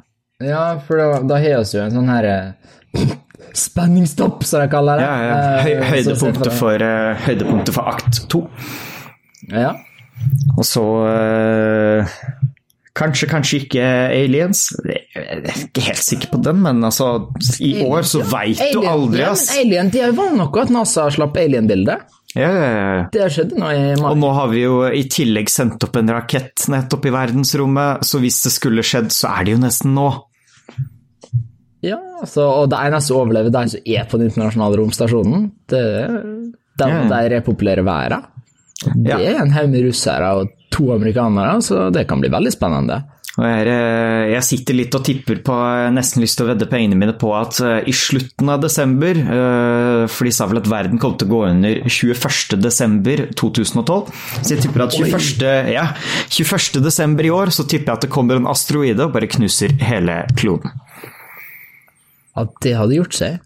ja, 0.48 0.64
for 0.86 0.96
da, 1.00 1.20
da 1.28 1.38
har 1.42 1.60
vi 1.64 1.76
jo 1.78 1.84
en 1.84 1.92
sånn 1.98 2.08
her 2.12 2.28
eh, 2.30 3.14
spenningstopp, 3.54 4.44
som 4.48 4.64
de 4.64 4.68
kaller 4.72 5.00
det. 5.00 5.06
Ja, 5.06 5.16
ja. 5.28 5.62
Høy, 5.64 5.72
Eh, 5.74 5.88
høydepunktet, 5.92 6.52
for, 6.56 6.88
høydepunktet 7.28 7.74
for 7.76 7.92
akt 7.94 8.22
to. 8.32 8.46
Ja. 9.52 9.74
Og 10.56 10.64
så 10.66 10.82
eh, 11.10 12.16
Kanskje, 12.94 13.26
kanskje 13.26 13.58
ikke 13.64 13.86
aliens. 14.14 14.68
Jeg 14.86 15.00
er 15.18 15.40
ikke 15.64 15.82
helt 15.82 15.98
sikker 16.06 16.28
på 16.30 16.38
den, 16.46 16.60
men 16.62 16.84
altså 16.86 17.08
I 17.58 17.72
år 17.82 18.06
så 18.06 18.20
veit 18.22 18.60
du 18.70 18.78
aldri, 18.84 18.92
aldri, 18.92 19.18
ja, 19.24 19.32
ass. 19.34 19.48
men 19.50 19.64
Alien, 19.64 19.88
det 19.90 20.10
var 20.14 20.30
noe 20.38 20.60
at 20.62 20.70
NASA 20.70 21.08
slapp 21.10 21.34
Alien-bildet. 21.42 22.04
Ja, 22.38 22.52
ja, 22.54 22.68
ja. 22.70 23.02
Det 23.14 23.26
skjedde 23.34 23.58
nå 23.58 23.72
i 23.74 23.80
mai. 23.98 24.06
Og 24.12 24.20
nå 24.22 24.30
har 24.36 24.46
vi 24.52 24.62
jo 24.62 24.76
i 24.86 25.02
tillegg 25.10 25.50
sendt 25.50 25.82
opp 25.88 25.98
en 25.98 26.12
rakett 26.14 26.68
nettopp 26.70 27.10
i 27.10 27.12
verdensrommet, 27.14 28.06
så 28.06 28.22
hvis 28.22 28.38
det 28.46 28.54
skulle 28.54 28.86
skjedd, 28.86 29.10
så 29.14 29.32
er 29.40 29.48
det 29.50 29.56
jo 29.56 29.62
nesten 29.66 29.94
nå. 29.98 30.06
Ja, 31.84 31.98
altså, 32.22 32.46
og 32.62 32.70
det 32.72 32.78
eneste 32.78 33.10
som 33.10 33.20
overlever, 33.24 33.50
det 33.50 33.58
er 33.58 33.66
en 33.66 33.74
som 33.74 33.90
er 33.98 34.06
på 34.08 34.22
den 34.22 34.30
internasjonale 34.30 34.78
romstasjonen, 34.80 35.48
det 35.70 35.82
er 35.82 36.14
de, 36.14 36.86
Ja. 36.88 37.02
de 37.10 37.20
repopulerer 37.34 37.82
verden. 37.86 38.22
Det 38.82 39.16
er 39.16 39.40
en 39.40 39.54
haug 39.54 39.70
med 39.70 39.86
russere 39.86 40.30
og 40.40 40.54
to 40.74 40.90
amerikanere, 40.94 41.60
så 41.62 41.88
det 41.94 42.08
kan 42.10 42.22
bli 42.22 42.32
veldig 42.32 42.52
spennende. 42.52 43.02
Jeg, 43.34 43.66
eh, 43.66 44.28
jeg 44.30 44.46
sitter 44.46 44.76
litt 44.78 44.94
og 44.94 45.02
tipper 45.08 45.40
på 45.42 45.54
Jeg 45.58 45.86
har 45.88 45.94
nesten 45.96 46.22
lyst 46.22 46.36
til 46.38 46.46
å 46.46 46.52
vedde 46.52 46.68
pengene 46.70 46.94
mine 47.00 47.16
på 47.18 47.32
at 47.34 47.58
eh, 47.66 47.88
i 47.90 47.94
slutten 47.96 48.52
av 48.52 48.60
desember 48.62 49.18
eh, 49.18 50.02
For 50.06 50.28
de 50.28 50.32
sa 50.36 50.46
vel 50.46 50.60
at 50.60 50.70
verden 50.70 51.00
kom 51.02 51.16
til 51.18 51.26
å 51.26 51.32
gå 51.32 51.40
under 51.48 51.80
21. 51.88 52.60
desember 52.62 53.24
2012. 53.34 54.12
Så 54.38 54.54
jeg 54.54 54.62
tipper 54.62 54.84
at 54.86 54.94
21. 54.94 55.42
Ja, 55.74 55.88
21. 56.30 56.78
desember 56.84 57.26
i 57.26 57.34
år 57.34 57.50
så 57.54 57.66
tipper 57.66 57.90
jeg 57.90 57.98
at 57.98 58.06
det 58.06 58.12
kommer 58.14 58.38
en 58.38 58.46
asteroide 58.50 59.08
og 59.08 59.16
bare 59.16 59.30
knuser 59.34 59.74
hele 59.82 60.20
kloden. 60.38 60.70
At 62.38 62.54
det 62.62 62.78
hadde 62.78 63.00
gjort 63.00 63.18
seg. 63.18 63.42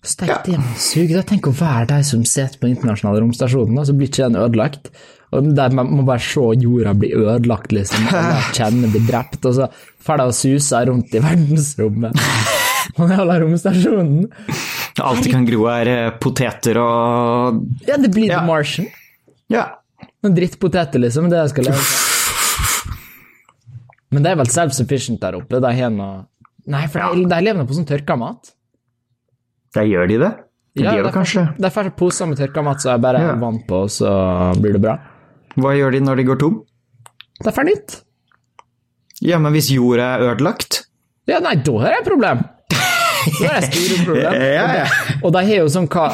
Steik, 0.00 0.46
hjemsug. 0.48 1.10
Da 1.12 1.22
Tenk 1.28 1.48
å 1.50 1.52
være 1.52 1.86
de 1.90 1.98
som 2.08 2.22
sitter 2.24 2.56
på 2.60 2.70
internasjonale 2.70 3.20
romstasjonen, 3.20 3.82
så 3.84 3.92
blir 3.96 4.08
ikke 4.08 4.28
den 4.30 4.38
ødelagt. 4.40 4.88
Og 5.30 5.50
de 5.54 5.66
må 5.76 6.02
bare 6.08 6.22
se 6.24 6.42
jorda 6.62 6.94
bli 6.98 7.12
ødelagt, 7.14 7.74
liksom. 7.76 8.08
Alle 8.16 8.40
kjenner 8.56 8.90
blir 8.94 9.04
drept, 9.06 9.44
og 9.46 9.58
så 9.58 9.68
får 10.02 10.22
de 10.22 10.28
og 10.32 10.36
suser 10.38 10.88
rundt 10.90 11.14
i 11.14 11.22
verdensrommet. 11.22 12.24
På 12.96 13.04
den 13.06 13.18
jævla 13.18 13.36
romstasjonen. 13.44 14.24
Alt 15.00 15.22
det 15.24 15.32
kan 15.32 15.44
gro 15.46 15.66
er 15.70 15.88
eh, 15.92 16.08
poteter 16.20 16.80
og 16.82 17.60
Ja, 17.86 17.96
det 18.00 18.10
blir 18.12 18.32
Ja. 18.32 18.40
The 18.40 18.48
Martian. 18.48 18.88
Ja. 19.52 19.66
Noen 20.24 20.34
drittpoteter, 20.36 21.00
liksom. 21.04 21.28
Det 21.30 21.38
jeg 21.38 21.52
skal 21.52 21.68
leve 21.70 21.84
av. 21.84 21.92
Men 24.10 24.24
det 24.24 24.32
er 24.32 24.40
vel 24.40 24.50
self-sufficient 24.50 25.20
der 25.22 25.38
oppe. 25.38 25.60
De 25.62 25.70
har 25.76 25.92
noe 25.94 26.24
Nei, 26.70 26.82
for 26.92 27.00
de, 27.14 27.22
de 27.30 27.38
lever 27.44 27.58
nå 27.60 27.64
på 27.68 27.76
sånn 27.78 27.86
tørka 27.88 28.16
mat. 28.20 28.50
Der 29.76 29.86
gjør 29.86 30.08
de 30.10 30.18
det. 30.18 30.30
De 30.76 30.84
Ja, 30.84 30.92
gjør 30.94 31.08
det 31.08 31.12
kanskje 31.14 31.42
Det 31.58 31.66
er 31.66 31.74
får 31.74 31.90
poser 31.98 32.26
med 32.30 32.38
tørka 32.38 32.62
mat 32.62 32.78
så 32.82 32.92
jeg 32.94 33.00
bare 33.02 33.20
Ja. 33.22 33.34
vann 33.38 33.58
på, 33.66 33.84
så 33.90 34.10
blir 34.60 34.72
det 34.76 34.82
bra. 34.82 34.98
Hva 35.56 35.74
gjør 35.74 35.92
de 35.92 36.00
når 36.00 36.16
de 36.16 36.24
går 36.24 36.38
tom? 36.38 36.60
Det 37.40 37.46
er 37.50 37.56
for 37.56 37.64
nytt. 37.64 38.00
Ja, 39.20 39.38
men 39.38 39.52
hvis 39.52 39.70
jorda 39.74 40.16
er 40.16 40.24
ødelagt? 40.30 40.84
Ja, 41.28 41.40
nei, 41.40 41.54
da 41.56 41.72
har 41.82 41.90
jeg 41.96 42.00
et 42.02 42.08
problem. 42.08 42.38
Da 42.70 43.48
har 43.48 43.60
jeg 43.60 43.72
store 43.72 44.04
problem. 44.06 44.32
Ja, 44.58 44.66
ja. 44.80 44.86
Og 45.22 45.32
de 45.34 45.42
har 45.44 45.56
jo 45.60 45.66
sånn 45.68 45.88
hva 45.92 46.06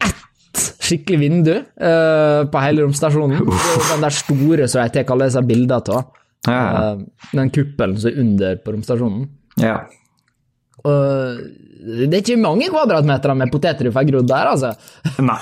Ett 0.00 0.62
skikkelig 0.80 1.18
vindu 1.20 1.52
uh, 1.58 2.46
på 2.50 2.62
hele 2.64 2.82
romstasjonen. 2.86 3.44
Den 3.44 4.00
der 4.06 4.14
store 4.16 4.66
som 4.68 4.82
jeg 4.82 4.94
tar 4.94 5.12
alle 5.14 5.28
disse 5.28 5.42
bildene 5.46 5.80
av. 5.94 6.08
Ja, 6.48 6.54
ja. 6.56 6.94
uh, 6.96 7.30
den 7.36 7.50
kuppelen 7.52 7.98
som 8.00 8.10
er 8.10 8.20
under 8.22 8.56
på 8.64 8.72
romstasjonen. 8.74 9.26
ja. 9.60 9.82
Og 10.80 11.40
det 11.80 12.10
er 12.10 12.20
ikke 12.20 12.40
mange 12.40 12.68
kvadratmeter 12.72 13.34
med 13.38 13.52
poteter 13.52 13.88
du 13.88 13.94
får 13.94 14.08
grodd 14.10 14.28
der, 14.28 14.52
altså. 14.52 14.74
Nei. 15.30 15.40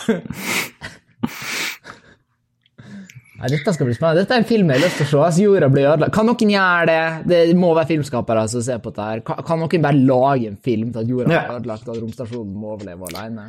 Nei, 3.38 3.48
dette 3.52 3.70
skal 3.74 3.86
bli 3.86 3.94
spennende. 3.94 4.24
Dette 4.24 4.34
er 4.34 4.42
en 4.42 4.48
film 4.48 4.70
jeg 4.72 4.80
har 4.80 4.84
lyst 4.88 4.98
til 4.98 5.06
å 5.06 5.10
se. 5.10 5.18
Altså, 5.22 5.42
jorda 5.44 5.68
blir 5.70 5.86
ødelagt. 5.86 6.14
Kan 6.16 6.26
noen 6.26 6.50
gjøre 6.54 6.88
det? 6.90 7.02
Det 7.30 7.42
må 7.58 7.70
være 7.70 7.90
filmskapere 7.92 8.42
som 8.50 8.64
ser 8.66 8.80
på 8.82 8.90
dette. 8.90 9.06
her. 9.12 9.22
Kan, 9.26 9.62
noen 9.62 9.84
bare 9.84 10.02
lage 10.10 10.50
en 10.50 10.58
film 10.58 10.90
til 10.90 11.04
at 11.04 11.12
jorda 11.12 11.30
blir 11.30 11.58
ødelagt, 11.60 11.86
og 11.86 11.94
at 11.94 12.02
romstasjonen 12.02 12.54
må 12.58 12.74
overleve 12.74 13.10
alene? 13.12 13.48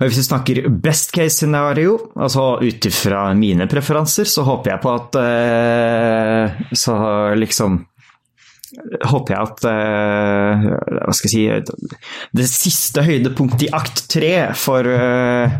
Hvis 0.00 0.16
vi 0.16 0.24
snakker 0.24 0.62
best 0.80 1.10
case 1.12 1.42
scenario, 1.42 1.98
altså 2.16 2.54
ut 2.62 2.86
ifra 2.88 3.26
mine 3.36 3.66
preferanser, 3.68 4.28
så 4.28 4.44
håper 4.46 4.72
jeg 4.72 4.80
på 4.80 4.92
at 4.96 5.18
eh, 5.20 6.62
Så 6.72 6.94
liksom 7.36 7.82
Håper 9.10 9.34
jeg 9.34 9.48
at 9.48 9.64
uh, 9.66 10.66
Hva 11.00 11.14
skal 11.16 11.32
jeg 11.32 11.64
si 11.66 11.78
Det 12.38 12.46
siste 12.46 13.02
høydepunktet 13.02 13.64
i 13.66 13.70
akt 13.74 14.04
tre 14.12 14.34
for 14.54 14.86
uh, 14.86 15.56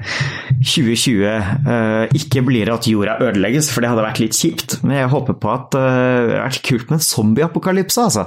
2020 0.61 1.25
uh, 1.27 2.05
ikke 2.17 2.45
blir 2.47 2.71
at 2.73 2.87
jorda 2.89 3.17
ødelegges, 3.25 3.71
for 3.73 3.83
det 3.83 3.91
hadde 3.93 4.05
vært 4.05 4.21
litt 4.23 4.37
kjipt. 4.37 4.79
Men 4.85 5.03
jeg 5.03 5.13
håper 5.15 5.39
på 5.41 5.51
at 5.53 5.77
eh, 5.79 5.89
det 5.89 6.37
hadde 6.37 6.45
vært 6.45 6.63
kult 6.67 6.91
med 6.91 6.99
en 6.99 7.07
zombieapokalypse, 7.07 8.07
altså. 8.07 8.27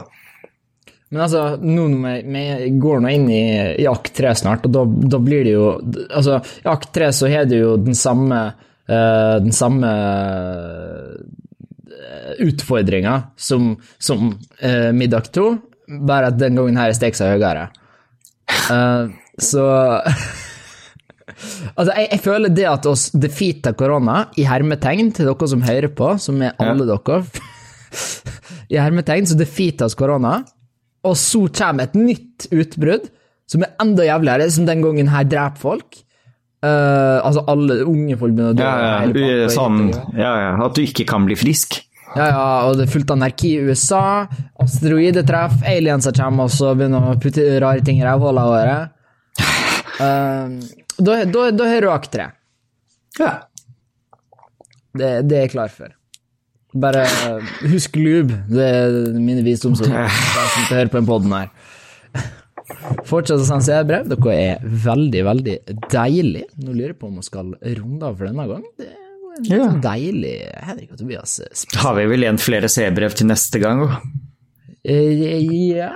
Men 1.14 1.26
altså, 1.28 1.44
nå 1.62 1.88
når 1.94 2.24
vi, 2.26 2.44
går 2.82 3.04
nå 3.04 3.14
inn 3.14 3.28
i, 3.30 3.44
i 3.84 3.88
akt 3.90 4.14
tre 4.18 4.34
snart, 4.38 4.66
og 4.66 4.74
da, 4.74 4.84
da 5.14 5.20
blir 5.22 5.46
det 5.46 5.54
jo 5.54 5.68
Altså, 6.08 6.40
i 6.64 6.70
akt 6.72 6.90
tre 6.96 7.12
så 7.14 7.30
har 7.30 7.46
du 7.50 7.54
jo 7.60 7.76
den 7.78 7.98
samme 7.98 8.40
eh, 8.90 9.36
Den 9.44 9.54
samme 9.54 9.92
utfordringa 12.44 13.16
som, 13.38 13.74
som 14.02 14.32
uh, 14.34 14.92
middag 14.96 15.32
to, 15.36 15.52
bare 16.08 16.32
at 16.32 16.40
den 16.40 16.58
gangen 16.60 16.80
her 16.80 16.92
er 16.92 16.98
steksa 16.98 17.34
høyere. 17.34 17.70
Uh, 18.70 19.14
så 19.42 19.68
Altså, 21.74 21.94
jeg, 21.98 22.08
jeg 22.12 22.22
føler 22.24 22.52
det 22.54 22.66
at 22.70 22.86
oss 22.90 23.08
defeata 23.16 23.74
korona, 23.78 24.28
i 24.40 24.46
hermetegn, 24.48 25.12
til 25.16 25.30
dere 25.30 25.50
som 25.50 25.64
hører 25.66 25.90
på, 25.96 26.14
som 26.22 26.42
er 26.46 26.56
alle 26.62 26.86
dere 26.88 27.22
I 28.74 28.80
hermetegn 28.80 29.28
så 29.30 29.38
defeata 29.40 29.88
oss 29.88 29.98
korona, 29.98 30.38
og 31.04 31.18
så 31.20 31.46
kommer 31.52 31.90
et 31.90 31.98
nytt 32.00 32.48
utbrudd 32.54 33.10
som 33.50 33.66
er 33.66 33.74
enda 33.84 34.06
jævligere, 34.08 34.50
som 34.56 34.68
den 34.68 34.84
gangen 34.86 35.12
her 35.12 35.28
dreper 35.28 35.62
folk. 35.62 36.00
Eh, 36.64 37.18
altså, 37.28 37.44
alle 37.52 37.82
unge 37.84 38.16
folk 38.20 38.36
begynner 38.36 38.54
å 38.54 38.58
dø. 38.58 38.68
Ja, 38.68 39.32
ja, 39.36 39.48
sånn, 39.52 39.90
ja, 40.16 40.32
ja, 40.40 40.52
at 40.64 40.78
du 40.78 40.84
ikke 40.86 41.06
kan 41.10 41.26
bli 41.28 41.36
frisk. 41.36 41.82
ja, 42.14 42.28
ja, 42.30 42.44
og 42.70 42.78
det 42.78 42.86
er 42.86 42.94
fullt 42.94 43.12
anarki 43.12 43.56
i 43.58 43.66
USA. 43.68 44.04
Asteroidetreff, 44.64 45.58
alienser 45.68 46.16
kommer 46.16 46.48
og 46.48 46.54
så 46.56 46.72
begynner 46.78 47.10
å 47.12 47.18
putte 47.20 47.48
rare 47.64 47.84
ting 47.84 48.00
i 48.00 48.06
rævhåla 48.06 48.46
våre. 48.48 48.78
Uh, 49.98 50.56
da, 51.04 51.18
da, 51.28 51.68
har 51.68 51.84
du 51.84 51.90
akt 51.92 52.14
tre. 52.16 52.30
Ja. 53.20 53.34
Det, 54.94 55.10
det 55.28 55.38
er 55.38 55.46
jeg 55.48 55.54
klar 55.58 55.74
for. 55.74 55.92
Bare 56.74 57.04
husk 57.70 57.98
lube. 58.00 58.40
Det 58.50 58.66
er 58.66 58.96
mine 59.20 59.44
visdomsord. 59.46 59.92
Jeg 59.94 60.48
som 60.56 60.72
hører 60.72 60.90
på 60.90 60.98
den 60.98 61.10
poden 61.10 61.36
her. 61.36 61.52
Fortsett 63.10 63.40
å 63.42 63.48
sende 63.48 63.80
brev. 63.90 64.10
Dere 64.12 64.36
er 64.40 64.68
veldig, 64.88 65.24
veldig 65.30 65.56
deilig. 65.94 66.44
Nå 66.64 66.74
lurer 66.76 66.94
jeg 66.94 67.00
på 67.02 67.10
om 67.12 67.20
vi 67.22 67.26
skal 67.30 67.54
runde 67.80 68.10
av 68.10 68.18
for 68.20 68.30
denne 68.30 68.48
gang. 68.50 68.64
Det 68.78 68.88
er 68.90 69.00
jo 69.00 69.34
en 69.34 69.50
Ja. 69.50 69.68
deilig 69.90 70.36
Henrik 70.70 70.92
og 70.94 70.98
Tobias 71.00 71.40
spesial. 71.54 71.82
Har 71.84 71.96
vi 71.98 72.06
vel 72.12 72.24
igjen 72.28 72.38
flere 72.42 72.70
seerbrev 72.70 73.16
til 73.18 73.28
neste 73.28 73.60
gang 73.62 73.86
òg? 73.88 73.96
Eh, 74.86 75.74
Ja 75.74 75.94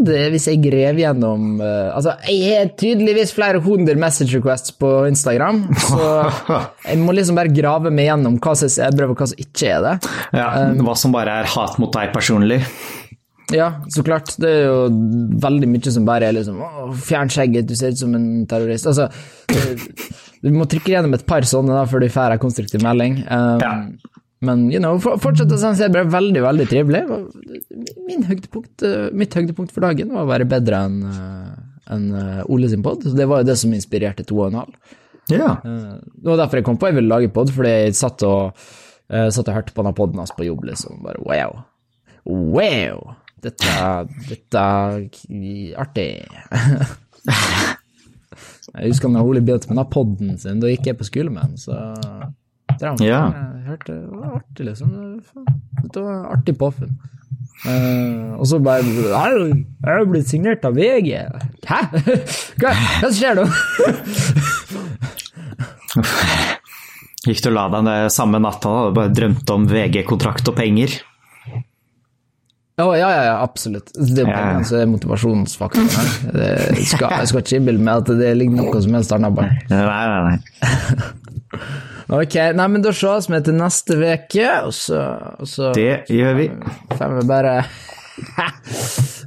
det, 0.00 0.30
Hvis 0.32 0.46
jeg 0.48 0.62
grev 0.64 0.96
gjennom 0.96 1.60
eh, 1.60 1.90
Altså, 1.94 2.14
jeg 2.24 2.54
har 2.56 2.70
tydeligvis 2.78 3.34
flere 3.36 3.60
hundre 3.60 3.94
message 4.00 4.32
requests 4.38 4.72
på 4.80 5.06
Instagram, 5.10 5.58
så 5.76 6.30
jeg 6.88 6.98
må 7.02 7.12
liksom 7.12 7.36
bare 7.36 7.52
grave 7.52 7.90
meg 7.92 8.06
gjennom 8.08 8.38
hva 8.40 8.54
som 8.56 8.66
er 8.70 8.72
sædbrev, 8.78 9.10
og 9.12 9.18
hva 9.20 9.28
som 9.28 9.42
ikke 9.44 9.68
er 9.74 9.82
det. 9.84 10.10
Ja, 10.32 10.46
hva 10.80 10.96
som 10.96 11.12
bare 11.12 11.40
er 11.42 11.50
hat 11.52 11.76
mot 11.82 11.92
deg 11.92 12.14
personlig. 12.14 12.62
Ja, 13.52 13.68
så 13.90 14.02
klart. 14.06 14.36
Det 14.38 14.48
er 14.48 14.64
jo 14.68 14.88
veldig 15.42 15.68
mye 15.72 15.90
som 15.92 16.04
bare 16.06 16.28
er 16.28 16.36
liksom 16.36 16.60
Å, 16.62 16.90
fjern 16.94 17.28
skjegget, 17.32 17.66
du 17.66 17.74
ser 17.74 17.90
ut 17.94 17.98
som 17.98 18.14
en 18.14 18.46
terrorist. 18.46 18.86
Altså, 18.86 19.08
eh, 19.50 19.74
du 20.42 20.50
må 20.54 20.66
trykke 20.70 20.92
gjennom 20.94 21.14
et 21.16 21.26
par 21.26 21.42
sånne 21.42 21.74
da, 21.74 21.84
før 21.90 22.00
du 22.04 22.08
får 22.14 22.36
ei 22.36 22.38
konstruktiv 22.42 22.82
melding. 22.86 23.20
Um, 23.28 23.60
Ja. 23.60 23.74
Men 24.42 24.70
you 24.72 24.78
know, 24.80 24.94
for- 24.98 25.18
fortsett 25.20 25.50
å 25.52 25.58
sende 25.60 25.76
sædbrev. 25.76 26.08
Veldig, 26.14 26.40
veldig 26.40 26.66
trivelig. 26.70 27.02
Eh, 28.82 29.10
mitt 29.12 29.34
høydepunkt 29.34 29.72
for 29.74 29.84
dagen 29.84 30.12
var 30.14 30.24
å 30.24 30.30
være 30.30 30.46
bedre 30.48 30.78
enn 30.86 31.02
en 31.90 32.06
eh, 32.16 32.42
Ole 32.48 32.68
sin 32.70 32.82
pod. 32.82 33.02
Det 33.04 33.26
var 33.28 33.42
jo 33.42 33.48
det 33.50 33.58
som 33.60 33.72
inspirerte 33.76 34.24
to 34.26 34.38
og 34.40 34.52
en 34.52 34.60
halv. 34.62 34.74
Ja. 35.30 35.50
Eh, 35.64 35.98
Det 36.16 36.30
var 36.30 36.36
derfor 36.40 36.56
jeg 36.60 36.64
kom 36.70 36.78
på 36.80 36.88
jeg 36.88 36.96
ville 37.00 37.10
lage 37.12 37.32
pod, 37.34 37.50
fordi 37.52 37.68
jeg 37.84 37.94
satt 37.98 38.22
og, 38.26 38.56
eh, 39.10 39.28
satt 39.28 39.48
og 39.48 39.54
hørte 39.58 39.74
på 39.74 39.82
denne 39.84 39.94
poden 39.98 40.16
hans 40.22 40.32
på 40.32 40.46
jobb, 40.48 40.64
liksom. 40.70 41.02
Bare 41.04 41.20
wow. 41.20 41.64
Wow! 42.24 43.14
Dette, 43.40 43.74
dette 44.28 44.60
er 44.60 45.76
artig. 45.80 46.08
jeg 48.76 48.90
husker 48.90 49.08
når 49.08 49.30
Ole 49.30 49.40
begynte 49.44 49.70
med 49.70 49.78
denne 49.78 49.86
poden 49.92 50.34
sin, 50.40 50.60
da 50.60 50.68
gikk 50.68 50.90
jeg 50.90 50.98
på 51.00 51.08
skole 51.08 51.32
med 51.32 51.46
ham, 51.46 51.56
så 51.60 51.78
han 52.80 53.00
Ja. 53.04 53.22
Jeg 53.32 53.64
hørte 53.68 53.92
det 53.92 54.10
var 54.10 54.36
artig, 54.40 54.66
liksom. 54.66 54.92
Det 55.92 56.02
var 56.04 56.28
artig 56.34 56.56
påfunn. 56.60 56.94
Uh, 57.60 58.40
og 58.40 58.46
så 58.48 58.56
bare 58.64 58.80
«Au, 59.12 59.48
Jeg 59.52 59.84
har 59.84 60.06
blitt 60.08 60.30
signert 60.30 60.64
av 60.64 60.78
VG. 60.78 61.10
Hæ? 61.68 61.80
Hva, 62.60 62.72
hva 62.72 63.10
skjer 63.12 63.36
nå? 63.36 63.44
Gikk 67.26 67.42
du 67.44 67.50
og 67.50 67.56
la 67.58 67.66
deg 67.74 68.08
samme 68.14 68.40
natta 68.40 68.72
og 68.86 68.94
bare 68.96 69.12
drømte 69.12 69.56
om 69.56 69.68
VG-kontrakt 69.68 70.48
og 70.48 70.56
penger? 70.56 70.96
Å, 72.80 72.90
ja, 72.98 73.08
ja, 73.12 73.22
ja, 73.28 73.36
absolutt. 73.44 73.90
Det 73.94 74.22
er 74.24 74.28
Ja. 74.30 74.36
pengene 74.36 74.64
som 74.68 74.78
er 74.80 74.86
motivasjonsfaktoren 74.92 75.90
her. 75.94 76.10
Det 76.36 76.84
skal, 76.90 77.10
jeg 77.20 77.28
skal 77.32 77.40
ikke 77.44 77.60
meg 77.80 77.94
at 78.02 78.12
det 78.20 78.30
ligger 78.38 78.56
noe 78.62 78.82
som 78.84 78.94
helst 78.98 79.12
annet 79.16 79.34
bak. 79.36 79.68
Nei, 79.70 79.84
nei, 79.86 80.20
nei. 80.30 80.38
Ok, 82.10 82.34
nei, 82.58 82.64
men 82.66 82.82
da 82.82 82.90
ses 82.94 83.28
vi 83.30 83.38
til 83.46 83.54
neste 83.54 83.94
uke, 84.00 84.46
og 84.66 84.72
så, 84.74 84.98
og 85.38 85.46
så 85.46 85.68
Det 85.76 86.06
gjør 86.10 86.34
vi. 86.40 86.46
får 86.98 87.12
vi 87.20 87.26
bare 87.28 87.52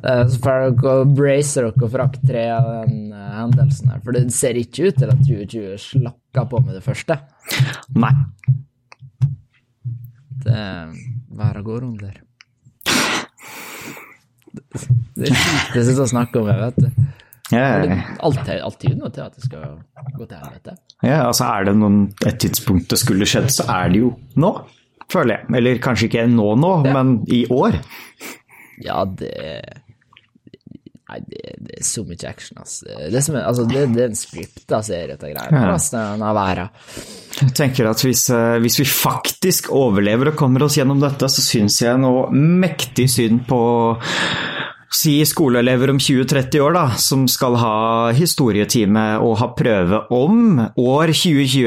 Så 0.03 0.39
får 0.43 0.65
dere 0.81 1.05
brace 1.15 1.61
dere 1.63 1.89
for 1.93 2.03
akt 2.03 2.19
tre 2.27 2.43
av 2.51 2.67
den 2.83 3.13
eh, 3.15 3.29
hendelsen 3.39 3.87
her, 3.93 4.01
for 4.03 4.11
det 4.17 4.25
ser 4.35 4.59
ikke 4.59 4.89
ut 4.89 4.99
til 4.99 5.13
at 5.13 5.21
2020 5.23 5.77
slakker 5.79 6.49
på 6.51 6.59
med 6.65 6.75
det 6.75 6.83
første. 6.83 7.17
Nei. 7.95 8.11
Det 10.43 10.59
Verden 11.33 11.63
går 11.63 11.87
under. 11.87 12.19
Det 15.15 15.29
er 15.29 15.85
kjipt 15.87 15.99
å 16.03 16.07
snakke 16.09 16.41
om, 16.41 16.47
jeg 16.49 16.61
vet 16.63 16.79
det. 16.85 16.91
Yeah. 17.53 17.83
Det 17.85 18.55
er 18.55 18.63
alltid 18.65 18.95
noe 18.97 19.11
til 19.13 19.25
at 19.27 19.35
det 19.37 19.43
skal 19.45 19.65
gå 20.17 20.25
til 20.25 20.37
helvete. 20.39 20.77
ja, 21.05 21.19
altså 21.27 21.45
er 21.51 21.67
det 21.67 21.73
noen, 21.77 21.99
et 22.25 22.39
tidspunkt 22.41 22.89
det 22.89 22.97
skulle 23.01 23.27
skjedd, 23.29 23.51
så 23.53 23.67
er 23.69 23.91
det 23.93 23.99
jo 24.01 24.13
nå, 24.41 24.51
føler 25.11 25.35
jeg. 25.43 25.49
Eller 25.59 25.81
kanskje 25.83 26.07
ikke 26.09 26.23
nå 26.31 26.47
nå, 26.57 26.71
men 26.87 27.17
i 27.27 27.43
år. 27.53 27.77
Ja, 28.81 29.03
det 29.05 29.33
Nei, 31.13 31.19
det, 31.29 31.41
det 31.67 31.75
er 31.77 31.83
så 31.85 32.01
mye 32.07 32.25
action, 32.25 32.57
altså. 32.63 32.87
Det 32.87 33.11
er, 33.19 33.21
som, 33.21 33.35
en- 33.37 33.43
altså, 33.45 33.65
det, 33.69 33.81
det 33.93 34.01
er 34.01 34.07
en 34.09 34.17
scripta 34.17 34.79
serie, 34.87 35.11
dette 35.11 35.29
greiene. 35.29 35.59
Ja. 35.59 35.73
Resten 35.75 36.23
av 36.25 36.33
verden. 36.39 36.71
Jeg 37.43 37.51
tenker 37.59 37.89
at 37.91 38.01
hvis, 38.01 38.23
eh, 38.33 38.55
hvis 38.63 38.79
vi 38.79 38.85
faktisk 38.89 39.67
overlever 39.75 40.31
og 40.31 40.39
kommer 40.39 40.63
oss 40.65 40.79
gjennom 40.79 41.03
dette, 41.03 41.27
så 41.29 41.43
syns 41.43 41.77
jeg 41.83 41.99
noe 42.01 42.31
mektig 42.33 43.05
synd 43.13 43.43
på 43.51 43.59
Si 44.93 45.15
skoleelever 45.25 45.89
om 45.89 45.97
20-30 45.97 46.61
år, 46.61 46.75
da, 46.77 46.83
som 47.01 47.25
skal 47.31 47.57
ha 47.57 47.77
historietime 48.13 49.05
og 49.25 49.39
ha 49.41 49.49
prøve 49.57 50.03
om 50.13 50.59
år 50.61 51.13
2020. 51.17 51.63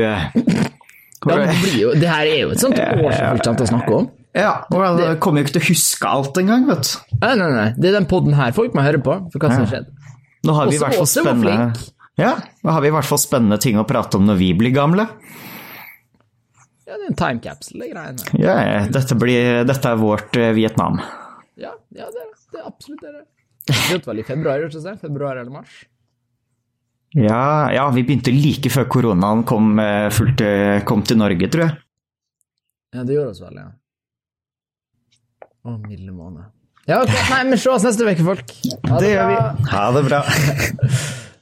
Ja, 1.26 1.40
det, 1.40 1.56
blir 1.58 1.80
jo, 1.80 1.90
det 1.98 2.06
her 2.06 2.28
er 2.28 2.38
jo 2.44 2.52
et 2.54 2.62
sånt 2.62 2.78
år 2.78 3.00
som 3.10 3.32
folk 3.32 3.42
kommer 3.42 3.58
til 3.58 3.66
å 3.66 3.70
snakke 3.72 3.96
om. 3.96 4.06
Ja, 4.36 4.52
og 4.68 5.00
jeg 5.00 5.16
kommer 5.24 5.40
jo 5.40 5.46
ikke 5.46 5.56
til 5.56 5.64
å 5.64 5.68
huske 5.70 6.10
alt 6.12 6.38
engang, 6.38 6.68
vet 6.68 6.86
du. 6.86 7.16
Nei, 7.22 7.32
nei, 7.40 7.48
nei. 7.54 7.66
Det 7.74 7.90
er 7.90 7.96
den 7.96 8.08
podden 8.10 8.36
her 8.36 8.54
folk 8.54 8.76
må 8.76 8.84
høre 8.84 9.00
på, 9.02 9.16
for 9.32 9.42
hva 9.42 9.50
som 9.50 9.64
har 9.64 9.72
skjedd. 9.72 9.90
Nå 10.46 10.54
har 10.54 10.70
vi 10.70 10.76
i 10.76 10.80
hvert 10.84 10.98
fall 11.00 11.10
spennende. 11.10 11.86
Ja, 12.20 12.36
nå 12.62 12.72
har 12.76 12.84
vi 12.84 12.92
i 12.92 12.94
hvert 12.94 13.08
fall 13.08 13.20
spennende 13.20 13.58
ting 13.60 13.80
å 13.80 13.86
prate 13.88 14.20
om 14.20 14.28
når 14.28 14.38
vi 14.40 14.52
blir 14.60 14.74
gamle. 14.76 15.08
Ja, 16.86 16.94
det 16.94 17.02
er 17.02 17.10
en 17.10 17.18
time 17.18 17.42
capsule, 17.42 17.82
de 17.82 17.90
greiene. 17.90 18.30
Ja, 18.38 18.56
dette, 18.92 19.16
blir, 19.18 19.64
dette 19.66 19.90
er 19.90 19.98
vårt 19.98 20.36
eh, 20.38 20.52
Vietnam. 20.54 21.00
Ja, 21.58 21.72
ja 21.96 22.06
det, 22.12 22.22
er, 22.22 22.30
det 22.30 22.35
er 22.60 22.70
absolutt 22.70 23.02
det. 23.02 23.10
er 23.10 23.18
det. 23.20 23.26
Det 23.66 23.76
begynte 23.76 24.10
vel 24.10 24.22
i 24.22 24.26
februar, 24.26 24.64
ikke 24.66 24.82
det? 24.84 24.96
Februar 25.02 25.40
eller 25.40 25.50
mars? 25.50 25.84
Ja, 27.16 27.70
ja, 27.72 27.86
vi 27.94 28.04
begynte 28.04 28.34
like 28.34 28.70
før 28.70 28.86
koronaen 28.92 29.42
kom, 29.48 29.78
eh, 29.80 30.08
fullt, 30.12 30.40
eh, 30.44 30.82
kom 30.84 31.02
til 31.06 31.18
Norge, 31.18 31.48
tror 31.48 31.64
jeg. 31.64 31.78
Ja, 32.94 33.04
det 33.04 33.16
gjorde 33.16 33.32
oss 33.32 33.40
vel, 33.42 33.56
ja. 33.62 33.70
Å, 35.66 35.78
milde 35.82 36.12
måned. 36.14 36.44
Ja, 36.86 37.00
okay. 37.02 37.18
Nei, 37.32 37.42
men 37.50 37.58
se 37.58 37.70
oss 37.72 37.82
neste 37.86 38.06
uke, 38.06 38.22
folk. 38.22 38.52
Ha 38.86 39.00
Det 39.02 39.10
gjør 39.10 39.30
vi. 39.32 39.38
Ha 39.72 39.84
det 39.96 40.02
bra. 40.06 40.20